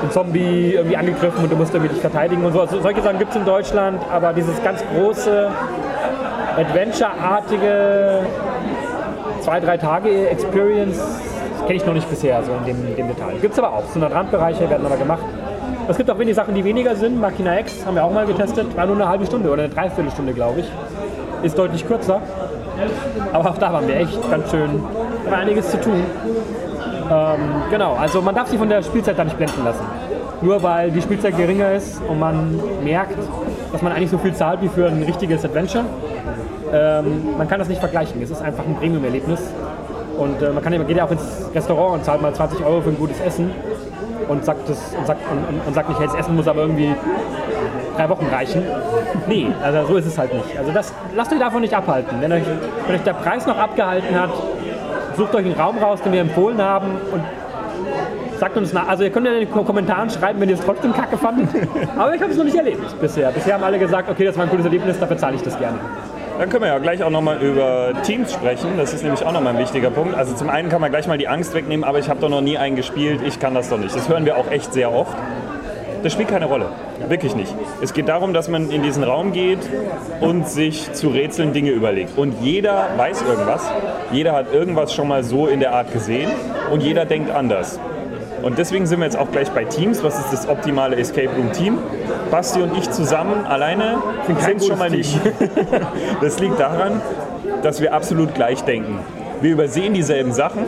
ein 0.02 0.10
Zombie 0.10 0.74
irgendwie 0.74 0.98
angegriffen 0.98 1.42
und 1.42 1.50
du 1.50 1.56
musst 1.56 1.72
irgendwie 1.72 1.94
dich 1.94 2.02
verteidigen 2.02 2.44
und 2.44 2.52
so. 2.52 2.60
Also 2.60 2.82
solche 2.82 3.00
Sachen 3.00 3.18
gibt 3.18 3.30
es 3.30 3.36
in 3.38 3.46
Deutschland, 3.46 4.02
aber 4.12 4.34
dieses 4.34 4.62
ganz 4.62 4.84
große, 4.94 5.48
Adventure-artige 6.58 8.26
zwei, 9.40 9.58
drei 9.58 9.78
Tage 9.78 10.28
Experience 10.28 11.00
kenne 11.62 11.76
ich 11.76 11.86
noch 11.86 11.94
nicht 11.94 12.10
bisher, 12.10 12.42
so 12.42 12.52
in 12.52 12.66
dem, 12.66 12.88
in 12.88 12.94
dem 12.94 13.08
Detail. 13.08 13.36
Gibt 13.40 13.54
es 13.54 13.58
aber 13.58 13.72
auch. 13.72 13.84
So 13.86 13.98
eine 13.98 14.14
Randbereiche 14.14 14.68
werden 14.68 14.84
aber 14.84 14.98
gemacht. 14.98 15.24
Es 15.88 15.96
gibt 15.96 16.10
auch 16.10 16.18
wenige 16.18 16.34
Sachen, 16.34 16.54
die 16.54 16.64
weniger 16.64 16.94
sind. 16.94 17.20
Machina 17.20 17.58
X 17.58 17.84
haben 17.84 17.96
wir 17.96 18.04
auch 18.04 18.12
mal 18.12 18.24
getestet, 18.24 18.76
war 18.76 18.86
nur 18.86 18.94
eine 18.94 19.08
halbe 19.08 19.26
Stunde 19.26 19.50
oder 19.50 19.64
eine 19.64 19.72
Dreiviertelstunde, 19.72 20.32
glaube 20.32 20.60
ich. 20.60 20.66
Ist 21.42 21.58
deutlich 21.58 21.86
kürzer. 21.86 22.20
Aber 23.32 23.50
auch 23.50 23.58
da 23.58 23.72
waren 23.72 23.86
wir 23.88 23.96
echt 23.96 24.30
ganz 24.30 24.50
schön, 24.50 24.82
war 25.28 25.38
einiges 25.38 25.70
zu 25.70 25.80
tun. 25.80 26.04
Ähm, 27.10 27.38
genau, 27.70 27.94
also 27.94 28.22
man 28.22 28.34
darf 28.34 28.48
sich 28.48 28.58
von 28.58 28.68
der 28.68 28.82
Spielzeit 28.82 29.18
da 29.18 29.24
nicht 29.24 29.36
blenden 29.36 29.64
lassen. 29.64 29.84
Nur 30.40 30.62
weil 30.62 30.90
die 30.90 31.02
Spielzeit 31.02 31.36
geringer 31.36 31.72
ist 31.72 32.00
und 32.08 32.18
man 32.18 32.58
merkt, 32.82 33.18
dass 33.72 33.82
man 33.82 33.92
eigentlich 33.92 34.10
so 34.10 34.18
viel 34.18 34.34
zahlt 34.34 34.62
wie 34.62 34.68
für 34.68 34.86
ein 34.86 35.02
richtiges 35.02 35.44
Adventure. 35.44 35.84
Ähm, 36.72 37.36
man 37.36 37.48
kann 37.48 37.58
das 37.58 37.68
nicht 37.68 37.80
vergleichen. 37.80 38.22
Es 38.22 38.30
ist 38.30 38.40
einfach 38.40 38.64
ein 38.64 38.76
Premium-Erlebnis. 38.76 39.40
Und 40.16 40.40
äh, 40.42 40.50
man 40.50 40.62
kann, 40.62 40.86
geht 40.86 40.96
ja 40.96 41.04
auch 41.04 41.10
ins 41.10 41.50
Restaurant 41.54 41.94
und 41.94 42.04
zahlt 42.04 42.22
mal 42.22 42.32
20 42.32 42.64
Euro 42.64 42.80
für 42.80 42.90
ein 42.90 42.98
gutes 42.98 43.20
Essen 43.20 43.50
und 44.28 44.44
sagt, 44.44 44.68
das, 44.68 44.94
und 44.96 45.06
sagt, 45.06 45.20
und, 45.30 45.60
und 45.66 45.74
sagt 45.74 45.88
nicht, 45.88 45.98
hey, 45.98 46.06
das 46.06 46.16
Essen 46.16 46.36
muss 46.36 46.48
aber 46.48 46.62
irgendwie 46.62 46.94
drei 47.96 48.08
Wochen 48.08 48.26
reichen. 48.26 48.62
Nee, 49.26 49.48
also 49.62 49.86
so 49.86 49.96
ist 49.96 50.06
es 50.06 50.18
halt 50.18 50.32
nicht. 50.34 50.58
Also 50.58 50.72
das, 50.72 50.92
lasst 51.14 51.32
euch 51.32 51.38
davon 51.38 51.60
nicht 51.60 51.74
abhalten. 51.74 52.20
Wenn 52.20 52.32
euch, 52.32 52.44
wenn 52.86 52.96
euch 52.96 53.02
der 53.02 53.14
Preis 53.14 53.46
noch 53.46 53.58
abgehalten 53.58 54.18
hat, 54.18 54.30
sucht 55.16 55.34
euch 55.34 55.44
einen 55.44 55.54
Raum 55.54 55.78
raus, 55.78 56.00
den 56.02 56.12
wir 56.12 56.20
empfohlen 56.20 56.60
haben 56.60 56.88
und 57.12 57.22
sagt 58.38 58.56
uns 58.56 58.72
nach. 58.72 58.88
Also 58.88 59.04
ihr 59.04 59.10
könnt 59.10 59.26
ja 59.26 59.34
in 59.34 59.46
den 59.46 59.50
Kommentaren 59.50 60.10
schreiben, 60.10 60.40
wenn 60.40 60.48
ihr 60.48 60.56
es 60.56 60.64
trotzdem 60.64 60.92
kacke 60.92 61.16
fandet. 61.16 61.48
Aber 61.96 62.14
ich 62.14 62.20
habe 62.20 62.32
es 62.32 62.38
noch 62.38 62.44
nicht 62.44 62.56
erlebt 62.56 63.00
bisher. 63.00 63.30
Bisher 63.30 63.54
haben 63.54 63.64
alle 63.64 63.78
gesagt, 63.78 64.10
okay, 64.10 64.24
das 64.24 64.36
war 64.36 64.44
ein 64.44 64.50
gutes 64.50 64.66
Erlebnis, 64.66 64.98
dafür 64.98 65.16
zahle 65.16 65.36
ich 65.36 65.42
das 65.42 65.58
gerne. 65.58 65.78
Dann 66.38 66.48
können 66.48 66.62
wir 66.62 66.68
ja 66.68 66.78
gleich 66.78 67.02
auch 67.02 67.10
nochmal 67.10 67.40
über 67.40 67.92
Teams 68.02 68.32
sprechen. 68.32 68.76
Das 68.76 68.92
ist 68.92 69.02
nämlich 69.02 69.24
auch 69.24 69.32
nochmal 69.32 69.54
ein 69.54 69.58
wichtiger 69.58 69.90
Punkt. 69.90 70.14
Also 70.14 70.34
zum 70.34 70.50
einen 70.50 70.68
kann 70.68 70.80
man 70.80 70.90
gleich 70.90 71.06
mal 71.06 71.18
die 71.18 71.28
Angst 71.28 71.54
wegnehmen, 71.54 71.84
aber 71.84 71.98
ich 71.98 72.08
habe 72.08 72.20
doch 72.20 72.28
noch 72.28 72.40
nie 72.40 72.58
einen 72.58 72.76
gespielt, 72.76 73.20
ich 73.24 73.38
kann 73.38 73.54
das 73.54 73.68
doch 73.68 73.78
nicht. 73.78 73.94
Das 73.94 74.08
hören 74.08 74.24
wir 74.24 74.36
auch 74.36 74.50
echt 74.50 74.72
sehr 74.72 74.92
oft. 74.92 75.16
Das 76.02 76.12
spielt 76.12 76.28
keine 76.28 76.46
Rolle. 76.46 76.66
Wirklich 77.08 77.36
nicht. 77.36 77.54
Es 77.80 77.92
geht 77.92 78.08
darum, 78.08 78.34
dass 78.34 78.48
man 78.48 78.70
in 78.70 78.82
diesen 78.82 79.04
Raum 79.04 79.32
geht 79.32 79.60
und 80.20 80.48
sich 80.48 80.92
zu 80.92 81.08
Rätseln 81.08 81.52
Dinge 81.52 81.70
überlegt. 81.70 82.18
Und 82.18 82.34
jeder 82.42 82.88
weiß 82.96 83.22
irgendwas. 83.22 83.70
Jeder 84.10 84.32
hat 84.32 84.52
irgendwas 84.52 84.92
schon 84.92 85.06
mal 85.06 85.22
so 85.22 85.46
in 85.46 85.60
der 85.60 85.72
Art 85.74 85.92
gesehen 85.92 86.30
und 86.72 86.82
jeder 86.82 87.04
denkt 87.04 87.30
anders. 87.30 87.78
Und 88.42 88.58
deswegen 88.58 88.86
sind 88.86 88.98
wir 88.98 89.06
jetzt 89.06 89.16
auch 89.16 89.30
gleich 89.30 89.50
bei 89.50 89.64
Teams. 89.64 90.02
Was 90.02 90.18
ist 90.18 90.32
das 90.32 90.48
optimale 90.48 90.96
Escape 90.96 91.30
Room 91.36 91.52
Team? 91.52 91.78
Basti 92.30 92.60
und 92.60 92.76
ich 92.76 92.90
zusammen 92.90 93.46
alleine 93.46 94.02
sind 94.26 94.60
es 94.60 94.66
schon 94.66 94.78
mal 94.78 94.90
nicht. 94.90 95.18
das 96.20 96.40
liegt 96.40 96.58
daran, 96.58 97.00
dass 97.62 97.80
wir 97.80 97.94
absolut 97.94 98.34
gleich 98.34 98.62
denken. 98.64 98.98
Wir 99.40 99.52
übersehen 99.52 99.94
dieselben 99.94 100.32
Sachen 100.32 100.64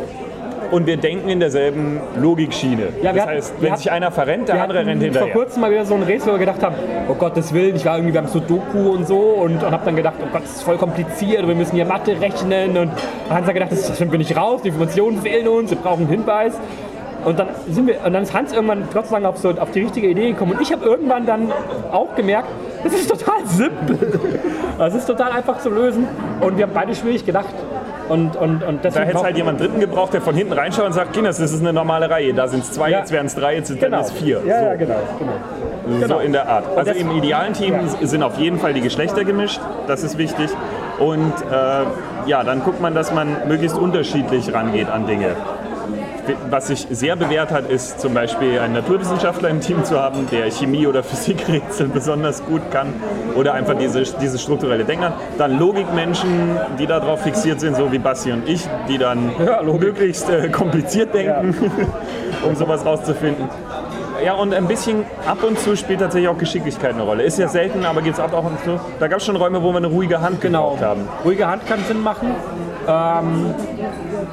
und 0.70 0.86
wir 0.86 0.96
denken 0.96 1.28
in 1.28 1.40
derselben 1.40 2.00
Logikschiene. 2.16 2.88
Ja, 3.02 3.12
das 3.12 3.26
heißt, 3.26 3.54
wenn 3.60 3.76
sich 3.76 3.90
einer 3.90 4.10
verrennt, 4.10 4.48
der 4.48 4.62
andere 4.62 4.86
rennt 4.86 5.02
hinterher. 5.02 5.32
vor 5.32 5.42
kurzem 5.42 5.60
mal 5.62 5.70
wieder 5.70 5.84
so 5.84 5.94
ein 5.94 6.02
Rätsel, 6.02 6.28
wo 6.28 6.32
wir 6.32 6.40
gedacht 6.40 6.62
haben, 6.62 6.74
oh 7.08 7.14
Gottes 7.14 7.52
Willen, 7.52 7.76
ich 7.76 7.84
war 7.84 7.96
irgendwie 7.96 8.14
beim 8.14 8.26
Sudoku 8.26 8.90
und 8.90 9.06
so 9.06 9.18
und, 9.18 9.62
und 9.62 9.70
habe 9.70 9.84
dann 9.84 9.96
gedacht, 9.96 10.16
oh 10.20 10.26
Gott, 10.32 10.42
das 10.42 10.56
ist 10.56 10.62
voll 10.62 10.76
kompliziert, 10.76 11.46
wir 11.46 11.54
müssen 11.54 11.76
hier 11.76 11.84
Mathe 11.84 12.20
rechnen 12.20 12.76
und 12.76 12.90
Hans 13.30 13.46
hat 13.46 13.54
gedacht, 13.54 13.72
das, 13.72 13.86
das 13.86 13.98
finden 13.98 14.12
wir 14.12 14.18
nicht 14.18 14.36
raus, 14.36 14.62
die 14.62 14.68
Informationen 14.68 15.20
fehlen 15.22 15.48
uns, 15.48 15.70
wir 15.70 15.78
brauchen 15.78 16.02
einen 16.02 16.10
Hinweis. 16.10 16.54
Und 17.24 17.38
dann, 17.38 17.48
sind 17.68 17.86
wir, 17.86 18.04
und 18.04 18.12
dann 18.12 18.22
ist 18.22 18.34
Hans 18.34 18.52
irgendwann 18.52 18.84
Gott 18.92 19.06
sei 19.06 19.20
Dank 19.20 19.26
auf, 19.26 19.38
so, 19.38 19.50
auf 19.50 19.70
die 19.70 19.80
richtige 19.80 20.08
Idee 20.08 20.30
gekommen. 20.32 20.52
Und 20.52 20.60
ich 20.60 20.72
habe 20.72 20.84
irgendwann 20.84 21.26
dann 21.26 21.52
auch 21.90 22.14
gemerkt, 22.14 22.48
das 22.82 22.92
ist 22.92 23.10
total 23.10 23.46
simpel. 23.46 23.98
Das 24.78 24.94
ist 24.94 25.06
total 25.06 25.32
einfach 25.32 25.58
zu 25.60 25.70
lösen. 25.70 26.06
Und 26.40 26.58
wir 26.58 26.64
haben 26.64 26.74
beide 26.74 26.94
schwierig 26.94 27.24
gedacht. 27.24 27.54
Und, 28.08 28.36
und, 28.36 28.62
und 28.62 28.84
da 28.84 28.90
hätte 28.90 29.16
es 29.16 29.22
halt 29.22 29.36
jemand 29.36 29.60
Dritten 29.60 29.80
gebraucht, 29.80 30.12
der 30.12 30.20
von 30.20 30.34
hinten 30.34 30.52
reinschaut 30.52 30.84
und 30.84 30.92
sagt, 30.92 31.14
Kinders, 31.14 31.38
das 31.38 31.52
ist 31.52 31.60
eine 31.60 31.72
normale 31.72 32.10
Reihe. 32.10 32.34
Da 32.34 32.48
sind 32.48 32.64
es 32.64 32.72
zwei, 32.72 32.90
ja. 32.90 32.98
jetzt 32.98 33.12
werden 33.12 33.26
es 33.26 33.34
drei, 33.34 33.54
jetzt 33.54 33.68
sind 33.68 33.80
genau. 33.80 34.00
es 34.00 34.10
vier. 34.12 34.42
Ja, 34.46 34.58
so. 34.58 34.64
ja, 34.66 34.74
genau. 34.74 34.94
genau. 35.18 36.06
So 36.08 36.18
in 36.18 36.32
der 36.32 36.48
Art. 36.48 36.64
Also 36.76 36.92
im 36.92 37.10
idealen 37.12 37.54
Team 37.54 37.74
ja. 37.74 38.06
sind 38.06 38.22
auf 38.22 38.38
jeden 38.38 38.58
Fall 38.58 38.74
die 38.74 38.82
Geschlechter 38.82 39.24
gemischt. 39.24 39.60
Das 39.86 40.02
ist 40.02 40.18
wichtig. 40.18 40.50
Und 40.98 41.32
äh, 41.50 42.28
ja, 42.28 42.44
dann 42.44 42.62
guckt 42.62 42.80
man, 42.80 42.94
dass 42.94 43.12
man 43.12 43.48
möglichst 43.48 43.78
unterschiedlich 43.78 44.52
rangeht 44.52 44.90
an 44.90 45.06
Dinge 45.06 45.34
was 46.50 46.68
sich 46.68 46.86
sehr 46.90 47.16
bewährt 47.16 47.50
hat, 47.50 47.70
ist 47.70 48.00
zum 48.00 48.14
Beispiel 48.14 48.58
einen 48.58 48.74
Naturwissenschaftler 48.74 49.48
im 49.48 49.60
Team 49.60 49.84
zu 49.84 49.98
haben, 49.98 50.26
der 50.30 50.50
Chemie- 50.50 50.86
oder 50.86 51.02
Physikrätsel 51.02 51.88
besonders 51.92 52.44
gut 52.44 52.70
kann 52.70 52.92
oder 53.34 53.54
einfach 53.54 53.74
diese, 53.74 54.02
diese 54.20 54.38
strukturelle 54.38 54.84
Denker. 54.84 55.14
Dann 55.38 55.58
Logikmenschen, 55.58 56.58
die 56.78 56.86
darauf 56.86 57.22
fixiert 57.22 57.60
sind, 57.60 57.76
so 57.76 57.90
wie 57.92 57.98
Basti 57.98 58.32
und 58.32 58.48
ich, 58.48 58.66
die 58.88 58.98
dann 58.98 59.32
ja, 59.44 59.62
möglichst 59.62 60.28
äh, 60.30 60.48
kompliziert 60.48 61.14
denken, 61.14 61.54
ja. 61.54 62.48
um 62.48 62.54
sowas 62.54 62.84
rauszufinden. 62.84 63.48
Ja, 64.24 64.34
und 64.34 64.54
ein 64.54 64.66
bisschen 64.68 65.04
ab 65.26 65.42
und 65.42 65.58
zu 65.58 65.76
spielt 65.76 66.00
tatsächlich 66.00 66.28
auch 66.28 66.38
Geschicklichkeit 66.38 66.94
eine 66.94 67.02
Rolle. 67.02 67.24
Ist 67.24 67.38
ja 67.38 67.48
selten, 67.48 67.84
aber 67.84 68.00
geht 68.00 68.14
es 68.14 68.20
ab 68.20 68.32
und 68.32 68.58
zu. 68.64 68.80
Da 68.98 69.08
gab 69.08 69.18
es 69.18 69.26
schon 69.26 69.36
Räume, 69.36 69.62
wo 69.62 69.72
wir 69.72 69.78
eine 69.78 69.88
ruhige 69.88 70.20
Hand 70.20 70.40
genau 70.40 70.78
haben. 70.80 71.06
Ruhige 71.24 71.46
Hand 71.46 71.66
kann 71.66 71.84
Sinn 71.84 72.02
machen. 72.02 72.34
Ähm, 72.86 73.54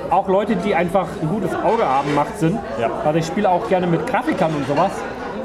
auch 0.10 0.28
Leute, 0.28 0.56
die 0.56 0.76
einfach 0.76 1.08
ein 1.22 1.30
gutes 1.30 1.54
Auge 1.56 1.86
haben, 1.86 2.14
macht 2.16 2.38
Sinn. 2.40 2.58
Ja. 2.80 2.90
Also 3.06 3.20
ich 3.20 3.26
spiele 3.26 3.50
auch 3.50 3.68
gerne 3.68 3.88
mit 3.88 4.06
Grafikern 4.08 4.54
und 4.54 4.68
sowas, 4.68 4.92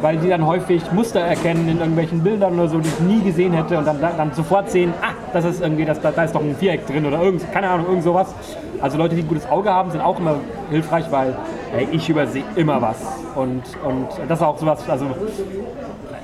weil 0.01 0.17
die 0.19 0.29
dann 0.29 0.47
häufig 0.47 0.91
Muster 0.93 1.21
erkennen 1.21 1.69
in 1.69 1.79
irgendwelchen 1.79 2.23
Bildern 2.23 2.55
oder 2.55 2.69
so, 2.69 2.79
die 2.79 2.89
ich 2.89 3.01
nie 3.01 3.23
gesehen 3.23 3.53
hätte 3.53 3.79
und 3.79 3.87
dann, 3.87 4.01
dann 4.01 4.33
sofort 4.33 4.71
sehen, 4.71 4.93
ah, 5.03 5.13
das 5.33 5.45
ist 5.45 5.63
irgendwie, 5.63 5.85
das, 5.85 6.01
da 6.01 6.11
ist 6.11 6.35
doch 6.35 6.41
ein 6.41 6.57
Viereck 6.57 6.87
drin 6.87 7.07
oder 7.07 7.23
irgend, 7.23 7.51
keine 7.53 7.69
Ahnung, 7.69 7.87
irgend 7.87 8.05
sowas. 8.05 8.35
Also 8.81 8.99
Leute, 8.99 9.15
die 9.15 9.23
ein 9.23 9.29
gutes 9.29 9.49
Auge 9.49 9.73
haben, 9.73 9.91
sind 9.91 10.01
auch 10.01 10.19
immer 10.19 10.37
hilfreich, 10.71 11.05
weil 11.11 11.37
hey, 11.73 11.89
ich 11.93 12.09
übersehe 12.09 12.45
immer 12.57 12.81
was. 12.83 12.97
Und, 13.35 13.63
und 13.85 14.09
das 14.29 14.39
ist 14.39 14.45
auch 14.45 14.59
sowas, 14.59 14.89
also 14.89 15.07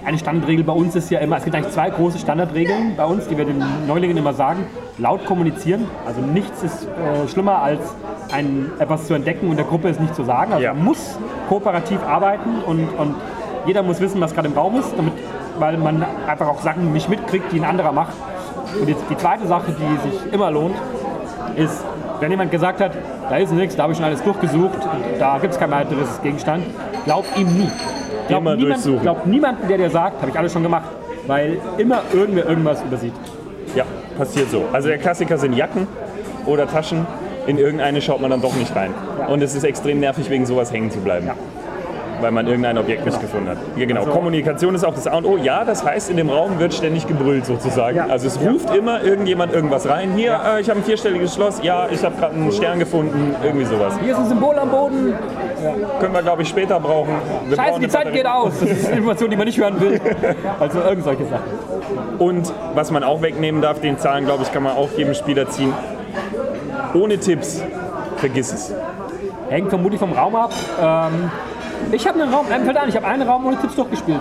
eine 0.05 0.19
Standardregel 0.19 0.65
bei 0.65 0.73
uns 0.73 0.95
ist 0.97 1.11
ja 1.11 1.21
immer, 1.21 1.37
es 1.37 1.45
gibt 1.45 1.55
eigentlich 1.55 1.73
zwei 1.73 1.91
große 1.91 2.19
Standardregeln 2.19 2.97
bei 2.97 3.05
uns, 3.05 3.29
die 3.29 3.37
wir 3.37 3.45
den 3.45 3.63
Neulingen 3.87 4.17
immer 4.17 4.33
sagen. 4.33 4.67
Laut 4.99 5.25
kommunizieren, 5.25 5.87
also 6.07 6.21
nichts 6.21 6.63
ist 6.63 6.85
äh, 6.85 7.29
schlimmer 7.29 7.63
als 7.63 7.81
ein, 8.33 8.71
etwas 8.79 9.07
zu 9.07 9.15
entdecken 9.15 9.49
und 9.49 9.57
der 9.57 9.65
Gruppe 9.65 9.89
ist 9.89 10.01
nicht 10.01 10.15
zu 10.15 10.25
sagen. 10.25 10.53
Also 10.53 10.65
ja. 10.65 10.75
man 10.75 10.85
muss 10.85 11.19
kooperativ 11.49 12.03
arbeiten 12.03 12.61
und, 12.67 12.89
und 12.99 13.15
jeder 13.67 13.83
muss 13.83 14.01
wissen, 14.01 14.21
was 14.21 14.35
gerade 14.35 14.49
im 14.49 14.55
Raum 14.55 14.79
ist, 14.79 14.93
damit, 14.97 15.13
weil 15.59 15.77
man 15.77 16.05
einfach 16.27 16.49
auch 16.49 16.61
Sachen 16.61 16.93
nicht 16.93 17.09
mitkriegt, 17.09 17.53
die 17.53 17.61
ein 17.61 17.65
anderer 17.65 17.93
macht. 17.93 18.15
Und 18.81 18.89
jetzt 18.89 19.05
die 19.09 19.17
zweite 19.17 19.47
Sache, 19.47 19.73
die 19.73 20.11
sich 20.11 20.33
immer 20.33 20.51
lohnt, 20.51 20.77
ist, 21.57 21.85
wenn 22.21 22.31
jemand 22.31 22.51
gesagt 22.51 22.81
hat, 22.81 22.93
da 23.29 23.37
ist 23.37 23.53
nichts, 23.53 23.77
da 23.77 23.85
habe 23.85 23.93
ich 23.93 23.99
schon 23.99 24.07
alles 24.07 24.23
durchgesucht, 24.23 24.79
da 25.19 25.39
gibt 25.39 25.55
es 25.55 25.61
kein 25.61 25.71
weiteres 25.71 26.21
Gegenstand, 26.23 26.65
glaub 27.05 27.25
ihm 27.37 27.47
nie. 27.57 27.69
Glaub, 28.33 28.43
immer 28.43 28.57
niemand, 28.57 28.75
durchsuchen. 28.75 29.03
Glaub 29.03 29.27
niemanden, 29.27 29.69
der 29.69 29.79
dir 29.79 29.91
sagt, 29.91 30.21
habe 30.21 30.31
ich 30.31 30.39
alles 30.39 30.53
schon 30.53 30.63
gemacht, 30.63 30.89
weil 31.27 31.59
immer 31.79 32.03
irgendwer 32.13 32.49
irgendwas 32.49 32.83
übersieht. 32.83 33.15
Ja, 33.75 33.85
passiert 34.17 34.51
so. 34.51 34.65
Also 34.73 34.89
der 34.89 34.99
Klassiker 34.99 35.39
sind 35.39 35.55
Jacken 35.55 35.87
oder 36.47 36.67
Taschen. 36.67 37.07
In 37.47 37.59
irgendeine 37.59 38.01
schaut 38.01 38.21
man 38.21 38.31
dann 38.31 38.41
doch 38.41 38.55
nicht 38.55 38.75
rein. 38.77 38.93
Ja. 39.19 39.27
Und 39.27 39.43
es 39.43 39.55
ist 39.55 39.65
extrem 39.65 40.01
nervig, 40.01 40.31
wegen 40.31 40.47
sowas 40.47 40.73
hängen 40.73 40.91
zu 40.91 41.01
bleiben. 41.01 41.27
Ja 41.27 41.35
weil 42.23 42.31
man 42.31 42.47
irgendein 42.47 42.79
Objekt 42.79 43.05
nicht 43.05 43.21
gefunden 43.21 43.49
hat. 43.51 43.59
Ja, 43.77 43.85
genau. 43.85 44.01
Also, 44.01 44.13
Kommunikation 44.13 44.75
ist 44.75 44.85
auch 44.85 44.95
das 44.95 45.07
A 45.07 45.17
und 45.19 45.27
O. 45.27 45.37
Ja, 45.37 45.65
das 45.65 45.85
heißt, 45.85 46.11
in 46.11 46.17
dem 46.17 46.31
Raum 46.31 46.59
wird 46.59 46.73
ständig 46.73 47.07
gebrüllt 47.07 47.45
sozusagen. 47.47 47.97
Ja. 47.97 48.07
Also 48.07 48.29
es 48.29 48.41
ruft 48.41 48.71
ja. 48.71 48.77
immer 48.77 49.03
irgendjemand 49.03 49.53
irgendwas 49.53 49.89
rein. 49.89 50.13
Hier, 50.15 50.41
äh, 50.57 50.61
ich 50.61 50.71
habe 50.71 50.81
ein 50.81 50.85
vierstelliges 50.85 51.35
Schloss. 51.35 51.61
Ja, 51.63 51.89
ich 51.91 52.03
habe 52.05 52.17
gerade 52.17 52.35
einen 52.35 52.53
Stern 52.53 52.79
gefunden. 52.79 53.35
Irgendwie 53.45 53.67
sowas. 53.67 53.95
Hier 54.03 54.13
ist 54.13 54.21
ein 54.21 54.29
Symbol 54.29 54.59
am 54.59 54.71
Boden. 54.71 55.15
Können 56.01 56.15
wir, 56.15 56.23
glaube 56.23 56.43
ich, 56.43 56.49
später 56.49 56.81
brauchen. 56.81 57.15
Wir 57.49 57.57
Scheiße, 57.57 57.81
die 57.81 57.89
Zeit 57.89 58.13
geht 58.13 58.27
aus. 58.27 58.53
Das 58.61 58.71
ist 58.71 58.87
eine 58.87 58.97
Information, 58.97 59.31
die 59.31 59.37
man 59.37 59.47
nicht 59.47 59.59
hören 59.59 59.81
will. 59.81 60.01
Also 60.61 60.81
irgend 60.81 61.05
solche 61.05 61.25
Sachen. 61.25 62.19
Und 62.19 62.53
was 62.75 62.91
man 62.91 63.03
auch 63.03 63.23
wegnehmen 63.23 63.63
darf, 63.63 63.81
den 63.81 63.99
Zahlen, 63.99 64.25
glaube 64.25 64.45
ich, 64.45 64.53
kann 64.53 64.63
man 64.63 64.77
auch 64.77 64.89
jedem 64.97 65.15
Spieler 65.15 65.49
ziehen. 65.49 65.73
Ohne 66.95 67.19
Tipps, 67.19 67.63
vergiss 68.17 68.53
es. 68.53 68.75
Hängt 69.49 69.71
vermutlich 69.71 69.99
vom 69.99 70.13
Raum 70.13 70.37
ab. 70.37 70.53
Ähm, 70.81 71.31
ich 71.91 72.07
habe 72.07 72.23
einen 72.23 72.33
Raum, 72.33 72.47
nein, 72.49 72.65
fällt 72.65 72.77
an, 72.77 72.89
ich 72.89 72.97
habe 72.97 73.07
einen 73.07 73.29
Raum 73.29 73.47
ohne 73.47 73.57
Tipps 73.61 73.75
durchgespielt. 73.75 74.21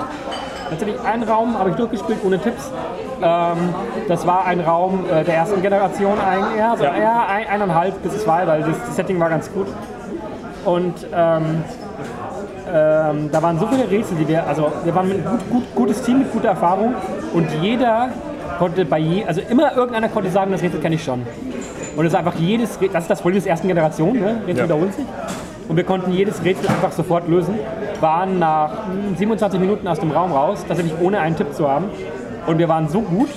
Tatsächlich 0.70 1.00
einen 1.02 1.24
Raum 1.24 1.58
habe 1.58 1.70
ich 1.72 1.76
durchgespielt 1.76 2.20
ohne 2.24 2.40
Tipps. 2.40 2.72
Ähm, 3.22 3.76
das 4.08 4.26
war 4.26 4.46
ein 4.46 4.62
Raum 4.62 5.06
äh, 5.06 5.24
der 5.24 5.36
ersten 5.36 5.62
Generation 5.62 6.18
eigentlich, 6.20 6.58
eher, 6.58 6.76
so 6.78 6.84
ja. 6.84 6.96
eher 6.96 7.28
ein, 7.28 7.48
eineinhalb 7.48 8.02
bis 8.02 8.24
zwei, 8.24 8.48
weil 8.48 8.62
das, 8.62 8.78
das 8.86 8.96
Setting 8.96 9.20
war 9.20 9.30
ganz 9.30 9.52
gut. 9.52 9.68
Und 10.66 11.08
ähm, 11.14 11.64
ähm, 12.74 13.30
da 13.32 13.42
waren 13.42 13.60
so 13.60 13.68
viele 13.68 13.90
Rätsel, 13.90 14.18
die 14.18 14.28
wir, 14.28 14.48
also 14.48 14.72
wir 14.84 14.96
waren 14.96 15.12
ein 15.12 15.26
gut, 15.26 15.50
gut, 15.50 15.64
gutes 15.76 16.02
Team 16.04 16.20
mit 16.20 16.32
guter 16.32 16.50
Erfahrung 16.50 16.96
und 17.34 17.48
jeder 17.62 18.10
konnte 18.58 18.86
bei 18.86 19.00
je, 19.00 19.26
also 19.26 19.42
immer 19.50 19.76
irgendeiner 19.76 20.08
konnte 20.10 20.30
sagen, 20.30 20.52
das 20.52 20.62
Rätsel 20.62 20.80
kenne 20.80 20.96
ich 20.96 21.04
schon. 21.04 21.26
Und 21.96 22.06
es 22.06 22.14
ist 22.14 22.18
einfach 22.18 22.36
jedes, 22.36 22.80
das 22.80 23.04
ist 23.04 23.10
das 23.10 23.22
Problem 23.22 23.42
der 23.42 23.52
ersten 23.52 23.68
Generation, 23.68 24.18
ne? 24.18 24.42
Rätsel 24.48 24.58
ja. 24.58 24.64
wiederholen 24.64 24.92
sich. 24.92 25.06
Und 25.72 25.78
wir 25.78 25.86
konnten 25.86 26.12
jedes 26.12 26.44
Rätsel 26.44 26.68
einfach 26.68 26.92
sofort 26.92 27.30
lösen. 27.30 27.58
waren 28.02 28.40
nach 28.40 28.88
hm, 28.88 29.16
27 29.16 29.58
Minuten 29.58 29.88
aus 29.88 30.02
dem 30.02 30.12
Raum 30.12 30.34
raus, 30.34 30.66
tatsächlich 30.68 30.96
ohne 31.00 31.22
einen 31.22 31.38
Tipp 31.38 31.54
zu 31.54 31.66
haben. 31.66 31.86
Und 32.46 32.58
wir 32.58 32.68
waren 32.68 32.90
so 32.90 33.00
gut, 33.00 33.30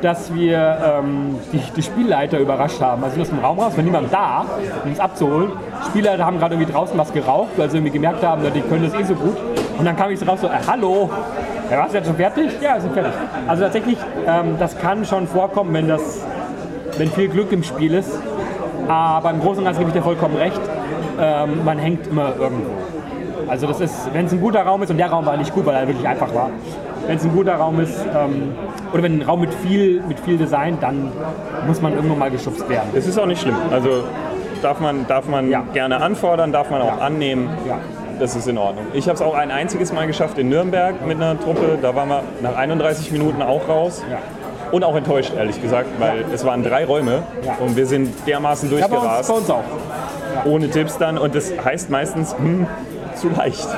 dass 0.00 0.32
wir 0.32 0.78
ähm, 0.82 1.36
die, 1.52 1.60
die 1.76 1.82
Spielleiter 1.82 2.38
überrascht 2.38 2.80
haben. 2.80 3.04
Also 3.04 3.20
aus 3.20 3.28
dem 3.28 3.40
Raum 3.40 3.58
raus, 3.58 3.76
war 3.76 3.84
niemand 3.84 4.10
da, 4.10 4.46
um 4.82 4.92
uns 4.92 4.98
abzuholen. 4.98 5.52
Spielleiter 5.90 6.24
haben 6.24 6.38
gerade 6.38 6.54
irgendwie 6.54 6.72
draußen 6.72 6.96
was 6.96 7.12
geraucht, 7.12 7.50
weil 7.58 7.68
sie 7.68 7.76
irgendwie 7.76 7.92
gemerkt 7.92 8.24
haben, 8.24 8.42
die 8.54 8.62
können 8.62 8.90
das 8.90 8.98
eh 8.98 9.04
so 9.04 9.14
gut. 9.14 9.36
Und 9.78 9.84
dann 9.84 9.94
kam 9.94 10.10
ich 10.10 10.18
so 10.18 10.24
raus 10.24 10.40
so, 10.40 10.46
äh, 10.46 10.52
hallo, 10.66 11.10
ja, 11.70 11.80
warst 11.80 11.92
du 11.92 11.98
jetzt 11.98 12.06
schon 12.06 12.16
fertig? 12.16 12.50
Ja, 12.62 12.76
wir 12.76 12.80
sind 12.80 12.94
fertig. 12.94 13.12
Also 13.46 13.62
tatsächlich, 13.62 13.98
ähm, 14.26 14.56
das 14.58 14.78
kann 14.78 15.04
schon 15.04 15.26
vorkommen, 15.26 15.74
wenn, 15.74 15.88
das, 15.88 16.24
wenn 16.96 17.10
viel 17.10 17.28
Glück 17.28 17.52
im 17.52 17.62
Spiel 17.62 17.92
ist. 17.92 18.18
Aber 18.88 19.30
im 19.30 19.40
Großen 19.40 19.58
und 19.58 19.64
Ganzen 19.64 19.80
gebe 19.80 19.90
ich 19.90 19.96
dir 19.96 20.02
vollkommen 20.02 20.36
recht. 20.36 20.60
Ähm, 21.20 21.64
man 21.64 21.78
hängt 21.78 22.06
immer 22.06 22.32
irgendwo. 22.38 22.70
Also 23.48 23.66
das 23.66 23.80
ist, 23.80 23.94
wenn 24.12 24.26
es 24.26 24.32
ein 24.32 24.40
guter 24.40 24.62
Raum 24.62 24.82
ist, 24.82 24.90
und 24.90 24.98
der 24.98 25.10
Raum 25.10 25.26
war 25.26 25.36
nicht 25.36 25.52
gut, 25.54 25.66
weil 25.66 25.74
er 25.74 25.86
wirklich 25.86 26.06
einfach 26.06 26.32
war. 26.34 26.50
Wenn 27.06 27.16
es 27.16 27.24
ein 27.24 27.32
guter 27.32 27.56
Raum 27.56 27.78
ist, 27.80 27.98
ähm, 28.16 28.52
oder 28.92 29.02
wenn 29.02 29.18
ein 29.18 29.22
Raum 29.22 29.40
mit 29.40 29.52
viel, 29.52 30.02
mit 30.08 30.18
viel 30.20 30.38
Design, 30.38 30.78
dann 30.80 31.12
muss 31.66 31.82
man 31.82 31.92
irgendwann 31.94 32.18
mal 32.18 32.30
geschubst 32.30 32.66
werden. 32.68 32.88
Es 32.94 33.06
ist 33.06 33.18
auch 33.18 33.26
nicht 33.26 33.42
schlimm. 33.42 33.56
Also 33.70 34.04
darf 34.62 34.80
man, 34.80 35.06
darf 35.06 35.26
man 35.28 35.50
Ja. 35.50 35.62
gerne 35.74 36.00
anfordern, 36.00 36.52
darf 36.52 36.70
man 36.70 36.80
auch 36.80 36.98
Ja. 36.98 37.04
annehmen. 37.04 37.50
Ja. 37.68 37.76
Das 38.18 38.34
ist 38.36 38.46
in 38.48 38.56
Ordnung. 38.56 38.86
Ich 38.94 39.08
habe 39.08 39.16
es 39.16 39.22
auch 39.22 39.34
ein 39.34 39.50
einziges 39.50 39.92
Mal 39.92 40.06
geschafft 40.06 40.38
in 40.38 40.48
Nürnberg 40.48 41.04
mit 41.06 41.16
einer 41.20 41.38
Truppe. 41.38 41.76
Da 41.82 41.94
waren 41.96 42.08
wir 42.08 42.22
nach 42.42 42.56
31 42.56 43.10
Minuten 43.10 43.42
auch 43.42 43.68
raus. 43.68 44.02
Ja. 44.10 44.18
Und 44.70 44.82
auch 44.84 44.96
enttäuscht, 44.96 45.32
ehrlich 45.36 45.60
gesagt, 45.60 45.88
weil 45.98 46.24
es 46.32 46.44
waren 46.44 46.62
drei 46.62 46.84
Räume 46.86 47.22
Ja. 47.44 47.56
und 47.60 47.76
wir 47.76 47.86
sind 47.86 48.12
dermaßen 48.26 48.70
Ja, 48.70 48.86
bei 48.86 48.94
uns, 48.96 49.02
durchgerast, 49.02 49.28
bei 49.28 49.34
uns 49.36 49.50
auch. 49.50 49.64
Ohne 50.44 50.70
Tipps 50.70 50.98
dann. 50.98 51.18
Und 51.18 51.34
das 51.34 51.52
heißt 51.64 51.90
meistens, 51.90 52.36
hm, 52.36 52.66
zu 53.14 53.28
leicht. 53.28 53.68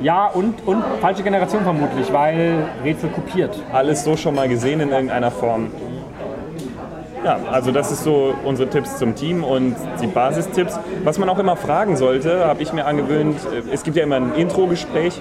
Ja, 0.00 0.26
und, 0.26 0.66
und 0.66 0.84
falsche 1.00 1.22
Generation 1.22 1.62
vermutlich, 1.62 2.12
weil 2.12 2.64
Rätsel 2.84 3.10
kopiert. 3.10 3.58
Alles 3.72 4.04
so 4.04 4.16
schon 4.16 4.34
mal 4.34 4.48
gesehen 4.48 4.80
in 4.80 4.90
irgendeiner 4.90 5.30
Form. 5.30 5.68
Ja, 7.24 7.40
also 7.50 7.72
das 7.72 7.90
ist 7.90 8.04
so 8.04 8.34
unsere 8.44 8.68
Tipps 8.68 8.98
zum 8.98 9.14
Team 9.14 9.42
und 9.42 9.74
die 10.00 10.06
Basistipps. 10.06 10.78
Was 11.02 11.18
man 11.18 11.28
auch 11.28 11.38
immer 11.38 11.56
fragen 11.56 11.96
sollte, 11.96 12.44
habe 12.44 12.62
ich 12.62 12.72
mir 12.72 12.84
angewöhnt, 12.84 13.36
äh, 13.52 13.72
es 13.72 13.82
gibt 13.82 13.96
ja 13.96 14.04
immer 14.04 14.16
ein 14.16 14.34
Intro-Gespräch, 14.34 15.20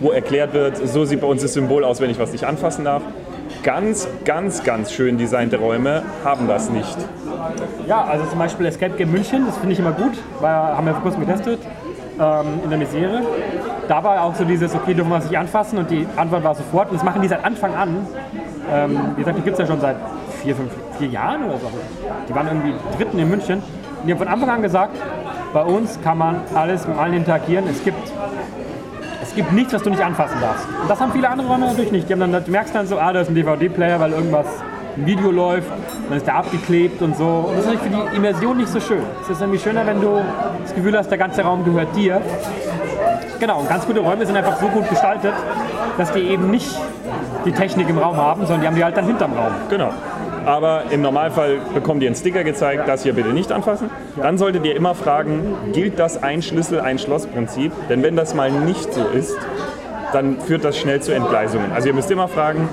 wo 0.00 0.10
erklärt 0.10 0.54
wird, 0.54 0.76
so 0.88 1.04
sieht 1.04 1.20
bei 1.20 1.26
uns 1.26 1.42
das 1.42 1.52
Symbol 1.52 1.84
aus, 1.84 2.00
wenn 2.00 2.10
ich 2.10 2.18
was 2.18 2.32
nicht 2.32 2.44
anfassen 2.44 2.84
darf. 2.84 3.02
Ganz, 3.62 4.08
ganz, 4.24 4.62
ganz 4.62 4.92
schön 4.92 5.18
designte 5.18 5.58
Räume 5.58 6.02
haben 6.24 6.46
das 6.46 6.70
nicht. 6.70 6.96
Ja, 7.86 8.04
also 8.04 8.26
zum 8.26 8.38
Beispiel 8.38 8.66
Escape 8.66 8.96
Game 8.96 9.10
München, 9.10 9.46
das 9.46 9.56
finde 9.56 9.72
ich 9.72 9.78
immer 9.78 9.92
gut, 9.92 10.12
weil 10.40 10.50
haben 10.50 10.86
wir 10.86 10.94
vor 10.94 11.02
kurzem 11.02 11.26
getestet 11.26 11.60
ähm, 12.18 12.60
in 12.64 12.70
der 12.70 12.78
Misere. 12.78 13.22
Da 13.88 14.02
war 14.02 14.22
auch 14.22 14.34
so 14.34 14.44
dieses, 14.44 14.74
okay, 14.74 14.94
dürfen 14.94 15.10
wir 15.10 15.18
es 15.18 15.24
nicht 15.24 15.38
anfassen 15.38 15.78
und 15.78 15.90
die 15.90 16.06
Antwort 16.16 16.42
war 16.44 16.54
sofort. 16.54 16.90
Und 16.90 16.96
das 16.96 17.04
machen 17.04 17.22
die 17.22 17.28
seit 17.28 17.44
Anfang 17.44 17.74
an. 17.74 18.06
Ähm, 18.72 18.98
wie 19.14 19.20
gesagt, 19.20 19.38
die 19.38 19.42
gibt 19.42 19.54
es 19.54 19.60
ja 19.60 19.66
schon 19.66 19.80
seit 19.80 19.96
vier, 20.42 20.56
fünf, 20.56 20.72
vier 20.98 21.08
Jahren 21.08 21.44
oder 21.44 21.58
so. 21.58 21.70
Die 22.28 22.34
waren 22.34 22.48
irgendwie 22.48 22.74
Dritten 22.96 23.18
in 23.18 23.30
München. 23.30 23.62
Und 24.00 24.06
die 24.06 24.12
haben 24.12 24.18
von 24.18 24.28
Anfang 24.28 24.50
an 24.50 24.62
gesagt, 24.62 24.96
bei 25.52 25.62
uns 25.62 26.00
kann 26.02 26.18
man 26.18 26.40
alles 26.54 26.86
mit 26.86 26.98
allen 26.98 27.14
interagieren. 27.14 27.64
Es 27.70 27.82
gibt, 27.84 28.12
gibt 29.36 29.52
nichts, 29.52 29.72
was 29.72 29.82
du 29.82 29.90
nicht 29.90 30.02
anfassen 30.02 30.40
darfst. 30.40 30.66
Und 30.80 30.90
das 30.90 30.98
haben 30.98 31.12
viele 31.12 31.28
andere 31.28 31.46
Räume 31.46 31.66
natürlich 31.66 31.92
nicht. 31.92 32.08
Die 32.08 32.12
haben 32.12 32.32
dann, 32.32 32.44
du 32.44 32.50
merkst 32.50 32.74
dann 32.74 32.86
so, 32.86 32.98
ah, 32.98 33.12
da 33.12 33.20
ist 33.20 33.28
ein 33.28 33.34
DVD-Player, 33.34 34.00
weil 34.00 34.12
irgendwas 34.12 34.46
ein 34.96 35.06
Video 35.06 35.30
läuft, 35.30 35.68
dann 36.08 36.16
ist 36.16 36.26
der 36.26 36.36
abgeklebt 36.36 37.02
und 37.02 37.16
so. 37.16 37.46
Und 37.48 37.56
das 37.56 37.66
ist 37.66 37.74
natürlich 37.74 37.82
für 37.82 38.10
die 38.10 38.16
Immersion 38.16 38.56
nicht 38.56 38.70
so 38.70 38.80
schön. 38.80 39.02
Es 39.22 39.28
ist 39.28 39.40
irgendwie 39.40 39.58
schöner, 39.60 39.86
wenn 39.86 40.00
du 40.00 40.22
das 40.62 40.74
Gefühl 40.74 40.96
hast, 40.96 41.10
der 41.10 41.18
ganze 41.18 41.42
Raum 41.42 41.64
gehört 41.64 41.94
dir. 41.94 42.20
Genau, 43.38 43.60
und 43.60 43.68
ganz 43.68 43.86
gute 43.86 44.00
Räume 44.00 44.24
sind 44.24 44.36
einfach 44.36 44.58
so 44.58 44.66
gut 44.68 44.88
gestaltet, 44.88 45.34
dass 45.98 46.12
die 46.12 46.20
eben 46.20 46.50
nicht 46.50 46.74
die 47.44 47.52
Technik 47.52 47.88
im 47.90 47.98
Raum 47.98 48.16
haben, 48.16 48.40
sondern 48.40 48.62
die 48.62 48.66
haben 48.66 48.76
die 48.76 48.84
halt 48.84 48.96
dann 48.96 49.04
hinterm 49.04 49.34
Raum. 49.34 49.52
Genau. 49.68 49.90
Aber 50.46 50.84
im 50.90 51.02
Normalfall 51.02 51.58
bekommt 51.74 52.02
ihr 52.02 52.08
einen 52.08 52.14
Sticker 52.14 52.44
gezeigt, 52.44 52.88
das 52.88 53.02
hier 53.02 53.14
bitte 53.14 53.30
nicht 53.30 53.50
anfassen. 53.50 53.90
Dann 54.16 54.38
solltet 54.38 54.64
ihr 54.64 54.76
immer 54.76 54.94
fragen, 54.94 55.56
gilt 55.72 55.98
das 55.98 56.22
ein 56.22 56.40
Schlüssel, 56.40 56.80
ein 56.80 57.00
Schloss-Prinzip? 57.00 57.72
Denn 57.88 58.04
wenn 58.04 58.14
das 58.14 58.32
mal 58.32 58.52
nicht 58.52 58.94
so 58.94 59.04
ist, 59.08 59.36
dann 60.12 60.40
führt 60.40 60.64
das 60.64 60.78
schnell 60.78 61.02
zu 61.02 61.12
Entgleisungen. 61.12 61.72
Also 61.72 61.88
ihr 61.88 61.94
müsst 61.94 62.12
immer 62.12 62.28
fragen, 62.28 62.68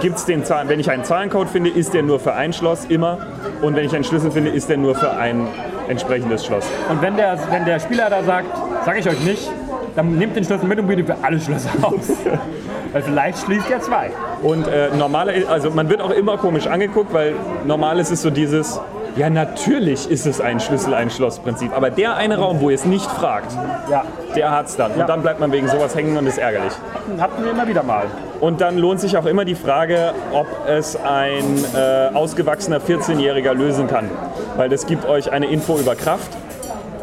gibt's 0.00 0.24
den 0.24 0.44
Zahlen, 0.44 0.70
wenn 0.70 0.80
ich 0.80 0.90
einen 0.90 1.04
Zahlencode 1.04 1.50
finde, 1.50 1.68
ist 1.68 1.92
der 1.92 2.02
nur 2.02 2.20
für 2.20 2.32
ein 2.32 2.54
Schloss, 2.54 2.86
immer. 2.86 3.18
Und 3.60 3.76
wenn 3.76 3.84
ich 3.84 3.94
einen 3.94 4.04
Schlüssel 4.04 4.30
finde, 4.30 4.50
ist 4.50 4.70
der 4.70 4.78
nur 4.78 4.94
für 4.94 5.12
ein 5.12 5.46
entsprechendes 5.88 6.46
Schloss. 6.46 6.64
Und 6.88 7.02
wenn 7.02 7.16
der, 7.16 7.38
wenn 7.50 7.66
der 7.66 7.80
Spieler 7.80 8.08
da 8.08 8.22
sagt, 8.22 8.48
sage 8.86 9.00
ich 9.00 9.08
euch 9.08 9.20
nicht, 9.24 9.50
dann 9.94 10.16
nehmt 10.16 10.36
den 10.36 10.44
Schlüssel 10.44 10.66
mit 10.66 10.78
und 10.78 10.86
bietet 10.86 11.06
für 11.06 11.16
alle 11.22 11.38
Schlösser 11.38 11.70
aus. 11.82 12.08
Weil 12.92 13.02
vielleicht 13.02 13.38
schließt 13.38 13.70
er 13.70 13.80
zwei. 13.80 14.10
Und 14.42 14.66
äh, 14.66 14.88
normale, 14.96 15.46
also 15.48 15.70
man 15.70 15.88
wird 15.88 16.00
auch 16.00 16.10
immer 16.10 16.36
komisch 16.38 16.66
angeguckt, 16.66 17.12
weil 17.12 17.34
normal 17.66 17.98
ist 17.98 18.10
es 18.10 18.22
so 18.22 18.30
dieses, 18.30 18.80
ja 19.16 19.28
natürlich 19.30 20.10
ist 20.10 20.26
es 20.26 20.40
ein 20.40 20.60
Schlüssel, 20.60 20.94
ein 20.94 21.10
Schloss-Prinzip. 21.10 21.76
Aber 21.76 21.90
der 21.90 22.16
eine 22.16 22.38
Raum, 22.38 22.60
wo 22.60 22.70
ihr 22.70 22.76
es 22.76 22.84
nicht 22.84 23.10
fragt, 23.10 23.52
Ja, 23.90 24.04
der 24.34 24.50
hat's 24.52 24.76
dann. 24.76 24.92
Ja. 24.94 25.02
Und 25.02 25.08
dann 25.08 25.22
bleibt 25.22 25.40
man 25.40 25.52
wegen 25.52 25.68
sowas 25.68 25.94
hängen 25.94 26.16
und 26.16 26.26
ist 26.26 26.38
ärgerlich. 26.38 26.72
hatten 27.20 27.44
wir 27.44 27.50
immer 27.50 27.66
wieder 27.66 27.82
mal. 27.82 28.06
Und 28.40 28.60
dann 28.60 28.78
lohnt 28.78 29.00
sich 29.00 29.16
auch 29.16 29.26
immer 29.26 29.44
die 29.44 29.56
Frage, 29.56 30.12
ob 30.32 30.46
es 30.66 30.96
ein 30.96 31.64
äh, 31.74 32.14
ausgewachsener 32.14 32.80
14-Jähriger 32.80 33.52
lösen 33.54 33.88
kann. 33.88 34.08
Weil 34.56 34.68
das 34.68 34.86
gibt 34.86 35.06
euch 35.06 35.32
eine 35.32 35.46
Info 35.46 35.76
über 35.78 35.94
Kraft. 35.96 36.30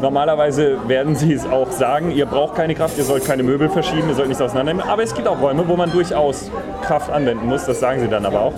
Normalerweise 0.00 0.76
werden 0.88 1.14
sie 1.14 1.32
es 1.32 1.46
auch 1.46 1.70
sagen, 1.70 2.10
ihr 2.10 2.26
braucht 2.26 2.54
keine 2.54 2.74
Kraft, 2.74 2.98
ihr 2.98 3.04
sollt 3.04 3.24
keine 3.24 3.42
Möbel 3.42 3.68
verschieben, 3.68 4.08
ihr 4.08 4.14
sollt 4.14 4.28
nichts 4.28 4.42
auseinandernehmen. 4.42 4.88
Aber 4.88 5.02
es 5.02 5.14
gibt 5.14 5.26
auch 5.26 5.40
Räume, 5.40 5.66
wo 5.66 5.76
man 5.76 5.90
durchaus 5.90 6.50
Kraft 6.82 7.10
anwenden 7.10 7.46
muss, 7.46 7.64
das 7.64 7.80
sagen 7.80 8.00
sie 8.00 8.08
dann 8.08 8.26
aber 8.26 8.40
auch. 8.40 8.54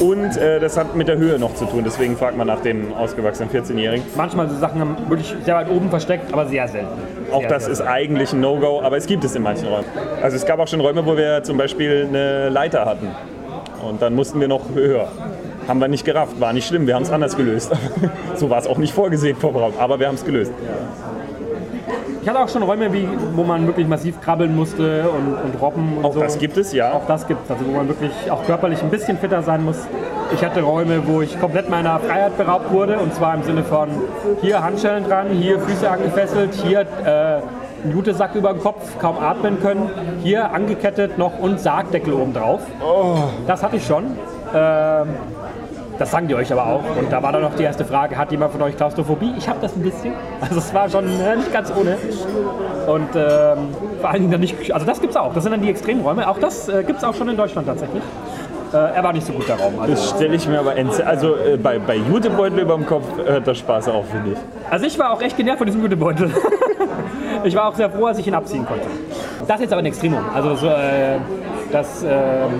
Und 0.00 0.36
äh, 0.36 0.60
das 0.60 0.76
hat 0.78 0.96
mit 0.96 1.08
der 1.08 1.18
Höhe 1.18 1.38
noch 1.38 1.54
zu 1.54 1.66
tun, 1.66 1.82
deswegen 1.84 2.16
fragt 2.16 2.36
man 2.36 2.46
nach 2.46 2.60
dem 2.60 2.92
ausgewachsenen 2.94 3.50
14-Jährigen. 3.50 4.04
Manchmal 4.16 4.48
so 4.48 4.56
Sachen 4.56 4.80
haben 4.80 4.96
wirklich 5.08 5.34
sehr 5.44 5.54
weit 5.56 5.70
oben 5.70 5.90
versteckt, 5.90 6.32
aber 6.32 6.46
sehr 6.46 6.68
selten. 6.68 6.88
Auch 7.30 7.40
sehr, 7.40 7.48
das 7.48 7.64
sehr 7.64 7.72
ist 7.72 7.78
selten. 7.78 7.92
eigentlich 7.92 8.32
ein 8.32 8.40
No-Go, 8.40 8.80
aber 8.82 8.96
es 8.96 9.06
gibt 9.06 9.24
es 9.24 9.34
in 9.34 9.42
manchen 9.42 9.68
Räumen. 9.68 9.84
Also 10.22 10.36
es 10.36 10.46
gab 10.46 10.58
auch 10.58 10.68
schon 10.68 10.80
Räume, 10.80 11.04
wo 11.04 11.16
wir 11.16 11.42
zum 11.42 11.58
Beispiel 11.58 12.06
eine 12.08 12.48
Leiter 12.48 12.86
hatten. 12.86 13.08
Und 13.86 14.00
dann 14.00 14.14
mussten 14.14 14.40
wir 14.40 14.48
noch 14.48 14.62
höher. 14.74 15.08
Haben 15.70 15.80
wir 15.80 15.86
nicht 15.86 16.04
gerafft, 16.04 16.40
war 16.40 16.52
nicht 16.52 16.66
schlimm, 16.66 16.88
wir 16.88 16.96
haben 16.96 17.04
es 17.04 17.12
anders 17.12 17.36
gelöst. 17.36 17.70
so 18.34 18.50
war 18.50 18.58
es 18.58 18.66
auch 18.66 18.76
nicht 18.76 18.92
vorgesehen 18.92 19.36
vom 19.36 19.54
Raum, 19.54 19.72
aber 19.78 20.00
wir 20.00 20.08
haben 20.08 20.16
es 20.16 20.24
gelöst. 20.24 20.50
Ich 22.20 22.28
hatte 22.28 22.40
auch 22.40 22.48
schon 22.48 22.64
Räume, 22.64 22.92
wie, 22.92 23.08
wo 23.34 23.44
man 23.44 23.68
wirklich 23.68 23.86
massiv 23.86 24.20
krabbeln 24.20 24.56
musste 24.56 25.04
und, 25.08 25.34
und 25.34 25.62
robben 25.62 25.98
und 25.98 26.04
Auch 26.04 26.12
so. 26.12 26.18
das 26.18 26.40
gibt 26.40 26.56
es, 26.56 26.72
ja. 26.72 26.90
Auch 26.94 27.06
das 27.06 27.24
gibt 27.24 27.44
es, 27.44 27.52
also 27.52 27.64
wo 27.64 27.70
man 27.70 27.86
wirklich 27.86 28.10
auch 28.32 28.44
körperlich 28.46 28.82
ein 28.82 28.90
bisschen 28.90 29.16
fitter 29.16 29.44
sein 29.44 29.64
muss. 29.64 29.76
Ich 30.34 30.44
hatte 30.44 30.60
Räume, 30.62 31.06
wo 31.06 31.22
ich 31.22 31.38
komplett 31.38 31.70
meiner 31.70 32.00
Freiheit 32.00 32.36
beraubt 32.36 32.72
wurde 32.72 32.98
und 32.98 33.14
zwar 33.14 33.36
im 33.36 33.44
Sinne 33.44 33.62
von 33.62 33.90
hier 34.42 34.64
Handschellen 34.64 35.04
dran, 35.04 35.28
hier 35.28 35.60
Füße 35.60 35.88
angefesselt, 35.88 36.52
hier 36.52 36.80
äh, 36.80 37.42
ein 37.84 37.92
Jutesack 37.92 38.34
über 38.34 38.54
den 38.54 38.60
Kopf, 38.60 38.98
kaum 39.00 39.18
atmen 39.18 39.60
können, 39.62 39.88
hier 40.24 40.52
angekettet 40.52 41.16
noch 41.16 41.38
und 41.38 41.60
Sargdeckel 41.60 42.12
oben 42.12 42.34
drauf. 42.34 42.62
Das 43.46 43.62
hatte 43.62 43.76
ich 43.76 43.86
schon. 43.86 44.06
Ähm, 44.52 45.06
das 46.00 46.10
sagen 46.10 46.28
die 46.28 46.34
euch 46.34 46.50
aber 46.50 46.66
auch. 46.66 46.82
Und 46.98 47.12
da 47.12 47.22
war 47.22 47.30
dann 47.32 47.42
noch 47.42 47.54
die 47.54 47.62
erste 47.62 47.84
Frage, 47.84 48.16
hat 48.16 48.30
jemand 48.32 48.52
von 48.52 48.62
euch 48.62 48.76
Klaustrophobie? 48.76 49.34
Ich 49.36 49.48
habe 49.48 49.58
das 49.60 49.76
ein 49.76 49.82
bisschen. 49.82 50.14
Also 50.40 50.56
es 50.58 50.72
war 50.72 50.88
schon 50.88 51.04
äh, 51.04 51.36
nicht 51.36 51.52
ganz 51.52 51.70
ohne. 51.78 51.96
Und 52.86 53.08
ähm, 53.14 53.58
vor 54.00 54.08
allen 54.10 54.20
Dingen 54.20 54.30
dann 54.32 54.40
nicht, 54.40 54.72
also 54.72 54.86
das 54.86 55.00
gibt 55.00 55.10
es 55.12 55.16
auch. 55.18 55.34
Das 55.34 55.42
sind 55.42 55.52
dann 55.52 55.60
die 55.62 55.68
Extremräume. 55.70 56.26
Auch 56.28 56.38
das 56.38 56.68
äh, 56.68 56.82
gibt 56.84 56.98
es 56.98 57.04
auch 57.04 57.14
schon 57.14 57.28
in 57.28 57.36
Deutschland 57.36 57.66
tatsächlich. 57.68 58.02
Äh, 58.72 58.76
er 58.76 59.04
war 59.04 59.12
nicht 59.12 59.26
so 59.26 59.32
gut 59.34 59.46
der 59.48 59.56
Raum. 59.60 59.74
Also, 59.78 59.92
Das 59.92 60.10
stelle 60.10 60.34
ich 60.34 60.48
mir 60.48 60.58
aber, 60.60 60.72
entse- 60.74 61.02
also 61.02 61.34
äh, 61.36 61.56
bei, 61.58 61.78
bei 61.78 61.96
Jutebeutel 61.96 62.60
über 62.60 62.74
dem 62.76 62.86
Kopf 62.86 63.04
hört 63.22 63.46
der 63.46 63.54
Spaß 63.54 63.88
auf, 63.88 64.06
finde 64.10 64.32
ich. 64.32 64.38
also 64.70 64.86
ich 64.86 64.98
war 64.98 65.12
auch 65.12 65.20
echt 65.20 65.36
genervt 65.36 65.58
von 65.58 65.66
diesem 65.66 65.82
Jutebeutel. 65.82 66.30
ich 67.44 67.54
war 67.56 67.68
auch 67.68 67.74
sehr 67.74 67.90
froh, 67.90 68.06
als 68.06 68.18
ich 68.18 68.26
ihn 68.26 68.34
abziehen 68.34 68.64
konnte. 68.64 68.86
Das 69.46 69.56
ist 69.56 69.62
jetzt 69.62 69.72
aber 69.72 69.82
ein 69.82 69.86
Extremum. 69.86 70.20
Also 70.34 70.54
so, 70.54 70.66
äh, 70.68 71.16
das, 71.72 72.02
äh, 72.02 72.08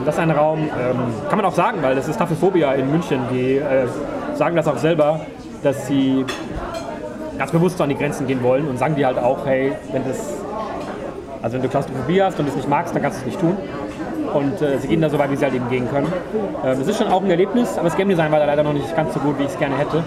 das 0.04 0.14
ist 0.14 0.20
ein 0.20 0.30
Raum, 0.30 0.60
ähm, 0.60 0.96
kann 1.28 1.36
man 1.36 1.44
auch 1.44 1.54
sagen, 1.54 1.82
weil 1.82 1.94
das 1.94 2.08
ist 2.08 2.18
Tafelphobia 2.18 2.72
in 2.72 2.90
München. 2.90 3.20
Die 3.32 3.56
äh, 3.56 3.86
sagen 4.34 4.56
das 4.56 4.66
auch 4.66 4.78
selber, 4.78 5.20
dass 5.62 5.86
sie 5.86 6.24
ganz 7.38 7.50
bewusst 7.50 7.80
an 7.80 7.88
die 7.88 7.96
Grenzen 7.96 8.26
gehen 8.26 8.42
wollen 8.42 8.68
und 8.68 8.78
sagen 8.78 8.94
die 8.96 9.04
halt 9.04 9.18
auch, 9.18 9.46
hey, 9.46 9.72
wenn 9.92 10.06
das, 10.06 10.34
also 11.42 11.54
wenn 11.54 11.62
du 11.62 11.68
Klaustrophobie 11.68 12.22
hast 12.22 12.38
und 12.38 12.48
es 12.48 12.56
nicht 12.56 12.68
magst, 12.68 12.94
dann 12.94 13.02
kannst 13.02 13.18
du 13.18 13.20
es 13.22 13.26
nicht 13.26 13.40
tun. 13.40 13.56
Und 14.34 14.62
äh, 14.62 14.78
sie 14.78 14.88
gehen 14.88 15.00
da 15.00 15.10
so 15.10 15.18
weit, 15.18 15.30
wie 15.30 15.36
sie 15.36 15.44
halt 15.44 15.54
eben 15.54 15.68
gehen 15.68 15.88
können. 15.90 16.12
Ähm, 16.64 16.80
es 16.80 16.86
ist 16.86 16.98
schon 16.98 17.08
auch 17.08 17.22
ein 17.22 17.30
Erlebnis, 17.30 17.76
aber 17.76 17.88
das 17.88 17.96
Game 17.96 18.08
Design 18.08 18.30
war 18.30 18.38
da 18.38 18.46
leider 18.46 18.62
noch 18.62 18.72
nicht 18.72 18.94
ganz 18.94 19.12
so 19.14 19.20
gut, 19.20 19.38
wie 19.38 19.44
ich 19.44 19.50
es 19.50 19.58
gerne 19.58 19.76
hätte. 19.76 20.04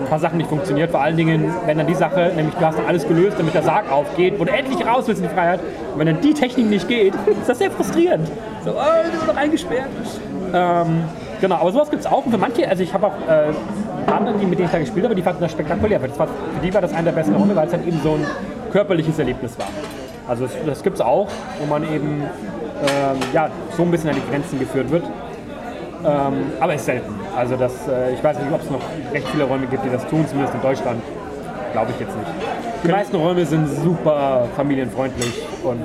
Ein 0.00 0.06
paar 0.08 0.18
Sachen 0.18 0.38
nicht 0.38 0.48
funktioniert, 0.48 0.90
vor 0.90 1.00
allen 1.00 1.16
Dingen, 1.16 1.52
wenn 1.66 1.78
dann 1.78 1.86
die 1.86 1.94
Sache, 1.94 2.32
nämlich 2.36 2.54
du 2.54 2.64
hast 2.64 2.78
dann 2.78 2.86
alles 2.86 3.06
gelöst, 3.06 3.36
damit 3.38 3.54
der 3.54 3.62
Sarg 3.62 3.90
aufgeht, 3.90 4.38
wo 4.38 4.44
du 4.44 4.52
endlich 4.52 4.86
raus 4.86 5.04
willst 5.06 5.22
in 5.22 5.28
die 5.28 5.34
Freiheit. 5.34 5.60
Und 5.92 5.98
wenn 5.98 6.06
dann 6.06 6.20
die 6.20 6.34
Technik 6.34 6.66
nicht 6.66 6.88
geht, 6.88 7.14
ist 7.14 7.48
das 7.48 7.58
sehr 7.58 7.70
frustrierend. 7.70 8.28
So, 8.64 8.70
oh, 8.72 8.74
ich 9.12 9.18
bin 9.18 9.26
noch 9.26 9.36
eingesperrt. 9.36 9.88
Ähm, 10.52 11.04
genau, 11.40 11.56
aber 11.56 11.72
sowas 11.72 11.90
gibt 11.90 12.04
es 12.04 12.10
auch. 12.10 12.24
Und 12.24 12.32
für 12.32 12.38
manche, 12.38 12.68
also 12.68 12.82
ich 12.82 12.94
habe 12.94 13.06
auch 13.06 13.14
äh, 13.28 14.12
andere, 14.12 14.36
die, 14.38 14.46
mit 14.46 14.58
denen 14.58 14.66
ich 14.66 14.72
da 14.72 14.78
gespielt 14.78 15.04
habe, 15.04 15.14
die 15.14 15.22
fanden 15.22 15.40
das 15.40 15.52
spektakulär. 15.52 15.98
Das 15.98 16.18
war, 16.18 16.26
für 16.26 16.60
die 16.62 16.72
war 16.72 16.80
das 16.80 16.92
einer 16.92 17.04
der 17.04 17.12
besten 17.12 17.34
Runde, 17.34 17.56
weil 17.56 17.66
es 17.66 17.72
halt 17.72 17.86
eben 17.86 18.00
so 18.02 18.12
ein 18.12 18.26
körperliches 18.72 19.18
Erlebnis 19.18 19.58
war. 19.58 19.68
Also 20.26 20.44
das, 20.46 20.52
das 20.64 20.82
gibt 20.82 20.96
es 20.96 21.00
auch, 21.00 21.28
wo 21.60 21.66
man 21.66 21.82
eben 21.84 22.24
ja, 23.32 23.48
so 23.76 23.82
ein 23.82 23.90
bisschen 23.90 24.10
an 24.10 24.16
die 24.16 24.30
Grenzen 24.30 24.58
geführt 24.58 24.90
wird. 24.90 25.04
Ähm, 26.06 26.52
aber 26.60 26.74
ist 26.74 26.84
selten. 26.84 27.14
Also 27.36 27.56
das, 27.56 27.72
äh, 27.88 28.12
ich 28.12 28.22
weiß 28.22 28.38
nicht, 28.38 28.52
ob 28.52 28.60
es 28.62 28.70
noch 28.70 28.80
recht 29.12 29.26
viele 29.28 29.44
Räume 29.44 29.66
gibt, 29.66 29.84
die 29.84 29.90
das 29.90 30.06
tun, 30.06 30.26
zumindest 30.28 30.54
in 30.54 30.60
Deutschland. 30.60 31.00
Glaube 31.72 31.90
ich 31.92 31.98
jetzt 32.00 32.14
nicht. 32.16 32.28
Die 32.84 32.88
meisten 32.88 33.16
Räume 33.16 33.44
sind 33.46 33.66
super 33.68 34.46
familienfreundlich 34.54 35.42
und 35.64 35.80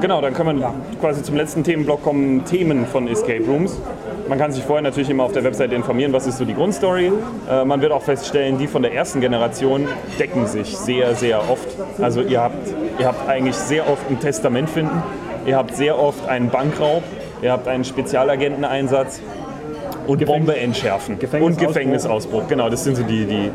Genau, 0.00 0.20
dann 0.20 0.32
können 0.32 0.58
wir 0.58 0.62
Ja. 0.68 0.74
quasi 1.00 1.22
zum 1.22 1.34
letzten 1.36 1.64
Themenblock 1.64 2.02
kommen, 2.04 2.44
Themen 2.44 2.86
von 2.86 3.08
Escape 3.08 3.44
Rooms. 3.44 3.80
Man 4.28 4.38
kann 4.38 4.52
sich 4.52 4.62
vorher 4.64 4.82
natürlich 4.82 5.10
immer 5.10 5.24
auf 5.24 5.32
der 5.32 5.44
Webseite 5.44 5.74
informieren, 5.74 6.12
was 6.12 6.26
ist 6.26 6.38
so 6.38 6.44
die 6.44 6.54
Grundstory. 6.54 7.12
Äh, 7.50 7.64
man 7.64 7.80
wird 7.80 7.92
auch 7.92 8.02
feststellen, 8.02 8.58
die 8.58 8.66
von 8.68 8.82
der 8.82 8.94
ersten 8.94 9.20
Generation 9.20 9.88
decken 10.18 10.46
sich 10.46 10.76
sehr, 10.76 11.14
sehr 11.16 11.38
oft. 11.50 11.68
Also 12.00 12.20
ihr 12.22 12.40
habt, 12.40 12.68
ihr 12.98 13.06
habt 13.06 13.28
eigentlich 13.28 13.56
sehr 13.56 13.88
oft 13.90 14.08
ein 14.08 14.20
Testament 14.20 14.70
finden, 14.70 15.02
ihr 15.46 15.56
habt 15.56 15.74
sehr 15.76 15.98
oft 15.98 16.28
einen 16.28 16.50
Bankraub, 16.50 17.02
ihr 17.42 17.52
habt 17.52 17.68
einen 17.68 17.84
Spezialagenteneinsatz 17.84 19.20
und 20.06 20.18
Gefängnis- 20.20 20.26
Bombe 20.26 20.56
entschärfen. 20.56 21.18
Gefängnisausbruch. 21.18 21.62
Und 21.62 21.68
Gefängnisausbruch, 21.74 22.48
genau, 22.48 22.68
das 22.68 22.84
sind 22.84 22.96
so 22.96 23.02
die, 23.02 23.24
die 23.26 23.50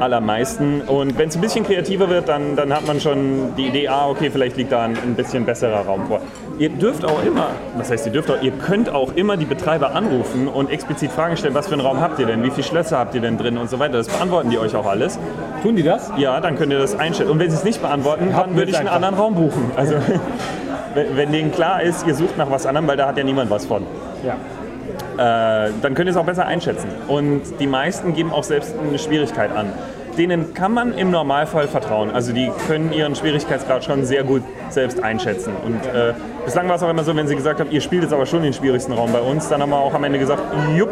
allermeisten. 0.00 0.82
Und 0.82 1.18
wenn 1.18 1.28
es 1.28 1.34
ein 1.36 1.40
bisschen 1.40 1.64
kreativer 1.64 2.08
wird, 2.08 2.28
dann, 2.28 2.54
dann 2.56 2.72
hat 2.72 2.86
man 2.86 3.00
schon 3.00 3.54
die 3.56 3.66
Idee, 3.66 3.88
ah, 3.88 4.08
okay, 4.08 4.30
vielleicht 4.30 4.56
liegt 4.56 4.70
da 4.72 4.82
ein, 4.84 4.92
ein 4.96 5.14
bisschen 5.14 5.44
besserer 5.44 5.80
Raum 5.86 6.06
vor. 6.06 6.20
Ihr 6.58 6.68
dürft 6.70 7.04
auch 7.04 7.22
immer, 7.24 7.48
was 7.76 7.90
heißt 7.90 8.06
ihr 8.06 8.12
dürft 8.12 8.30
auch, 8.30 8.40
ihr 8.42 8.50
könnt 8.52 8.90
auch 8.90 9.14
immer 9.14 9.36
die 9.36 9.44
Betreiber 9.44 9.94
anrufen 9.94 10.48
und 10.48 10.70
explizit 10.70 11.10
Fragen 11.12 11.36
stellen, 11.36 11.54
was 11.54 11.66
für 11.68 11.74
einen 11.74 11.82
Raum 11.82 12.00
habt 12.00 12.18
ihr 12.18 12.26
denn, 12.26 12.42
wie 12.42 12.50
viele 12.50 12.64
Schlösser 12.64 12.98
habt 12.98 13.14
ihr 13.14 13.20
denn 13.20 13.38
drin 13.38 13.58
und 13.58 13.70
so 13.70 13.78
weiter. 13.78 13.94
Das 13.94 14.08
beantworten 14.08 14.50
die 14.50 14.58
euch 14.58 14.74
auch 14.76 14.86
alles. 14.86 15.18
tun 15.62 15.76
die 15.76 15.82
das? 15.84 16.10
Ja, 16.16 16.40
dann 16.40 16.56
könnt 16.56 16.72
ihr 16.72 16.78
das 16.78 16.96
einstellen. 16.98 17.30
Und 17.30 17.38
wenn 17.38 17.50
sie 17.50 17.56
es 17.56 17.64
nicht 17.64 17.80
beantworten, 17.80 18.34
Habt 18.34 18.48
dann 18.48 18.56
würde 18.56 18.70
ich 18.70 18.76
einen 18.78 18.88
einfach. 18.88 18.96
anderen 18.96 19.14
Raum 19.16 19.34
buchen. 19.34 19.70
Also 19.76 19.94
wenn, 21.14 21.32
denen 21.32 21.52
klar 21.52 21.82
ist, 21.82 22.06
ihr 22.06 22.14
sucht 22.14 22.36
nach 22.38 22.50
was 22.50 22.66
anderem, 22.66 22.86
weil 22.88 22.96
da 22.96 23.06
hat 23.08 23.16
ja 23.18 23.24
niemand 23.24 23.50
was 23.50 23.66
von 23.66 23.84
Ja. 24.24 25.66
äh, 25.66 25.70
dann 25.82 25.94
könnt 25.94 26.08
ihr 26.08 26.12
es 26.12 26.16
auch 26.16 26.24
besser 26.26 26.46
einschätzen. 26.46 26.88
Und 27.08 27.42
die 27.60 27.66
meisten 27.66 28.14
geben 28.14 28.32
auch 28.32 28.44
selbst 28.44 28.74
eine 28.78 28.98
Schwierigkeit 28.98 29.54
an. 29.54 29.72
Denen 30.16 30.52
kann 30.52 30.72
man 30.74 30.94
im 30.98 31.12
Normalfall 31.12 31.68
vertrauen. 31.68 32.10
Also 32.10 32.32
die 32.32 32.50
können 32.66 32.92
ihren 32.92 33.14
Schwierigkeitsgrad 33.14 33.84
schon 33.84 34.04
sehr 34.04 34.24
gut 34.24 34.42
selbst 34.68 35.00
einschätzen. 35.02 35.52
Und 35.64 35.76
äh, 35.86 36.12
bislang 36.44 36.68
war 36.68 36.74
es 36.74 36.82
auch 36.82 36.90
immer 36.90 37.04
so, 37.04 37.14
wenn 37.14 37.28
sie 37.28 37.36
gesagt 37.36 37.60
haben, 37.60 37.70
ihr 37.70 37.80
spielt 37.80 38.02
jetzt 38.02 38.12
aber 38.12 38.26
schon 38.26 38.42
den 38.42 38.52
schwierigsten 38.52 38.92
Raum 38.92 39.12
bei 39.12 39.20
uns, 39.20 39.48
dann 39.48 39.62
haben 39.62 39.70
wir 39.70 39.78
auch 39.78 39.94
am 39.94 40.02
Ende 40.02 40.18
gesagt, 40.18 40.42
jupp, 40.76 40.90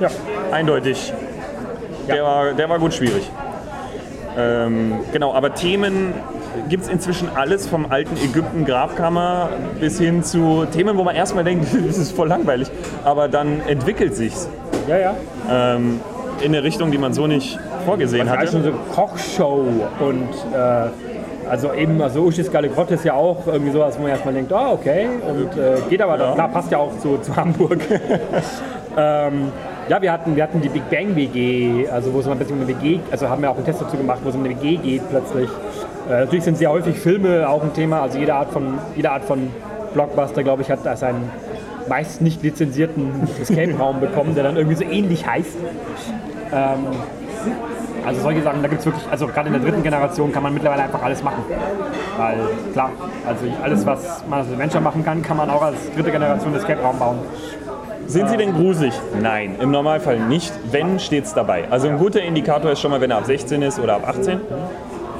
Ja. 0.00 0.08
eindeutig. 0.52 1.12
Der, 2.06 2.22
war, 2.22 2.52
der 2.52 2.68
war 2.68 2.78
gut 2.78 2.94
schwierig. 2.94 3.28
Ähm, 4.38 5.00
genau, 5.12 5.34
aber 5.34 5.54
Themen 5.54 6.14
gibt 6.68 6.84
es 6.84 6.88
inzwischen 6.88 7.28
alles 7.34 7.66
vom 7.66 7.90
alten 7.90 8.16
Ägypten 8.16 8.64
Grabkammer 8.64 9.48
bis 9.80 9.98
hin 9.98 10.22
zu 10.22 10.66
Themen, 10.72 10.96
wo 10.96 11.04
man 11.04 11.14
erstmal 11.14 11.44
denkt, 11.44 11.66
das 11.86 11.98
ist 11.98 12.12
voll 12.12 12.28
langweilig, 12.28 12.70
aber 13.04 13.28
dann 13.28 13.60
entwickelt 13.66 14.14
sich's 14.14 14.48
Ja, 14.88 14.96
ja. 14.98 15.14
ähm, 15.50 16.00
in 16.40 16.54
eine 16.54 16.62
Richtung, 16.62 16.90
die 16.90 16.98
man 16.98 17.12
so 17.12 17.26
nicht 17.26 17.58
vorgesehen 17.84 18.28
Also 18.28 18.40
hatte. 18.40 18.52
schon 18.52 18.64
so 18.64 18.72
Kochshow 18.94 19.64
und 20.00 20.28
äh, 20.54 20.88
also 21.50 21.72
eben, 21.74 22.00
also 22.00 22.20
Uschis 22.22 22.50
Galle 22.50 22.68
Grotte 22.68 22.94
ist 22.94 23.04
ja 23.04 23.14
auch 23.14 23.44
irgendwie 23.46 23.72
sowas, 23.72 23.96
wo 23.98 24.02
man 24.02 24.12
erstmal 24.12 24.32
denkt, 24.34 24.52
ah, 24.52 24.70
okay, 24.72 25.06
und 25.28 25.58
äh, 25.58 25.80
geht 25.90 26.00
aber, 26.00 26.16
Ja. 26.18 26.32
klar, 26.34 26.48
passt 26.48 26.70
ja 26.70 26.78
auch 26.78 26.96
zu, 26.98 27.18
zu 27.18 27.34
Hamburg. 27.34 27.80
ähm, 28.96 29.48
ja, 29.88 30.00
wir 30.00 30.12
hatten, 30.12 30.36
wir 30.36 30.44
hatten 30.44 30.60
die 30.60 30.68
Big 30.68 30.88
Bang 30.88 31.16
WG, 31.16 31.88
also 31.88 32.12
wo 32.14 32.20
es 32.20 32.26
mal 32.26 32.32
ein 32.32 32.38
bisschen 32.38 32.54
um 32.56 32.62
eine 32.66 32.68
WG, 32.68 33.00
also 33.10 33.28
haben 33.28 33.42
wir 33.42 33.50
auch 33.50 33.56
einen 33.56 33.64
Test 33.64 33.82
dazu 33.82 33.96
gemacht, 33.96 34.20
wo 34.22 34.28
es 34.28 34.36
um 34.36 34.44
eine 34.44 34.50
WG 34.50 34.76
geht 34.76 35.02
plötzlich. 35.10 35.48
Äh, 36.10 36.24
natürlich 36.24 36.44
sind 36.44 36.58
sehr 36.58 36.70
häufig 36.70 36.98
Filme 36.98 37.48
auch 37.48 37.62
ein 37.62 37.72
Thema, 37.72 38.02
also 38.02 38.18
jede 38.18 38.34
Art 38.34 38.50
von, 38.50 38.78
jede 38.96 39.12
Art 39.12 39.24
von 39.24 39.48
Blockbuster, 39.94 40.42
glaube 40.42 40.62
ich, 40.62 40.70
hat 40.70 40.80
da 40.84 40.96
seinen 40.96 41.30
meist 41.88 42.20
nicht 42.20 42.42
lizenzierten 42.42 43.28
Escape-Raum 43.40 44.00
bekommen, 44.00 44.34
der 44.34 44.42
dann 44.42 44.56
irgendwie 44.56 44.76
so 44.76 44.84
ähnlich 44.84 45.26
heißt. 45.26 45.56
Ähm, 46.52 46.86
also 48.04 48.22
solche 48.22 48.42
Sachen, 48.42 48.62
da 48.62 48.68
gibt 48.68 48.80
es 48.80 48.86
wirklich, 48.86 49.04
also 49.10 49.28
gerade 49.28 49.48
in 49.48 49.52
der 49.52 49.62
dritten 49.62 49.82
Generation 49.82 50.32
kann 50.32 50.42
man 50.42 50.52
mittlerweile 50.52 50.82
einfach 50.82 51.02
alles 51.02 51.22
machen. 51.22 51.44
Weil 52.16 52.38
klar, 52.72 52.90
also 53.26 53.44
alles, 53.62 53.86
was 53.86 54.24
man 54.28 54.40
als 54.40 54.48
Adventure 54.50 54.82
machen 54.82 55.04
kann, 55.04 55.22
kann 55.22 55.36
man 55.36 55.48
auch 55.48 55.62
als 55.62 55.76
dritte 55.94 56.10
Generation 56.10 56.54
Escape-Raum 56.54 56.98
bauen. 56.98 57.18
Sind 58.06 58.28
sie 58.28 58.36
denn 58.36 58.52
gruselig? 58.54 58.94
Nein, 59.20 59.54
im 59.60 59.70
Normalfall 59.70 60.18
nicht. 60.18 60.52
Wenn, 60.72 60.98
steht's 60.98 61.34
dabei. 61.34 61.68
Also 61.70 61.86
ein 61.86 61.98
guter 61.98 62.20
Indikator 62.20 62.72
ist 62.72 62.80
schon 62.80 62.90
mal, 62.90 63.00
wenn 63.00 63.12
er 63.12 63.18
ab 63.18 63.26
16 63.26 63.62
ist 63.62 63.78
oder 63.78 63.94
ab 63.94 64.08
18. 64.08 64.40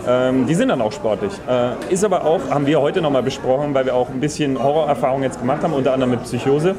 Ähm, 0.08 0.46
die 0.46 0.54
sind 0.54 0.68
dann 0.68 0.80
auch 0.80 0.92
sportlich. 0.92 1.32
Äh, 1.48 1.92
ist 1.92 2.04
aber 2.04 2.24
auch, 2.24 2.40
haben 2.50 2.66
wir 2.66 2.80
heute 2.80 3.00
nochmal 3.00 3.22
besprochen, 3.22 3.74
weil 3.74 3.84
wir 3.86 3.94
auch 3.94 4.08
ein 4.08 4.20
bisschen 4.20 4.62
Horrorerfahrung 4.62 5.22
jetzt 5.22 5.40
gemacht 5.40 5.62
haben, 5.62 5.72
unter 5.72 5.92
anderem 5.92 6.12
mit 6.12 6.22
Psychose. 6.24 6.74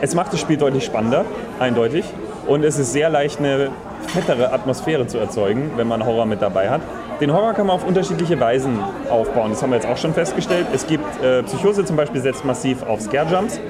Es 0.00 0.14
macht 0.14 0.32
das 0.32 0.40
Spiel 0.40 0.56
deutlich 0.56 0.84
spannender, 0.84 1.24
eindeutig. 1.58 2.04
Und 2.46 2.64
es 2.64 2.78
ist 2.78 2.92
sehr 2.92 3.10
leicht, 3.10 3.38
eine 3.38 3.70
fettere 4.08 4.52
Atmosphäre 4.52 5.06
zu 5.06 5.18
erzeugen, 5.18 5.72
wenn 5.76 5.86
man 5.86 6.04
Horror 6.04 6.26
mit 6.26 6.42
dabei 6.42 6.70
hat. 6.70 6.80
Den 7.20 7.32
Horror 7.32 7.52
kann 7.52 7.66
man 7.66 7.76
auf 7.76 7.86
unterschiedliche 7.86 8.40
Weisen 8.40 8.78
aufbauen. 9.10 9.50
Das 9.50 9.62
haben 9.62 9.70
wir 9.70 9.76
jetzt 9.76 9.86
auch 9.86 9.98
schon 9.98 10.14
festgestellt. 10.14 10.66
Es 10.72 10.86
gibt 10.86 11.04
äh, 11.22 11.42
Psychose 11.42 11.84
zum 11.84 11.96
Beispiel 11.96 12.20
setzt 12.22 12.44
massiv 12.44 12.82
auf 12.82 13.02
Scare 13.02 13.30
Jumps. 13.30 13.60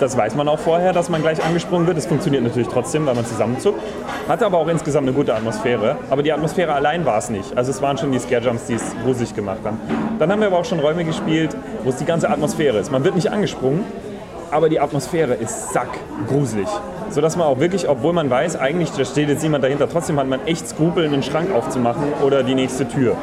Das 0.00 0.16
weiß 0.16 0.34
man 0.34 0.48
auch 0.48 0.58
vorher, 0.58 0.94
dass 0.94 1.10
man 1.10 1.20
gleich 1.20 1.44
angesprungen 1.44 1.86
wird. 1.86 1.98
Es 1.98 2.06
funktioniert 2.06 2.42
natürlich 2.42 2.68
trotzdem, 2.68 3.04
weil 3.04 3.14
man 3.14 3.26
zusammenzuckt. 3.26 3.78
Hatte 4.28 4.46
aber 4.46 4.56
auch 4.56 4.66
insgesamt 4.68 5.06
eine 5.06 5.14
gute 5.14 5.34
Atmosphäre. 5.34 5.98
Aber 6.08 6.22
die 6.22 6.32
Atmosphäre 6.32 6.72
allein 6.72 7.04
war 7.04 7.18
es 7.18 7.28
nicht. 7.28 7.54
Also 7.54 7.70
es 7.70 7.82
waren 7.82 7.98
schon 7.98 8.10
die 8.10 8.18
Scare-Jumps, 8.18 8.64
die 8.64 8.74
es 8.74 8.94
gruselig 9.04 9.34
gemacht 9.34 9.60
haben. 9.62 9.78
Dann 10.18 10.32
haben 10.32 10.40
wir 10.40 10.46
aber 10.46 10.56
auch 10.56 10.64
schon 10.64 10.80
Räume 10.80 11.04
gespielt, 11.04 11.54
wo 11.84 11.90
es 11.90 11.96
die 11.96 12.06
ganze 12.06 12.30
Atmosphäre 12.30 12.78
ist. 12.78 12.90
Man 12.90 13.04
wird 13.04 13.14
nicht 13.14 13.30
angesprungen, 13.30 13.84
aber 14.50 14.70
die 14.70 14.80
Atmosphäre 14.80 15.34
ist 15.34 15.74
sackgruselig. 15.74 16.68
Sodass 17.10 17.36
man 17.36 17.46
auch 17.46 17.60
wirklich, 17.60 17.86
obwohl 17.86 18.14
man 18.14 18.30
weiß, 18.30 18.56
eigentlich 18.56 18.90
da 18.92 19.04
steht 19.04 19.28
jetzt 19.28 19.42
niemand 19.42 19.64
dahinter, 19.64 19.86
trotzdem 19.86 20.18
hat 20.18 20.28
man 20.28 20.46
echt 20.46 20.66
Skrupel, 20.66 21.04
einen 21.04 21.22
Schrank 21.22 21.54
aufzumachen 21.54 22.04
oder 22.24 22.42
die 22.42 22.54
nächste 22.54 22.88
Tür. 22.88 23.16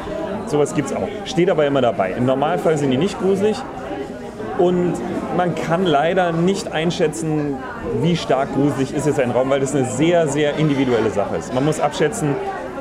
Sowas 0.46 0.74
gibt 0.76 0.90
es 0.90 0.96
auch. 0.96 1.08
Steht 1.24 1.50
aber 1.50 1.66
immer 1.66 1.80
dabei. 1.80 2.12
Im 2.12 2.24
Normalfall 2.24 2.78
sind 2.78 2.92
die 2.92 2.98
nicht 2.98 3.20
gruselig. 3.20 3.56
Und 4.58 4.94
man 5.38 5.54
kann 5.54 5.86
leider 5.86 6.32
nicht 6.32 6.72
einschätzen, 6.72 7.58
wie 8.02 8.16
stark 8.16 8.52
gruselig 8.54 8.92
ist 8.92 9.06
jetzt 9.06 9.20
ein 9.20 9.30
Raum, 9.30 9.48
weil 9.50 9.60
das 9.60 9.72
eine 9.72 9.84
sehr, 9.84 10.26
sehr 10.26 10.56
individuelle 10.56 11.10
Sache 11.10 11.36
ist. 11.36 11.54
Man 11.54 11.64
muss 11.64 11.78
abschätzen, 11.78 12.34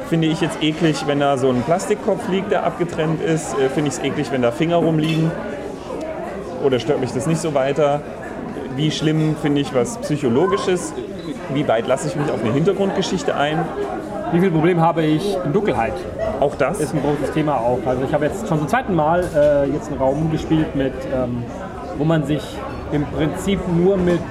finde 0.09 0.27
ich 0.27 0.41
jetzt 0.41 0.63
eklig, 0.63 1.03
wenn 1.05 1.19
da 1.19 1.37
so 1.37 1.51
ein 1.51 1.61
Plastikkopf 1.61 2.27
liegt, 2.29 2.51
der 2.51 2.65
abgetrennt 2.65 3.21
ist. 3.21 3.53
Äh, 3.53 3.69
Finde 3.69 3.89
ich 3.89 3.97
es 3.97 4.03
eklig, 4.03 4.31
wenn 4.31 4.41
da 4.41 4.51
Finger 4.51 4.77
rumliegen. 4.77 5.31
Oder 6.65 6.79
stört 6.79 6.99
mich 6.99 7.11
das 7.11 7.27
nicht 7.27 7.39
so 7.39 7.53
weiter? 7.53 8.01
Wie 8.75 8.89
schlimm 8.89 9.35
finde 9.39 9.61
ich 9.61 9.75
was 9.75 9.99
Psychologisches? 9.99 10.93
Wie 11.53 11.67
weit 11.67 11.85
lasse 11.85 12.07
ich 12.07 12.15
mich 12.15 12.31
auf 12.31 12.43
eine 12.43 12.53
Hintergrundgeschichte 12.53 13.35
ein? 13.35 13.65
Wie 14.31 14.39
viel 14.39 14.49
Problem 14.49 14.81
habe 14.81 15.03
ich 15.03 15.37
in 15.45 15.53
Dunkelheit? 15.53 15.93
Auch 16.39 16.55
das? 16.55 16.79
Ist 16.79 16.95
ein 16.95 17.03
großes 17.03 17.35
Thema 17.35 17.57
auch. 17.57 17.79
Also 17.85 18.01
ich 18.03 18.13
habe 18.15 18.25
jetzt 18.25 18.47
schon 18.47 18.57
zum 18.57 18.67
zweiten 18.67 18.95
Mal 18.95 19.23
äh, 19.35 19.69
jetzt 19.71 19.89
einen 19.89 19.99
Raum 19.99 20.31
gespielt, 20.31 20.75
mit, 20.75 20.93
ähm, 21.13 21.43
wo 21.97 22.03
man 22.03 22.23
sich 22.25 22.41
im 22.91 23.05
Prinzip 23.05 23.59
nur 23.67 23.97
mit 23.97 24.21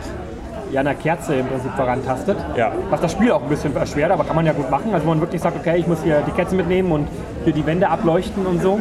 ja, 0.73 0.81
einer 0.81 0.95
Kerze 0.95 1.35
im 1.35 1.47
Prinzip 1.47 1.73
vorantastet. 1.73 2.37
Ja. 2.57 2.73
Was 2.91 3.01
das 3.01 3.13
Spiel 3.13 3.31
auch 3.33 3.43
ein 3.43 3.49
bisschen 3.49 3.75
erschwert, 3.77 4.11
aber 4.11 4.25
kann 4.25 4.37
man 4.37 4.47
ja 4.47 4.53
gut 4.53 4.71
machen. 4.71 4.93
Also 4.93 5.07
man 5.07 5.21
wirklich 5.21 5.41
sagt, 5.41 5.57
okay, 5.57 5.79
ich 5.79 5.87
muss 5.87 6.03
hier 6.03 6.23
die 6.27 6.33
Kerze 6.33 6.55
mitnehmen 6.55 6.93
und 6.93 7.09
hier 7.45 7.53
die 7.53 7.65
Wände 7.65 7.89
ableuchten 7.89 8.47
und 8.47 8.63
so. 8.63 8.81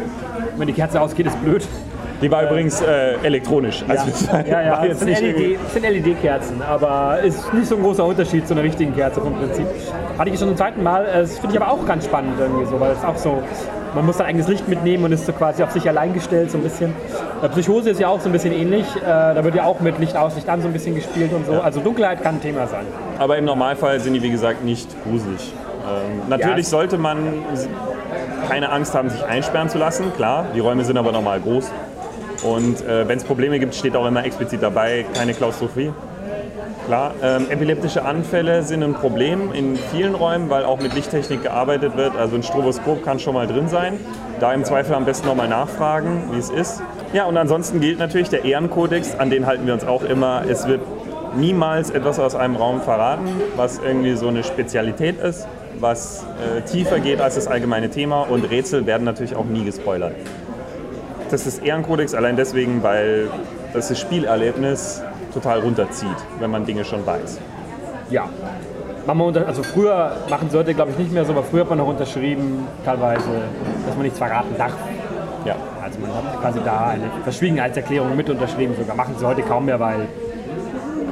Wenn 0.57 0.67
die 0.67 0.73
Kerze 0.73 0.99
ausgeht, 1.01 1.27
ist 1.27 1.41
blöd. 1.43 1.67
Die 2.21 2.31
war 2.31 2.43
übrigens 2.43 2.81
äh, 2.81 3.15
elektronisch. 3.23 3.83
Also 3.87 4.05
Ja, 4.49 4.61
ja, 4.61 4.85
jetzt 4.87 4.99
sind 4.99 5.09
LED 5.09 5.59
es 5.65 5.73
sind 5.73 5.83
LED-Kerzen, 5.83 6.61
aber 6.61 7.19
ist 7.19 7.53
nicht 7.53 7.67
so 7.67 7.75
ein 7.75 7.83
großer 7.83 8.05
Unterschied 8.05 8.47
zu 8.47 8.53
einer 8.53 8.63
richtigen 8.63 8.95
Kerze 8.95 9.19
vom 9.19 9.35
Prinzip. 9.35 9.65
Hatte 10.17 10.29
ich 10.29 10.39
schon 10.39 10.47
zum 10.47 10.57
zweiten 10.57 10.81
Mal, 10.81 11.05
äh, 11.05 11.21
das 11.21 11.37
finde 11.39 11.55
ich 11.55 11.61
aber 11.61 11.71
auch 11.71 11.85
ganz 11.85 12.05
spannend 12.05 12.39
irgendwie 12.39 12.65
so, 12.65 12.79
weil 12.79 12.93
es 12.93 13.03
auch 13.03 13.17
so, 13.17 13.43
man 13.95 14.05
muss 14.05 14.17
sein 14.17 14.27
eigenes 14.27 14.47
Licht 14.47 14.67
mitnehmen 14.67 15.05
und 15.05 15.11
ist 15.11 15.25
so 15.25 15.31
quasi 15.33 15.63
auf 15.63 15.71
sich 15.71 15.87
allein 15.87 16.13
gestellt 16.13 16.51
so 16.51 16.57
ein 16.57 16.63
bisschen. 16.63 16.93
Psychose 17.51 17.89
ist 17.91 17.99
ja 17.99 18.07
auch 18.09 18.19
so 18.19 18.29
ein 18.29 18.31
bisschen 18.31 18.53
ähnlich, 18.53 18.85
äh, 18.97 19.01
da 19.05 19.43
wird 19.43 19.55
ja 19.55 19.63
auch 19.63 19.79
mit 19.79 19.97
Licht 19.99 20.15
aus, 20.15 20.35
Licht 20.35 20.49
an 20.49 20.61
so 20.61 20.67
ein 20.67 20.73
bisschen 20.73 20.95
gespielt 20.95 21.31
und 21.33 21.45
so. 21.45 21.61
Also 21.61 21.79
Dunkelheit 21.79 22.21
kann 22.21 22.35
ein 22.35 22.41
Thema 22.41 22.67
sein. 22.67 22.85
Aber 23.19 23.37
im 23.37 23.45
Normalfall 23.45 23.99
sind 23.99 24.13
die, 24.13 24.21
wie 24.21 24.29
gesagt, 24.31 24.63
nicht 24.63 24.89
gruselig. 25.03 25.53
Ähm, 25.87 26.29
natürlich 26.29 26.65
Ja. 26.65 26.71
sollte 26.71 26.97
man 26.97 27.17
keine 28.49 28.71
Angst 28.71 28.93
haben, 28.93 29.09
sich 29.09 29.23
einsperren 29.23 29.69
zu 29.69 29.77
lassen. 29.77 30.13
Klar, 30.15 30.45
die 30.55 30.59
Räume 30.59 30.83
sind 30.83 30.97
aber 30.97 31.11
normal 31.11 31.39
groß. 31.39 31.71
Und 32.43 32.85
äh, 32.85 33.07
wenn 33.07 33.17
es 33.17 33.23
Probleme 33.23 33.59
gibt, 33.59 33.73
steht 33.75 33.95
auch 33.95 34.05
immer 34.05 34.23
explizit 34.25 34.61
dabei, 34.61 35.05
keine 35.17 35.33
Klaustrophie. 35.33 35.91
Klar, 36.85 37.15
ähm, 37.23 37.47
epileptische 37.49 38.05
Anfälle 38.05 38.61
sind 38.61 38.83
ein 38.83 38.93
Problem 38.93 39.51
in 39.53 39.75
vielen 39.75 40.13
Räumen, 40.13 40.51
weil 40.51 40.65
auch 40.65 40.79
mit 40.79 40.93
Lichttechnik 40.93 41.41
gearbeitet 41.41 41.97
wird. 41.97 42.15
Also 42.15 42.35
ein 42.35 42.43
Stroboskop 42.43 43.03
kann 43.03 43.17
schon 43.17 43.33
mal 43.33 43.47
drin 43.47 43.67
sein. 43.67 43.99
Da 44.39 44.53
im 44.53 44.63
Zweifel 44.63 44.93
am 44.93 45.03
besten 45.03 45.25
nochmal 45.25 45.47
nachfragen, 45.47 46.29
wie 46.31 46.37
es 46.37 46.51
ist. 46.51 46.83
Ja, 47.11 47.25
und 47.25 47.37
ansonsten 47.37 47.79
gilt 47.79 47.97
natürlich 47.97 48.29
der 48.29 48.45
Ehrenkodex, 48.45 49.15
an 49.17 49.31
den 49.31 49.47
halten 49.47 49.65
wir 49.65 49.73
uns 49.73 49.83
auch 49.83 50.03
immer. 50.03 50.43
Es 50.47 50.67
wird 50.67 50.81
niemals 51.35 51.89
etwas 51.89 52.19
aus 52.19 52.35
einem 52.35 52.55
Raum 52.55 52.81
verraten, 52.81 53.29
was 53.55 53.79
irgendwie 53.79 54.15
so 54.15 54.27
eine 54.27 54.43
Spezialität 54.43 55.19
ist, 55.19 55.47
was 55.79 56.23
äh, 56.55 56.61
tiefer 56.61 56.99
geht 56.99 57.19
als 57.19 57.33
das 57.33 57.47
allgemeine 57.47 57.89
Thema. 57.89 58.21
Und 58.21 58.43
Rätsel 58.51 58.85
werden 58.85 59.05
natürlich 59.05 59.35
auch 59.35 59.45
nie 59.45 59.65
gespoilert. 59.65 60.13
das 61.31 61.47
ist 61.47 61.63
Ehrenkodex 61.65 62.13
allein 62.13 62.35
deswegen, 62.35 62.83
weil 62.83 63.27
das 63.73 63.87
das 63.87 63.99
Spielerlebnis 63.99 65.01
total 65.35 65.59
runterzieht, 65.59 66.17
wenn 66.39 66.49
man 66.49 66.65
Dinge 66.65 66.83
schon 66.83 67.05
weiß. 67.05 67.39
Ja. 68.09 68.27
Also 69.45 69.61
früher 69.61 70.17
machen 70.31 70.49
sie 70.49 70.57
heute, 70.57 70.73
glaube 70.73 70.89
ich, 70.91 70.97
nicht 70.97 71.11
mehr 71.11 71.25
so, 71.25 71.33
aber 71.33 71.43
früher 71.43 71.61
hat 71.61 71.69
man 71.69 71.77
noch 71.77 71.87
unterschrieben, 71.87 72.67
teilweise, 72.83 73.29
dass 73.85 73.95
man 73.95 74.03
nichts 74.03 74.17
verraten 74.17 74.55
darf. 74.57 74.73
Ja. 75.45 75.55
Also 75.83 75.99
man 75.99 76.09
hat 76.11 76.41
quasi 76.41 76.59
da 76.65 76.87
eine 76.87 77.03
Verschwiegenheitserklärung 77.23 78.15
mit 78.15 78.27
unterschrieben, 78.31 78.73
sogar 78.75 78.95
machen 78.95 79.13
sie 79.19 79.25
heute 79.27 79.43
kaum 79.43 79.65
mehr, 79.65 79.79
weil 79.79 80.07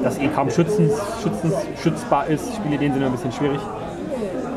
das 0.04 0.18
eh 0.18 0.28
kaum 0.30 0.50
schützens, 0.50 0.94
schützens, 1.22 1.54
schützbar 1.84 2.26
ist. 2.28 2.56
Spiele 2.56 2.76
in 2.76 2.82
dem 2.82 2.94
Sinne 2.94 3.06
ein 3.06 3.12
bisschen 3.12 3.32
schwierig. 3.32 3.60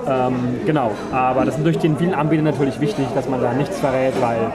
Ähm, 0.08 0.60
genau, 0.64 0.92
aber 1.12 1.44
das 1.44 1.58
ist 1.58 1.64
durch 1.64 1.78
den 1.78 1.98
vielen 1.98 2.14
Anbietern 2.14 2.44
natürlich 2.44 2.80
wichtig, 2.80 3.06
dass 3.14 3.28
man 3.28 3.42
da 3.42 3.52
nichts 3.52 3.78
verrät, 3.78 4.14
weil 4.22 4.52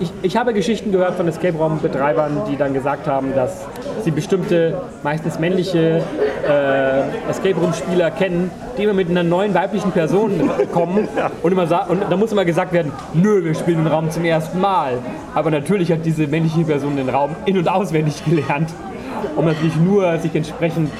ich, 0.00 0.10
ich 0.22 0.36
habe 0.36 0.54
Geschichten 0.54 0.92
gehört 0.92 1.14
von 1.14 1.28
Escape 1.28 1.56
Room 1.56 1.78
Betreibern, 1.80 2.42
die 2.50 2.56
dann 2.56 2.72
gesagt 2.72 3.06
haben, 3.06 3.34
dass 3.34 3.66
sie 4.02 4.10
bestimmte, 4.10 4.80
meistens 5.02 5.38
männliche 5.38 6.02
äh, 6.48 7.30
Escape 7.30 7.56
Room 7.56 7.72
Spieler 7.74 8.10
kennen, 8.10 8.50
die 8.76 8.84
immer 8.84 8.94
mit 8.94 9.10
einer 9.10 9.22
neuen 9.22 9.54
weiblichen 9.54 9.92
Person 9.92 10.50
kommen 10.72 11.06
und, 11.42 11.52
immer 11.52 11.88
und 11.88 12.02
da 12.10 12.16
muss 12.16 12.32
immer 12.32 12.44
gesagt 12.44 12.72
werden, 12.72 12.92
nö, 13.12 13.44
wir 13.44 13.54
spielen 13.54 13.84
den 13.84 13.86
Raum 13.86 14.10
zum 14.10 14.24
ersten 14.24 14.60
Mal. 14.60 14.94
Aber 15.34 15.50
natürlich 15.50 15.92
hat 15.92 16.04
diese 16.04 16.26
männliche 16.26 16.64
Person 16.64 16.96
den 16.96 17.08
Raum 17.08 17.36
in- 17.44 17.58
und 17.58 17.68
auswendig 17.68 18.24
gelernt, 18.24 18.70
um 19.36 19.44
natürlich 19.44 19.76
nur 19.76 20.18
sich 20.18 20.34
entsprechend 20.34 20.90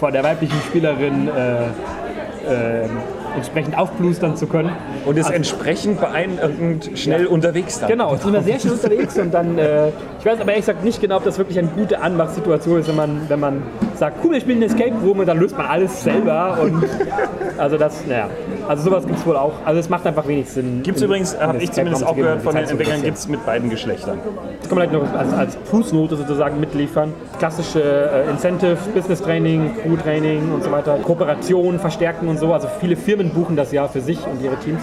vor 0.00 0.12
der 0.12 0.24
weiblichen 0.24 0.60
Spielerin 0.66 1.28
äh, 1.28 2.84
äh, 2.84 2.88
entsprechend 3.36 3.78
aufplustern 3.78 4.36
zu 4.36 4.46
können. 4.46 4.72
Und 5.04 5.16
ist 5.16 5.30
entsprechend 5.30 6.00
beeindruckend 6.00 6.90
schnell 6.94 7.26
unterwegs 7.26 7.78
dann. 7.80 7.88
Genau, 7.88 8.16
sind 8.16 8.32
wir 8.32 8.42
sehr 8.42 8.58
schnell 8.58 8.72
unterwegs 8.74 9.18
und 9.18 9.32
dann, 9.32 9.58
äh, 9.58 9.90
weiß 10.26 10.40
aber 10.40 10.50
ehrlich 10.50 10.66
gesagt 10.66 10.84
nicht 10.84 11.00
genau, 11.00 11.16
ob 11.16 11.24
das 11.24 11.38
wirklich 11.38 11.58
eine 11.58 11.68
gute 11.68 12.00
Anmachsituation 12.00 12.80
ist, 12.80 12.88
wenn 12.88 12.96
man, 12.96 13.20
wenn 13.28 13.40
man 13.40 13.62
sagt, 13.94 14.18
cool, 14.24 14.32
wir 14.32 14.40
spielen 14.40 14.62
einen 14.62 14.70
Escape 14.70 14.94
Room 15.02 15.20
und 15.20 15.26
dann 15.26 15.38
löst 15.38 15.56
man 15.56 15.66
alles 15.66 16.02
selber 16.02 16.58
und 16.60 16.84
also 17.58 17.78
das, 17.78 18.06
naja, 18.06 18.28
also 18.68 18.84
sowas 18.84 19.06
gibt 19.06 19.18
es 19.18 19.26
wohl 19.26 19.36
auch, 19.36 19.54
also 19.64 19.80
es 19.80 19.88
macht 19.88 20.06
einfach 20.06 20.26
wenig 20.26 20.48
Sinn. 20.48 20.82
Gibt 20.82 20.98
es 20.98 21.02
übrigens, 21.02 21.38
habe 21.38 21.58
ich 21.58 21.70
zumindest 21.72 22.04
auch 22.04 22.16
gehört 22.16 22.42
von 22.42 22.54
den 22.54 22.64
Entwicklern, 22.64 23.02
gibt 23.02 23.16
es 23.16 23.28
mit 23.28 23.44
beiden 23.46 23.70
Geschlechtern. 23.70 24.18
Das 24.60 24.68
kann 24.68 24.78
man 24.78 24.88
vielleicht 24.88 25.04
noch 25.04 25.18
als, 25.18 25.32
als 25.32 25.58
Fußnote 25.64 26.16
sozusagen 26.16 26.58
mitliefern. 26.60 27.12
Klassische 27.38 27.80
äh, 27.80 28.30
Incentive, 28.30 28.76
Business 28.94 29.22
Training, 29.22 29.74
Crew 29.82 29.96
Training 29.96 30.52
und 30.52 30.64
so 30.64 30.70
weiter. 30.70 30.96
Kooperation, 30.98 31.78
Verstärken 31.78 32.28
und 32.28 32.38
so. 32.38 32.52
Also 32.52 32.68
viele 32.80 32.96
Firmen 32.96 33.30
buchen 33.30 33.56
das 33.56 33.72
ja 33.72 33.86
für 33.88 34.00
sich 34.00 34.18
und 34.26 34.42
ihre 34.42 34.56
Teams. 34.56 34.82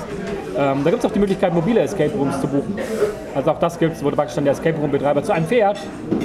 Ähm, 0.55 0.81
da 0.83 0.89
gibt 0.89 1.03
es 1.03 1.05
auch 1.05 1.13
die 1.13 1.19
Möglichkeit, 1.19 1.53
mobile 1.53 1.81
Escape 1.81 2.11
Rooms 2.15 2.39
zu 2.39 2.47
buchen. 2.47 2.75
Also 3.35 3.51
auch 3.51 3.59
das 3.59 3.79
gibt 3.79 3.95
es, 3.95 4.03
wo 4.03 4.11
praktisch 4.11 4.35
dann 4.35 4.43
der 4.43 4.53
Escape 4.53 4.77
Room 4.77 4.91
Betreiber 4.91 5.23
zu 5.23 5.31
einem 5.31 5.45
fährt 5.45 5.79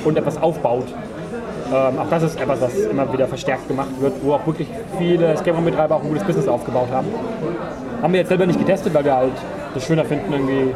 und 0.05 0.17
etwas 0.17 0.41
aufbaut. 0.41 0.87
Ähm, 1.73 1.99
auch 1.99 2.09
das 2.09 2.23
ist 2.23 2.41
etwas, 2.41 2.61
was 2.61 2.75
immer 2.75 3.11
wieder 3.13 3.27
verstärkt 3.27 3.69
gemacht 3.69 3.91
wird, 4.01 4.15
wo 4.23 4.35
auch 4.35 4.47
wirklich 4.47 4.69
viele 4.99 5.27
Escape 5.29 5.57
Room 5.57 5.65
Betreiber 5.65 5.97
auch 5.97 6.03
ein 6.03 6.09
gutes 6.09 6.25
Business 6.25 6.49
aufgebaut 6.49 6.89
haben. 6.91 7.09
Haben 8.03 8.13
wir 8.13 8.21
jetzt 8.21 8.29
selber 8.29 8.47
nicht 8.47 8.59
getestet, 8.59 8.95
weil 8.95 9.05
wir 9.05 9.15
halt 9.15 9.33
das 9.75 9.85
schöner 9.87 10.05
finden, 10.05 10.33
irgendwie 10.33 10.75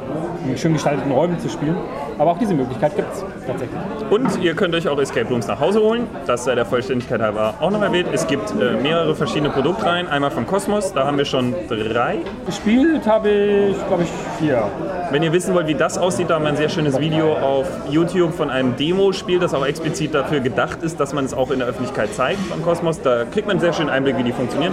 in 0.49 0.57
schön 0.57 0.73
gestalteten 0.73 1.13
Räumen 1.13 1.39
zu 1.39 1.49
spielen. 1.49 1.77
Aber 2.19 2.33
auch 2.33 2.39
diese 2.39 2.55
Möglichkeit 2.55 2.95
gibt 2.95 3.13
es 3.13 3.25
tatsächlich. 3.47 3.79
Und 4.11 4.43
ihr 4.43 4.55
könnt 4.55 4.75
euch 4.75 4.89
auch 4.89 4.99
Escape 5.01 5.29
Rooms 5.29 5.47
nach 5.47 5.61
Hause 5.61 5.81
holen. 5.81 6.07
Das 6.27 6.45
sei 6.45 6.55
der 6.55 6.67
Vollständigkeit 6.67 7.21
halber 7.21 7.55
auch 7.61 7.71
noch 7.71 7.83
erwähnt. 7.83 8.09
Es 8.13 8.27
gibt 8.27 8.51
äh, 8.51 8.75
mehrere 8.83 9.15
verschiedene 9.15 9.51
Produktreihen. 9.51 10.09
Einmal 10.09 10.31
von 10.31 10.47
Cosmos, 10.47 10.93
da 10.93 11.07
haben 11.07 11.19
wir 11.19 11.25
schon 11.25 11.55
drei. 11.69 12.19
Gespielt 12.47 13.07
habe 13.07 13.31
ich, 13.31 13.87
glaube 13.87 14.03
ich, 14.03 14.11
vier. 14.39 14.63
Wenn 15.11 15.23
ihr 15.23 15.33
wissen 15.33 15.55
wollt, 15.55 15.67
wie 15.67 15.75
das 15.75 15.99
aussieht, 15.99 16.31
da 16.31 16.35
haben 16.35 16.45
wir 16.45 16.51
ein 16.51 16.57
sehr 16.57 16.69
schönes 16.69 16.99
Video 17.01 17.35
auf 17.35 17.67
YouTube 17.89 18.35
von 18.35 18.51
einem 18.51 18.77
Demo-Spiel, 18.77 19.39
das 19.39 19.55
auch 19.55 19.67
explizit 19.67 20.15
dafür 20.15 20.41
gedacht 20.41 20.83
ist, 20.83 21.01
dass 21.01 21.13
man 21.13 21.25
es 21.25 21.35
auch 21.35 21.51
in 21.51 21.59
der 21.59 21.69
Öffentlichkeit 21.69 22.15
zeigt 22.15 22.41
von 22.41 22.63
Cosmos. 22.63 23.01
Da 23.01 23.25
kriegt 23.25 23.47
man 23.47 23.57
einen 23.57 23.61
sehr 23.61 23.73
schönen 23.73 23.91
Einblick, 23.91 24.19
wie 24.19 24.23
die 24.23 24.33
funktionieren. 24.33 24.73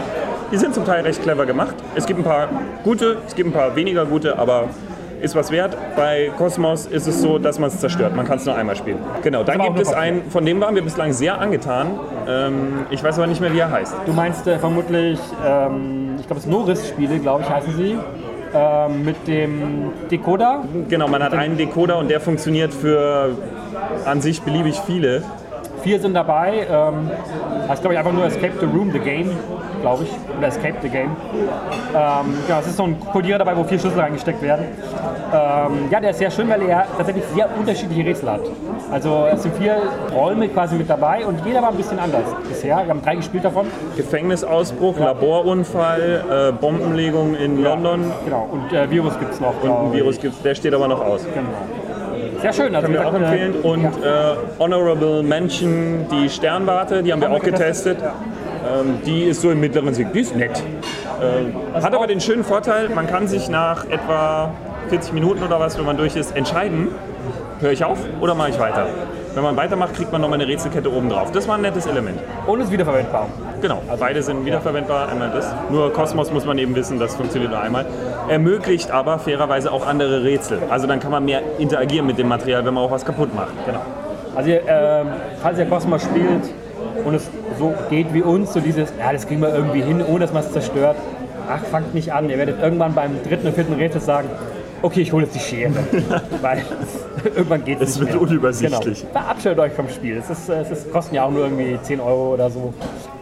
Die 0.51 0.57
sind 0.57 0.73
zum 0.73 0.83
Teil 0.83 1.03
recht 1.03 1.21
clever 1.21 1.45
gemacht. 1.45 1.75
Es 1.93 2.07
gibt 2.07 2.19
ein 2.19 2.23
paar 2.23 2.49
gute, 2.83 3.17
es 3.27 3.35
gibt 3.35 3.49
ein 3.49 3.53
paar 3.53 3.75
weniger 3.75 4.05
gute, 4.05 4.18
aber 4.25 4.69
ist 5.21 5.35
was 5.35 5.51
wert. 5.51 5.75
Bei 5.95 6.31
Cosmos 6.37 6.85
ist 6.85 7.07
es 7.07 7.21
so, 7.21 7.39
dass 7.39 7.59
man 7.59 7.69
es 7.69 7.79
zerstört. 7.79 8.15
Man 8.15 8.25
kann 8.25 8.37
es 8.37 8.45
nur 8.45 8.55
einmal 8.55 8.75
spielen. 8.75 8.99
Genau, 9.21 9.43
dann 9.43 9.61
gibt 9.61 9.79
es 9.79 9.93
einen, 9.93 10.29
von 10.29 10.45
dem 10.45 10.61
waren 10.61 10.75
wir 10.75 10.81
bislang 10.81 11.13
sehr 11.13 11.39
angetan. 11.39 11.99
Ähm, 12.27 12.85
ich 12.89 13.03
weiß 13.03 13.17
aber 13.17 13.27
nicht 13.27 13.41
mehr, 13.41 13.53
wie 13.53 13.59
er 13.59 13.71
heißt. 13.71 13.93
Du 14.05 14.13
meinst 14.13 14.47
äh, 14.47 14.57
vermutlich, 14.59 15.19
ähm, 15.45 16.15
ich 16.19 16.27
glaube, 16.27 16.39
es 16.39 16.45
Norris-Spiele, 16.45 17.19
glaube 17.19 17.43
ich, 17.43 17.49
heißen 17.49 17.75
sie. 17.75 17.97
Ähm, 18.51 19.05
mit 19.05 19.27
dem 19.27 19.91
Decoder. 20.09 20.63
Genau, 20.89 21.07
man 21.07 21.21
hat 21.21 21.33
einen 21.33 21.55
Decoder 21.55 21.99
und 21.99 22.09
der 22.09 22.19
funktioniert 22.19 22.73
für 22.73 23.35
an 24.05 24.21
sich 24.21 24.41
beliebig 24.41 24.79
viele. 24.87 25.21
Vier 25.83 25.99
sind 25.99 26.15
dabei. 26.15 26.65
Ähm, 26.69 27.11
heißt, 27.67 27.81
glaube 27.81 27.93
ich, 27.93 27.99
einfach 27.99 28.11
nur 28.11 28.25
Escape 28.25 28.53
the 28.59 28.65
Room, 28.65 28.91
the 28.91 28.99
Game, 28.99 29.29
glaube 29.81 30.03
ich. 30.03 30.09
Oder 30.37 30.47
Escape 30.47 30.75
the 30.81 30.89
Game. 30.89 31.11
Ähm, 31.95 32.33
genau, 32.47 32.59
es 32.59 32.67
ist 32.67 32.77
so 32.77 32.83
ein 32.83 32.99
Kodierer 32.99 33.39
dabei, 33.39 33.55
wo 33.57 33.63
vier 33.63 33.79
Schlüssel 33.79 33.99
reingesteckt 33.99 34.41
werden. 34.41 34.65
Ähm, 35.33 35.89
ja, 35.91 35.99
der 35.99 36.09
ist 36.11 36.19
sehr 36.19 36.31
schön, 36.31 36.49
weil 36.49 36.61
er 36.63 36.85
tatsächlich 36.97 37.23
sehr 37.35 37.47
unterschiedliche 37.57 38.05
Rätsel 38.07 38.31
hat. 38.31 38.41
Also 38.91 39.27
es 39.31 39.43
sind 39.43 39.55
vier 39.55 39.77
Räume 40.15 40.47
quasi 40.49 40.75
mit 40.75 40.89
dabei 40.89 41.25
und 41.25 41.45
jeder 41.45 41.61
war 41.61 41.69
ein 41.69 41.77
bisschen 41.77 41.99
anders 41.99 42.23
bisher. 42.47 42.77
Wir 42.83 42.89
haben 42.89 43.01
drei 43.03 43.15
gespielt 43.15 43.45
davon. 43.45 43.67
Gefängnisausbruch, 43.95 44.97
Laborunfall, 44.99 46.23
äh, 46.49 46.51
Bombenlegung 46.51 47.35
in 47.35 47.61
London 47.63 48.11
Genau, 48.25 48.49
und 48.51 48.73
äh, 48.73 48.89
Virus 48.89 49.17
gibt 49.19 49.33
es 49.33 49.39
noch. 49.39 49.53
und 49.61 49.69
ein 49.69 49.93
Virus 49.93 50.15
ich. 50.15 50.21
gibt's, 50.21 50.41
der 50.41 50.55
steht 50.55 50.73
aber 50.73 50.87
noch 50.87 51.03
aus. 51.05 51.21
Genau. 51.33 51.47
Sehr 52.41 52.53
schön. 52.53 52.73
Also 52.73 52.87
Können 52.87 52.99
wir 52.99 53.07
auch 53.07 53.11
gesagt, 53.13 53.33
empfehlen. 53.33 53.55
äh, 53.63 53.67
Und 53.67 53.83
ja. 54.03 54.31
äh, 54.31 54.35
Honorable 54.59 55.23
Mention, 55.23 56.05
die 56.11 56.29
Sternwarte, 56.29 57.03
die 57.03 57.11
haben 57.11 57.21
wir 57.21 57.27
Haben 57.29 57.35
auch 57.35 57.43
wir 57.43 57.51
getestet, 57.51 57.99
getestet. 57.99 58.13
Ähm, 58.67 58.99
die 59.05 59.23
ist 59.23 59.41
so 59.41 59.51
im 59.51 59.59
mittleren 59.59 59.93
Segment. 59.93 60.15
Die 60.15 60.19
ist 60.21 60.35
nett. 60.35 60.63
Äh, 61.21 61.81
hat 61.81 61.93
aber 61.93 62.07
den 62.07 62.21
schönen 62.21 62.43
Vorteil, 62.43 62.89
man 62.89 63.07
kann 63.07 63.27
sich 63.27 63.49
nach 63.49 63.85
etwa 63.85 64.51
40 64.89 65.13
Minuten 65.13 65.43
oder 65.43 65.59
was, 65.59 65.77
wenn 65.77 65.85
man 65.85 65.97
durch 65.97 66.15
ist, 66.15 66.35
entscheiden, 66.35 66.89
höre 67.59 67.71
ich 67.71 67.83
auf 67.83 67.99
oder 68.21 68.35
mache 68.35 68.49
ich 68.49 68.59
weiter. 68.59 68.87
Wenn 69.35 69.43
man 69.43 69.55
weitermacht, 69.55 69.93
kriegt 69.93 70.11
man 70.11 70.21
nochmal 70.21 70.41
eine 70.41 70.49
Rätselkette 70.49 70.91
oben 70.91 71.09
drauf. 71.09 71.31
Das 71.31 71.47
war 71.47 71.55
ein 71.55 71.61
nettes 71.61 71.85
Element. 71.85 72.19
Und 72.47 72.61
ist 72.61 72.71
wiederverwendbar. 72.71 73.27
Genau, 73.61 73.81
beide 73.99 74.23
sind 74.23 74.43
wiederverwendbar, 74.43 75.09
einmal 75.09 75.29
das. 75.29 75.53
Nur 75.69 75.93
Cosmos 75.93 76.31
muss 76.31 76.45
man 76.45 76.57
eben 76.57 76.75
wissen, 76.75 76.97
das 76.97 77.15
funktioniert 77.15 77.51
nur 77.51 77.61
einmal. 77.61 77.85
Ermöglicht 78.27 78.89
aber 78.89 79.19
fairerweise 79.19 79.71
auch 79.71 79.85
andere 79.85 80.23
Rätsel. 80.23 80.59
Also 80.69 80.87
dann 80.87 80.99
kann 80.99 81.11
man 81.11 81.25
mehr 81.25 81.41
interagieren 81.59 82.07
mit 82.07 82.17
dem 82.17 82.27
Material, 82.27 82.65
wenn 82.65 82.73
man 82.73 82.85
auch 82.85 82.91
was 82.91 83.05
kaputt 83.05 83.33
macht. 83.35 83.53
Genau. 83.65 83.81
Also 84.35 84.49
ihr, 84.49 84.61
ähm, 84.67 85.07
falls 85.41 85.59
ihr 85.59 85.65
Cosmos 85.65 86.03
spielt 86.03 86.43
und 87.05 87.15
es 87.15 87.29
so 87.57 87.73
geht 87.89 88.13
wie 88.13 88.21
uns, 88.21 88.53
so 88.53 88.59
dieses, 88.59 88.93
ja, 88.99 89.11
das 89.11 89.27
kriegen 89.27 89.41
wir 89.41 89.53
irgendwie 89.53 89.81
hin, 89.81 90.03
ohne 90.05 90.19
dass 90.19 90.33
man 90.33 90.43
es 90.43 90.51
zerstört. 90.51 90.95
Ach, 91.49 91.63
fangt 91.65 91.93
nicht 91.93 92.13
an. 92.13 92.29
Ihr 92.29 92.37
werdet 92.37 92.61
irgendwann 92.61 92.93
beim 92.93 93.11
dritten 93.23 93.47
und 93.47 93.55
vierten 93.55 93.73
Rätsel 93.73 94.01
sagen, 94.01 94.29
okay, 94.81 95.01
ich 95.01 95.11
hole 95.11 95.25
jetzt 95.25 95.35
die 95.35 95.39
Schere. 95.39 95.71
Weil 96.41 96.63
irgendwann 97.35 97.65
geht 97.65 97.81
es 97.81 97.89
Es 97.89 97.95
nicht 97.99 98.11
wird 98.11 98.21
mehr. 98.21 98.29
unübersichtlich. 98.29 99.01
Genau. 99.01 99.11
Verabschiedet 99.13 99.59
euch 99.59 99.73
vom 99.73 99.89
Spiel. 99.89 100.17
Es, 100.17 100.29
ist, 100.29 100.49
es 100.49 100.71
ist, 100.71 100.91
kosten 100.91 101.15
ja 101.15 101.23
auch 101.25 101.31
nur 101.31 101.43
irgendwie 101.45 101.79
10 101.81 101.99
Euro 101.99 102.33
oder 102.33 102.49
so. 102.49 102.73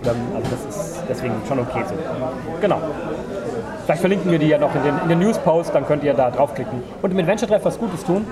Dann, 0.04 0.16
also 0.36 0.48
das 0.52 0.76
ist 0.76 1.04
deswegen 1.10 1.34
schon 1.48 1.60
okay 1.60 1.84
so. 1.88 1.96
Genau. 2.62 2.82
Vielleicht 3.86 4.02
verlinken 4.02 4.30
wir 4.30 4.40
die 4.40 4.48
ja 4.48 4.58
noch 4.58 4.76
in 4.76 4.84
den, 4.84 4.96
in 5.04 5.10
den 5.10 5.20
News-Post, 5.20 5.74
dann 5.74 5.86
könnt 5.88 6.04
ihr 6.04 6.14
da 6.14 6.30
draufklicken. 6.30 6.84
Und 7.02 7.12
im 7.12 7.20
Adventure 7.20 7.50
Treff 7.50 7.64
was 7.64 7.80
Gutes 7.80 8.04
tun, 8.04 8.26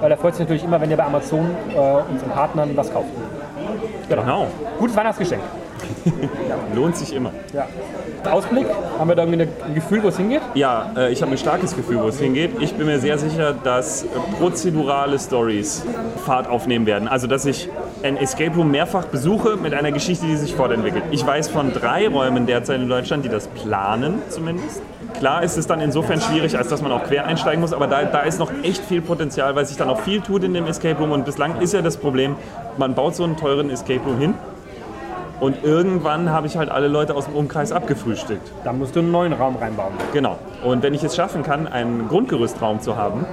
weil 0.00 0.10
er 0.12 0.16
freut 0.16 0.34
sich 0.34 0.40
natürlich 0.40 0.64
immer, 0.64 0.80
wenn 0.80 0.90
ihr 0.90 0.96
bei 0.96 1.04
Amazon 1.04 1.50
äh, 1.74 2.10
unseren 2.10 2.30
Partnern 2.30 2.70
was 2.76 2.92
kauft. 2.92 3.08
Genau, 4.08 4.48
Gutes 4.78 4.96
Weihnachtsgeschenk. 4.96 5.42
lohnt 6.74 6.96
sich 6.96 7.14
immer. 7.14 7.32
Ja. 7.52 7.66
Ausblick, 8.30 8.66
haben 8.98 9.08
wir 9.08 9.16
da 9.16 9.24
irgendwie 9.24 9.48
ein 9.64 9.74
Gefühl, 9.74 10.02
wo 10.02 10.08
es 10.08 10.16
hingeht? 10.16 10.42
Ja, 10.54 10.92
äh, 10.96 11.12
ich 11.12 11.22
habe 11.22 11.32
ein 11.32 11.38
starkes 11.38 11.74
Gefühl, 11.74 12.00
wo 12.00 12.08
es 12.08 12.20
hingeht. 12.20 12.52
Ich 12.60 12.74
bin 12.74 12.86
mir 12.86 13.00
sehr 13.00 13.18
sicher, 13.18 13.52
dass 13.52 14.04
äh, 14.04 14.06
prozedurale 14.38 15.18
Stories 15.18 15.84
Fahrt 16.24 16.48
aufnehmen 16.48 16.86
werden. 16.86 17.08
Also, 17.08 17.26
dass 17.26 17.46
ich 17.46 17.68
ein 18.02 18.16
Escape 18.16 18.54
Room 18.54 18.70
mehrfach 18.70 19.06
besuche 19.06 19.56
mit 19.56 19.74
einer 19.74 19.92
Geschichte, 19.92 20.26
die 20.26 20.36
sich 20.36 20.54
fortentwickelt. 20.54 21.04
Ich 21.10 21.26
weiß 21.26 21.48
von 21.48 21.72
drei 21.72 22.08
Räumen 22.08 22.46
derzeit 22.46 22.80
in 22.80 22.88
Deutschland, 22.88 23.24
die 23.24 23.28
das 23.28 23.48
planen 23.48 24.22
zumindest. 24.28 24.82
Klar 25.18 25.42
ist 25.42 25.56
es 25.56 25.66
dann 25.66 25.80
insofern 25.80 26.20
schwierig, 26.20 26.56
als 26.56 26.68
dass 26.68 26.82
man 26.82 26.90
auch 26.90 27.04
quer 27.04 27.26
einsteigen 27.26 27.60
muss, 27.60 27.72
aber 27.72 27.86
da, 27.86 28.02
da 28.04 28.20
ist 28.20 28.38
noch 28.38 28.50
echt 28.62 28.84
viel 28.84 29.00
Potenzial, 29.00 29.54
weil 29.54 29.66
sich 29.66 29.76
dann 29.76 29.88
auch 29.88 30.00
viel 30.00 30.20
tut 30.20 30.42
in 30.42 30.54
dem 30.54 30.66
Escape 30.66 30.98
Room. 30.98 31.12
Und 31.12 31.24
bislang 31.24 31.60
ist 31.60 31.74
ja 31.74 31.82
das 31.82 31.96
Problem, 31.96 32.34
man 32.78 32.94
baut 32.94 33.14
so 33.14 33.24
einen 33.24 33.36
teuren 33.36 33.70
Escape 33.70 34.00
Room 34.04 34.18
hin 34.18 34.34
und 35.40 35.64
irgendwann 35.64 36.30
habe 36.30 36.46
ich 36.46 36.56
halt 36.56 36.70
alle 36.70 36.88
Leute 36.88 37.16
aus 37.16 37.26
dem 37.26 37.34
Umkreis 37.34 37.72
abgefrühstückt. 37.72 38.52
Da 38.62 38.72
musst 38.72 38.94
du 38.94 39.00
einen 39.00 39.10
neuen 39.10 39.32
Raum 39.32 39.56
reinbauen. 39.56 39.92
Genau. 40.12 40.38
Und 40.64 40.84
wenn 40.84 40.94
ich 40.94 41.02
es 41.02 41.16
schaffen 41.16 41.42
kann, 41.42 41.66
einen 41.66 42.06
Grundgerüstraum 42.08 42.80
zu 42.80 42.96
haben, 42.96 43.26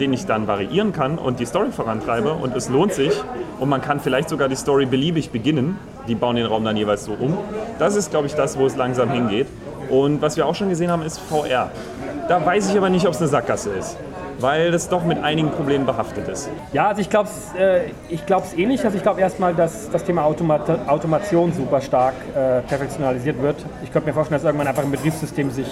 den 0.00 0.12
ich 0.12 0.26
dann 0.26 0.48
variieren 0.48 0.92
kann 0.92 1.18
und 1.18 1.38
die 1.38 1.46
Story 1.46 1.70
vorantreibe 1.70 2.32
und 2.32 2.56
es 2.56 2.68
lohnt 2.68 2.92
sich 2.92 3.12
und 3.60 3.68
man 3.68 3.80
kann 3.80 4.00
vielleicht 4.00 4.30
sogar 4.30 4.48
die 4.48 4.56
Story 4.56 4.84
beliebig 4.84 5.30
beginnen, 5.30 5.78
die 6.08 6.16
bauen 6.16 6.34
den 6.34 6.46
Raum 6.46 6.64
dann 6.64 6.76
jeweils 6.76 7.04
so 7.04 7.12
um. 7.12 7.38
Das 7.78 7.94
ist, 7.94 8.10
glaube 8.10 8.26
ich, 8.26 8.34
das, 8.34 8.58
wo 8.58 8.66
es 8.66 8.74
langsam 8.74 9.08
hingeht. 9.10 9.46
Und 9.90 10.22
was 10.22 10.36
wir 10.36 10.46
auch 10.46 10.56
schon 10.56 10.70
gesehen 10.70 10.90
haben, 10.90 11.02
ist 11.02 11.18
VR. 11.18 11.70
Da 12.28 12.44
weiß 12.44 12.70
ich 12.70 12.76
aber 12.76 12.88
nicht, 12.88 13.06
ob 13.06 13.12
es 13.12 13.20
eine 13.20 13.28
Sackgasse 13.28 13.70
ist. 13.70 13.96
Weil 14.42 14.72
das 14.72 14.88
doch 14.88 15.04
mit 15.04 15.22
einigen 15.22 15.50
Problemen 15.50 15.86
behaftet 15.86 16.28
ist. 16.28 16.50
Ja, 16.72 16.88
also 16.88 17.00
ich 17.00 17.08
glaube 17.08 17.28
es 17.28 17.58
äh, 17.58 18.16
glaub's 18.26 18.54
eh 18.54 18.66
nicht. 18.66 18.84
Also 18.84 18.96
ich 18.96 19.02
glaube 19.02 19.20
erstmal, 19.20 19.54
dass 19.54 19.88
das 19.90 20.04
Thema 20.04 20.24
Automat 20.24 20.68
Automation 20.88 21.52
super 21.52 21.80
stark 21.80 22.14
äh, 22.34 22.60
perfektionalisiert 22.62 23.40
wird. 23.40 23.56
Ich 23.82 23.92
könnte 23.92 24.08
mir 24.08 24.14
vorstellen, 24.14 24.40
dass 24.40 24.44
irgendwann 24.44 24.66
einfach 24.66 24.82
ein 24.82 24.90
Betriebssystem 24.90 25.50
sich 25.50 25.68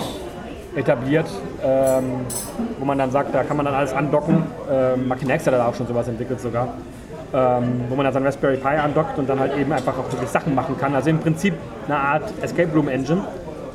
etabliert, 0.77 1.27
ähm, 1.65 2.21
wo 2.79 2.85
man 2.85 2.97
dann 2.97 3.11
sagt, 3.11 3.35
da 3.35 3.43
kann 3.43 3.57
man 3.57 3.67
dann 3.67 3.75
alles 3.75 3.93
andocken. 3.93 4.45
Ähm, 4.71 5.09
Makinex 5.09 5.47
hat 5.47 5.55
da 5.55 5.67
auch 5.67 5.75
schon 5.75 5.87
sowas 5.87 6.07
entwickelt 6.09 6.41
sogar. 6.41 6.69
Ähm, 7.33 7.83
wo 7.89 7.95
man 7.95 8.05
dann 8.05 8.13
sein 8.13 8.25
Raspberry 8.25 8.57
Pi 8.57 8.69
andockt 8.69 9.19
und 9.19 9.29
dann 9.29 9.39
halt 9.39 9.57
eben 9.57 9.73
einfach 9.73 9.97
auch 9.97 10.11
wirklich 10.13 10.31
Sachen 10.31 10.55
machen 10.55 10.77
kann. 10.79 10.95
Also 10.95 11.11
im 11.11 11.19
Prinzip 11.19 11.55
eine 11.87 11.97
Art 11.97 12.25
Escape 12.43 12.73
Room 12.75 12.89
Engine. 12.89 13.23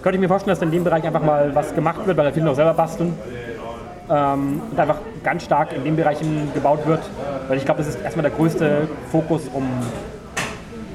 Könnte 0.01 0.17
ich 0.17 0.21
mir 0.21 0.27
vorstellen, 0.27 0.55
dass 0.55 0.61
in 0.61 0.71
dem 0.71 0.83
Bereich 0.83 1.03
einfach 1.05 1.23
mal 1.23 1.55
was 1.55 1.73
gemacht 1.73 2.05
wird, 2.05 2.17
weil 2.17 2.25
da 2.25 2.31
viele 2.31 2.45
noch 2.45 2.55
selber 2.55 2.73
basteln. 2.73 3.13
Ähm, 4.09 4.61
und 4.71 4.79
einfach 4.79 4.97
ganz 5.23 5.43
stark 5.43 5.73
in 5.75 5.83
den 5.83 5.95
Bereichen 5.95 6.51
gebaut 6.53 6.85
wird. 6.85 7.01
Weil 7.47 7.57
ich 7.57 7.65
glaube, 7.65 7.79
das 7.79 7.87
ist 7.95 8.01
erstmal 8.03 8.23
der 8.23 8.31
größte 8.31 8.87
Fokus, 9.11 9.41
um 9.51 9.63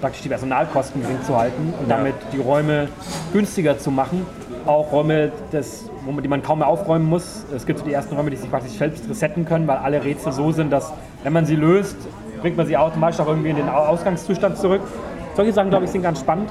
praktisch 0.01 0.23
die 0.23 0.29
Personalkosten 0.29 1.03
gering 1.03 1.21
zu 1.23 1.37
halten 1.37 1.75
und 1.79 1.89
Ja. 1.89 1.97
damit 1.97 2.15
die 2.33 2.39
Räume 2.41 2.89
günstiger 3.33 3.79
zu 3.79 3.91
machen. 3.91 4.25
Auch 4.67 4.93
Räume, 4.93 5.33
das, 5.51 5.91
wo 6.05 6.13
man, 6.13 6.23
die 6.23 6.29
man 6.29 6.43
kaum 6.43 6.59
mehr 6.61 6.69
aufräumen 6.69 7.07
muss. 7.07 7.45
Es 7.55 7.67
gibt 7.67 7.81
so 7.81 7.85
die 7.85 7.93
ersten 7.93 8.15
Räume, 8.15 8.31
die 8.31 8.37
sich 8.37 8.51
praktisch 8.51 8.73
selbst 8.73 9.09
resetten 9.09 9.45
können, 9.45 9.67
weil 9.67 9.79
alle 9.79 10.03
Rätsel 10.05 10.33
so 10.33 10.53
sind, 10.53 10.71
dass 10.73 10.93
wenn 11.25 11.33
man 11.33 11.45
sie 11.47 11.57
löst, 11.57 11.97
bringt 12.41 12.57
man 12.57 12.67
sie 12.67 12.77
automatisch 12.77 13.19
auch 13.21 13.27
irgendwie 13.27 13.51
in 13.51 13.57
den 13.57 13.69
Au- 13.69 13.87
Ausgangszustand 13.87 14.57
zurück. 14.57 14.83
Solche 15.35 15.53
Sachen, 15.53 15.71
glaube 15.71 15.85
ich, 15.87 15.91
sind 15.91 16.03
ganz 16.03 16.21
spannend, 16.21 16.51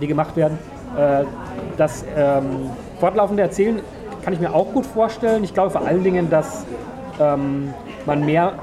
die 0.00 0.06
gemacht 0.06 0.36
werden. 0.36 0.58
Äh, 0.98 1.24
das 1.76 2.04
ähm, 2.16 2.70
fortlaufende 3.00 3.42
Erzählen 3.42 3.80
kann 4.22 4.32
ich 4.32 4.40
mir 4.40 4.54
auch 4.54 4.72
gut 4.72 4.86
vorstellen. 4.86 5.44
Ich 5.44 5.54
glaube 5.54 5.70
vor 5.70 5.86
allen 5.86 6.04
Dingen, 6.04 6.30
dass 6.30 6.64
ähm, 7.20 7.74
man 8.06 8.24
mehr 8.24 8.54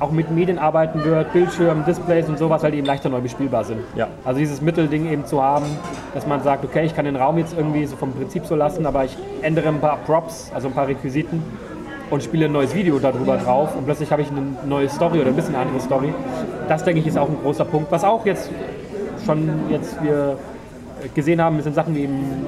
auch 0.00 0.10
mit 0.10 0.30
Medien 0.30 0.58
arbeiten 0.58 1.04
wird, 1.04 1.32
Bildschirm, 1.32 1.84
Displays 1.84 2.28
und 2.28 2.38
sowas, 2.38 2.62
weil 2.62 2.72
die 2.72 2.78
eben 2.78 2.86
leichter 2.86 3.08
neu 3.08 3.20
bespielbar 3.20 3.64
sind. 3.64 3.80
Ja. 3.94 4.08
Also 4.24 4.40
dieses 4.40 4.60
Mittelding 4.60 5.10
eben 5.10 5.24
zu 5.24 5.42
haben, 5.42 5.66
dass 6.14 6.26
man 6.26 6.42
sagt, 6.42 6.64
okay, 6.64 6.84
ich 6.84 6.96
kann 6.96 7.04
den 7.04 7.16
Raum 7.16 7.38
jetzt 7.38 7.56
irgendwie 7.56 7.86
so 7.86 7.96
vom 7.96 8.12
Prinzip 8.12 8.46
so 8.46 8.56
lassen, 8.56 8.86
aber 8.86 9.04
ich 9.04 9.16
ändere 9.42 9.68
ein 9.68 9.80
paar 9.80 9.98
Props, 9.98 10.50
also 10.54 10.68
ein 10.68 10.74
paar 10.74 10.88
Requisiten 10.88 11.42
und 12.10 12.22
spiele 12.22 12.46
ein 12.46 12.52
neues 12.52 12.74
Video 12.74 12.98
darüber 12.98 13.36
drauf 13.36 13.76
und 13.76 13.84
plötzlich 13.84 14.10
habe 14.10 14.22
ich 14.22 14.30
eine 14.30 14.42
neue 14.66 14.88
Story 14.88 15.20
oder 15.20 15.28
ein 15.28 15.36
bisschen 15.36 15.54
eine 15.54 15.64
andere 15.64 15.80
Story. 15.80 16.12
Das 16.68 16.84
denke 16.84 17.00
ich 17.00 17.06
ist 17.06 17.18
auch 17.18 17.28
ein 17.28 17.38
großer 17.42 17.64
Punkt. 17.64 17.90
Was 17.92 18.04
auch 18.04 18.26
jetzt 18.26 18.50
schon 19.24 19.48
jetzt 19.70 20.02
wir 20.02 20.36
gesehen 21.14 21.40
haben, 21.40 21.60
sind 21.62 21.74
Sachen 21.74 21.94
wie 21.94 22.02
eben 22.02 22.46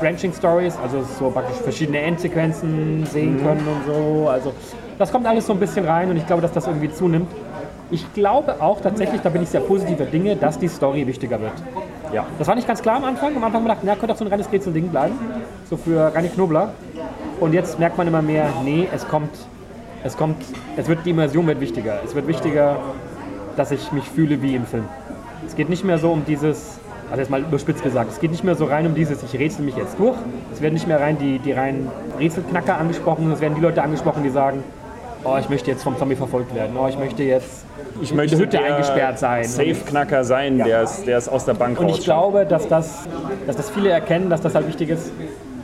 Branching 0.00 0.32
Stories, 0.32 0.76
also 0.82 1.02
so 1.18 1.30
praktisch 1.30 1.58
verschiedene 1.58 2.00
Endsequenzen 2.00 3.06
sehen 3.06 3.42
können 3.42 3.66
und 3.66 3.86
so. 3.86 4.28
Also 4.28 4.52
das 4.98 5.12
kommt 5.12 5.26
alles 5.26 5.46
so 5.46 5.52
ein 5.52 5.60
bisschen 5.60 5.84
rein 5.84 6.10
und 6.10 6.16
ich 6.16 6.26
glaube, 6.26 6.42
dass 6.42 6.52
das 6.52 6.66
irgendwie 6.66 6.90
zunimmt. 6.90 7.30
Ich 7.90 8.12
glaube 8.14 8.60
auch 8.60 8.80
tatsächlich, 8.80 9.20
da 9.20 9.30
bin 9.30 9.42
ich 9.42 9.48
sehr 9.48 9.60
positiver 9.60 10.04
Dinge, 10.04 10.36
dass 10.36 10.58
die 10.58 10.68
Story 10.68 11.06
wichtiger 11.06 11.40
wird. 11.40 11.52
Ja. 12.12 12.26
Das 12.38 12.48
war 12.48 12.54
nicht 12.54 12.66
ganz 12.66 12.82
klar 12.82 12.96
am 12.96 13.04
Anfang. 13.04 13.36
Am 13.36 13.44
Anfang 13.44 13.60
haben 13.60 13.64
wir 13.64 13.74
gedacht, 13.74 13.84
na, 13.84 13.96
könnte 13.96 14.14
auch 14.14 14.18
so 14.18 14.24
ein 14.24 14.30
reines 14.30 14.50
Rätsel-Ding 14.50 14.88
bleiben. 14.88 15.14
So 15.68 15.76
für 15.76 16.14
Reini 16.14 16.28
Knobler. 16.28 16.72
Und 17.38 17.52
jetzt 17.52 17.78
merkt 17.78 17.96
man 17.98 18.06
immer 18.06 18.22
mehr, 18.22 18.48
nee, 18.64 18.88
es 18.92 19.06
kommt, 19.06 19.30
es 20.04 20.16
kommt, 20.16 20.36
es 20.76 20.88
wird, 20.88 21.04
die 21.04 21.10
Immersion 21.10 21.46
wird 21.46 21.60
wichtiger. 21.60 22.00
Es 22.04 22.14
wird 22.14 22.26
wichtiger, 22.26 22.76
dass 23.56 23.70
ich 23.70 23.92
mich 23.92 24.04
fühle 24.04 24.42
wie 24.42 24.54
im 24.54 24.66
Film. 24.66 24.84
Es 25.46 25.56
geht 25.56 25.68
nicht 25.68 25.84
mehr 25.84 25.98
so 25.98 26.12
um 26.12 26.24
dieses, 26.24 26.79
also 27.10 27.20
jetzt 27.20 27.30
mal 27.30 27.40
überspitzt 27.40 27.82
gesagt, 27.82 28.10
es 28.12 28.20
geht 28.20 28.30
nicht 28.30 28.44
mehr 28.44 28.54
so 28.54 28.64
rein 28.66 28.86
um 28.86 28.94
dieses, 28.94 29.22
ich 29.22 29.38
rätsel 29.38 29.64
mich 29.64 29.76
jetzt 29.76 29.98
durch. 29.98 30.16
Es 30.52 30.60
werden 30.60 30.74
nicht 30.74 30.86
mehr 30.86 31.00
rein 31.00 31.18
die, 31.18 31.38
die 31.38 31.52
reinen 31.52 31.90
Rätselknacker 32.18 32.78
angesprochen, 32.78 33.30
es 33.32 33.40
werden 33.40 33.54
die 33.54 33.60
Leute 33.60 33.82
angesprochen, 33.82 34.22
die 34.22 34.30
sagen, 34.30 34.62
oh, 35.24 35.36
ich 35.38 35.48
möchte 35.48 35.70
jetzt 35.70 35.82
vom 35.82 35.98
Zombie 35.98 36.14
verfolgt 36.14 36.54
werden, 36.54 36.76
oh, 36.76 36.86
ich 36.88 36.98
möchte 36.98 37.22
jetzt 37.22 37.64
Ich 38.00 38.10
in 38.12 38.16
möchte 38.16 38.36
der 38.36 38.44
Hütte 38.46 38.56
der 38.58 38.66
eingesperrt 38.66 39.18
sein. 39.18 39.44
Safe-Knacker 39.44 40.24
sein, 40.24 40.58
Ja. 40.58 40.64
der 40.64 40.82
es 40.82 41.04
der 41.04 41.18
es 41.18 41.28
aus 41.28 41.44
der 41.44 41.54
Bank 41.54 41.80
Und 41.80 41.88
ich 41.88 42.04
glaube, 42.04 42.46
dass 42.46 42.68
das, 42.68 43.08
dass 43.46 43.56
das 43.56 43.70
viele 43.70 43.90
erkennen, 43.90 44.30
dass 44.30 44.40
das 44.40 44.54
halt 44.54 44.68
wichtig 44.68 44.90
ist 44.90 45.10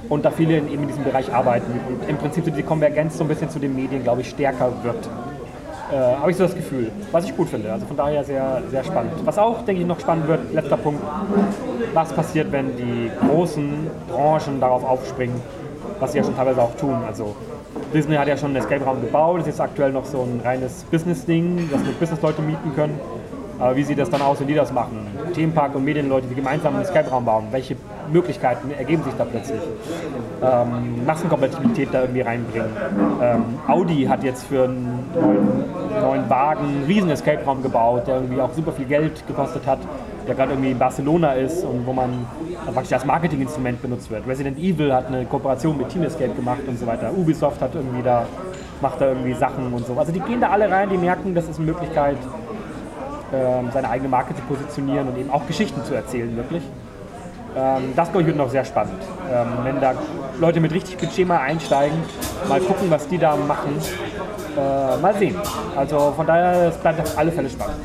und 0.09 0.25
da 0.25 0.31
viele 0.31 0.59
in, 0.59 0.73
eben 0.73 0.83
in 0.83 0.89
diesem 0.89 1.05
Bereich 1.05 1.33
arbeiten. 1.33 1.81
Und 1.89 2.09
im 2.09 2.17
Prinzip 2.17 2.45
die 2.55 2.63
Konvergenz 2.63 3.19
so 3.19 3.25
ein 3.25 3.29
bisschen 3.29 3.51
zu 3.51 3.59
den 3.59 3.75
Medien, 3.75 4.03
glaube 4.03 4.21
ich, 4.23 4.31
stärker 4.31 4.73
wird. 4.83 5.09
Äh, 5.93 6.17
Habe 6.17 6.31
ich 6.31 6.37
so 6.37 6.43
das 6.45 6.55
Gefühl, 6.55 6.91
was 7.13 7.25
ich 7.25 7.37
gut 7.37 7.49
finde. 7.49 7.73
Also 7.73 7.87
von 7.87 7.97
daher 7.97 8.25
sehr, 8.25 8.63
sehr 8.71 8.83
spannend. 8.83 9.13
Was 9.25 9.39
auch, 9.39 9.65
denke 9.65 9.83
ich, 9.83 9.87
noch 9.87 10.01
spannend 10.01 10.27
wird, 10.27 10.53
letzter 10.53 10.77
Punkt, 10.77 11.01
was 11.95 12.13
passiert, 12.13 12.51
wenn 12.51 12.77
die 12.77 13.11
großen 13.29 13.87
Branchen 14.11 14.61
darauf 14.61 14.85
aufspringen, 14.85 15.41
was 16.01 16.13
sie 16.13 16.19
ja 16.19 16.25
schon 16.25 16.35
teilweise 16.37 16.61
auch 16.61 16.75
tun. 16.77 16.97
Also 17.07 17.37
Disney 17.95 18.17
hat 18.17 18.27
ja 18.27 18.37
schon 18.37 18.49
einen 18.49 18.57
Escape-Raum 18.57 19.01
gebaut, 19.01 19.41
ist 19.41 19.47
jetzt 19.47 19.61
aktuell 19.61 19.93
noch 19.93 20.05
so 20.05 20.23
ein 20.23 20.41
reines 20.45 20.85
Business-Ding, 20.91 21.69
das 21.71 21.81
mit 21.83 21.99
Business-Leute 22.01 22.43
mieten 22.43 22.75
können. 22.75 22.99
Wie 23.75 23.83
sieht 23.83 23.99
das 23.99 24.11
dann 24.11 24.21
aus, 24.21 24.39
wenn 24.41 24.49
die 24.49 24.55
das 24.55 24.73
machen? 24.73 25.07
Themenpark 25.35 25.75
und 25.75 25.85
Medienleute, 25.85 26.27
die 26.27 26.35
gemeinsam 26.35 26.75
einen 26.75 26.83
Escape-Raum 26.83 27.25
bauen. 27.25 27.47
Welche 27.51 27.77
Möglichkeiten 28.13 28.71
ergeben 28.71 29.03
sich 29.03 29.15
da 29.17 29.25
plötzlich? 29.25 29.61
Ähm, 30.43 31.07
Massenkompatibilität 31.07 31.89
da 31.93 32.03
irgendwie 32.03 32.21
reinbringen. 32.21 32.69
Ähm, 33.23 33.45
Audi 33.67 34.05
hat 34.05 34.23
jetzt 34.25 34.45
für 34.45 34.65
einen 34.65 35.05
neuen, 35.15 36.03
neuen 36.03 36.29
Wagen 36.29 36.67
einen 36.67 36.85
riesen 36.87 37.11
Escape-Raum 37.11 37.63
gebaut, 37.63 38.07
der 38.07 38.17
irgendwie 38.17 38.41
auch 38.41 38.53
super 38.53 38.73
viel 38.73 38.85
Geld 38.85 39.27
gekostet 39.27 39.67
hat, 39.67 39.79
der 40.29 40.35
gerade 40.35 40.53
irgendwie 40.53 40.73
in 40.73 40.79
Barcelona 40.79 41.33
ist 41.33 41.65
und 41.65 41.87
wo 41.87 41.95
man 41.95 42.27
praktisch 42.73 42.93
als 42.93 43.07
Marketinginstrument 43.07 43.81
benutzt 43.81 44.11
wird. 44.11 44.27
Resident 44.27 44.59
Evil 44.59 44.93
hat 44.93 45.07
eine 45.07 45.25
Kooperation 45.25 45.79
mit 45.79 45.89
Team 45.89 46.03
Escape 46.03 46.35
gemacht 46.35 46.61
und 46.67 46.79
so 46.79 46.87
weiter. 46.87 47.11
Ubisoft 47.17 47.63
hat 47.63 47.75
irgendwie 47.75 48.03
da, 48.03 48.27
macht 48.83 49.01
da 49.01 49.09
irgendwie 49.09 49.33
Sachen 49.33 49.73
und 49.73 49.87
so. 49.87 49.95
Also 49.99 50.13
die 50.13 50.21
gehen 50.21 50.41
da 50.41 50.51
alle 50.51 50.71
rein, 50.71 50.91
die 50.91 50.99
merken, 50.99 51.35
das 51.35 51.49
ist 51.49 51.57
eine 51.57 51.67
Möglichkeit, 51.67 52.19
seine 53.73 53.89
eigene 53.89 54.09
Marke 54.09 54.35
zu 54.35 54.43
positionieren 54.43 55.09
und 55.09 55.19
eben 55.19 55.31
auch 55.31 55.47
Geschichten 55.47 55.85
zu 55.85 55.95
erzählen, 55.95 56.35
wirklich. 56.37 56.63
Ähm, 57.57 57.95
das, 57.97 58.11
glaube 58.11 58.21
ich, 58.21 58.27
wird 58.27 58.37
noch 58.37 58.51
sehr 58.51 58.65
spannend. 58.65 59.03
Ähm, 59.33 59.49
wenn 59.65 59.81
da 59.81 59.95
Leute 60.39 60.61
mit 60.61 60.73
richtig 60.73 60.99
Budget 60.99 61.27
mal 61.27 61.39
einsteigen, 61.39 61.99
mal 62.49 62.61
gucken, 62.61 62.91
was 62.91 63.09
die 63.09 63.19
da 63.19 63.35
machen, 63.35 63.79
äh, 64.57 65.01
mal 65.01 65.15
sehen. 65.15 65.37
Also 65.75 66.13
von 66.15 66.27
daher, 66.27 66.69
es 66.69 66.77
bleibt 66.77 67.01
auf 67.01 67.19
alle 67.19 67.33
Fälle 67.33 67.49
spannend. 67.49 67.79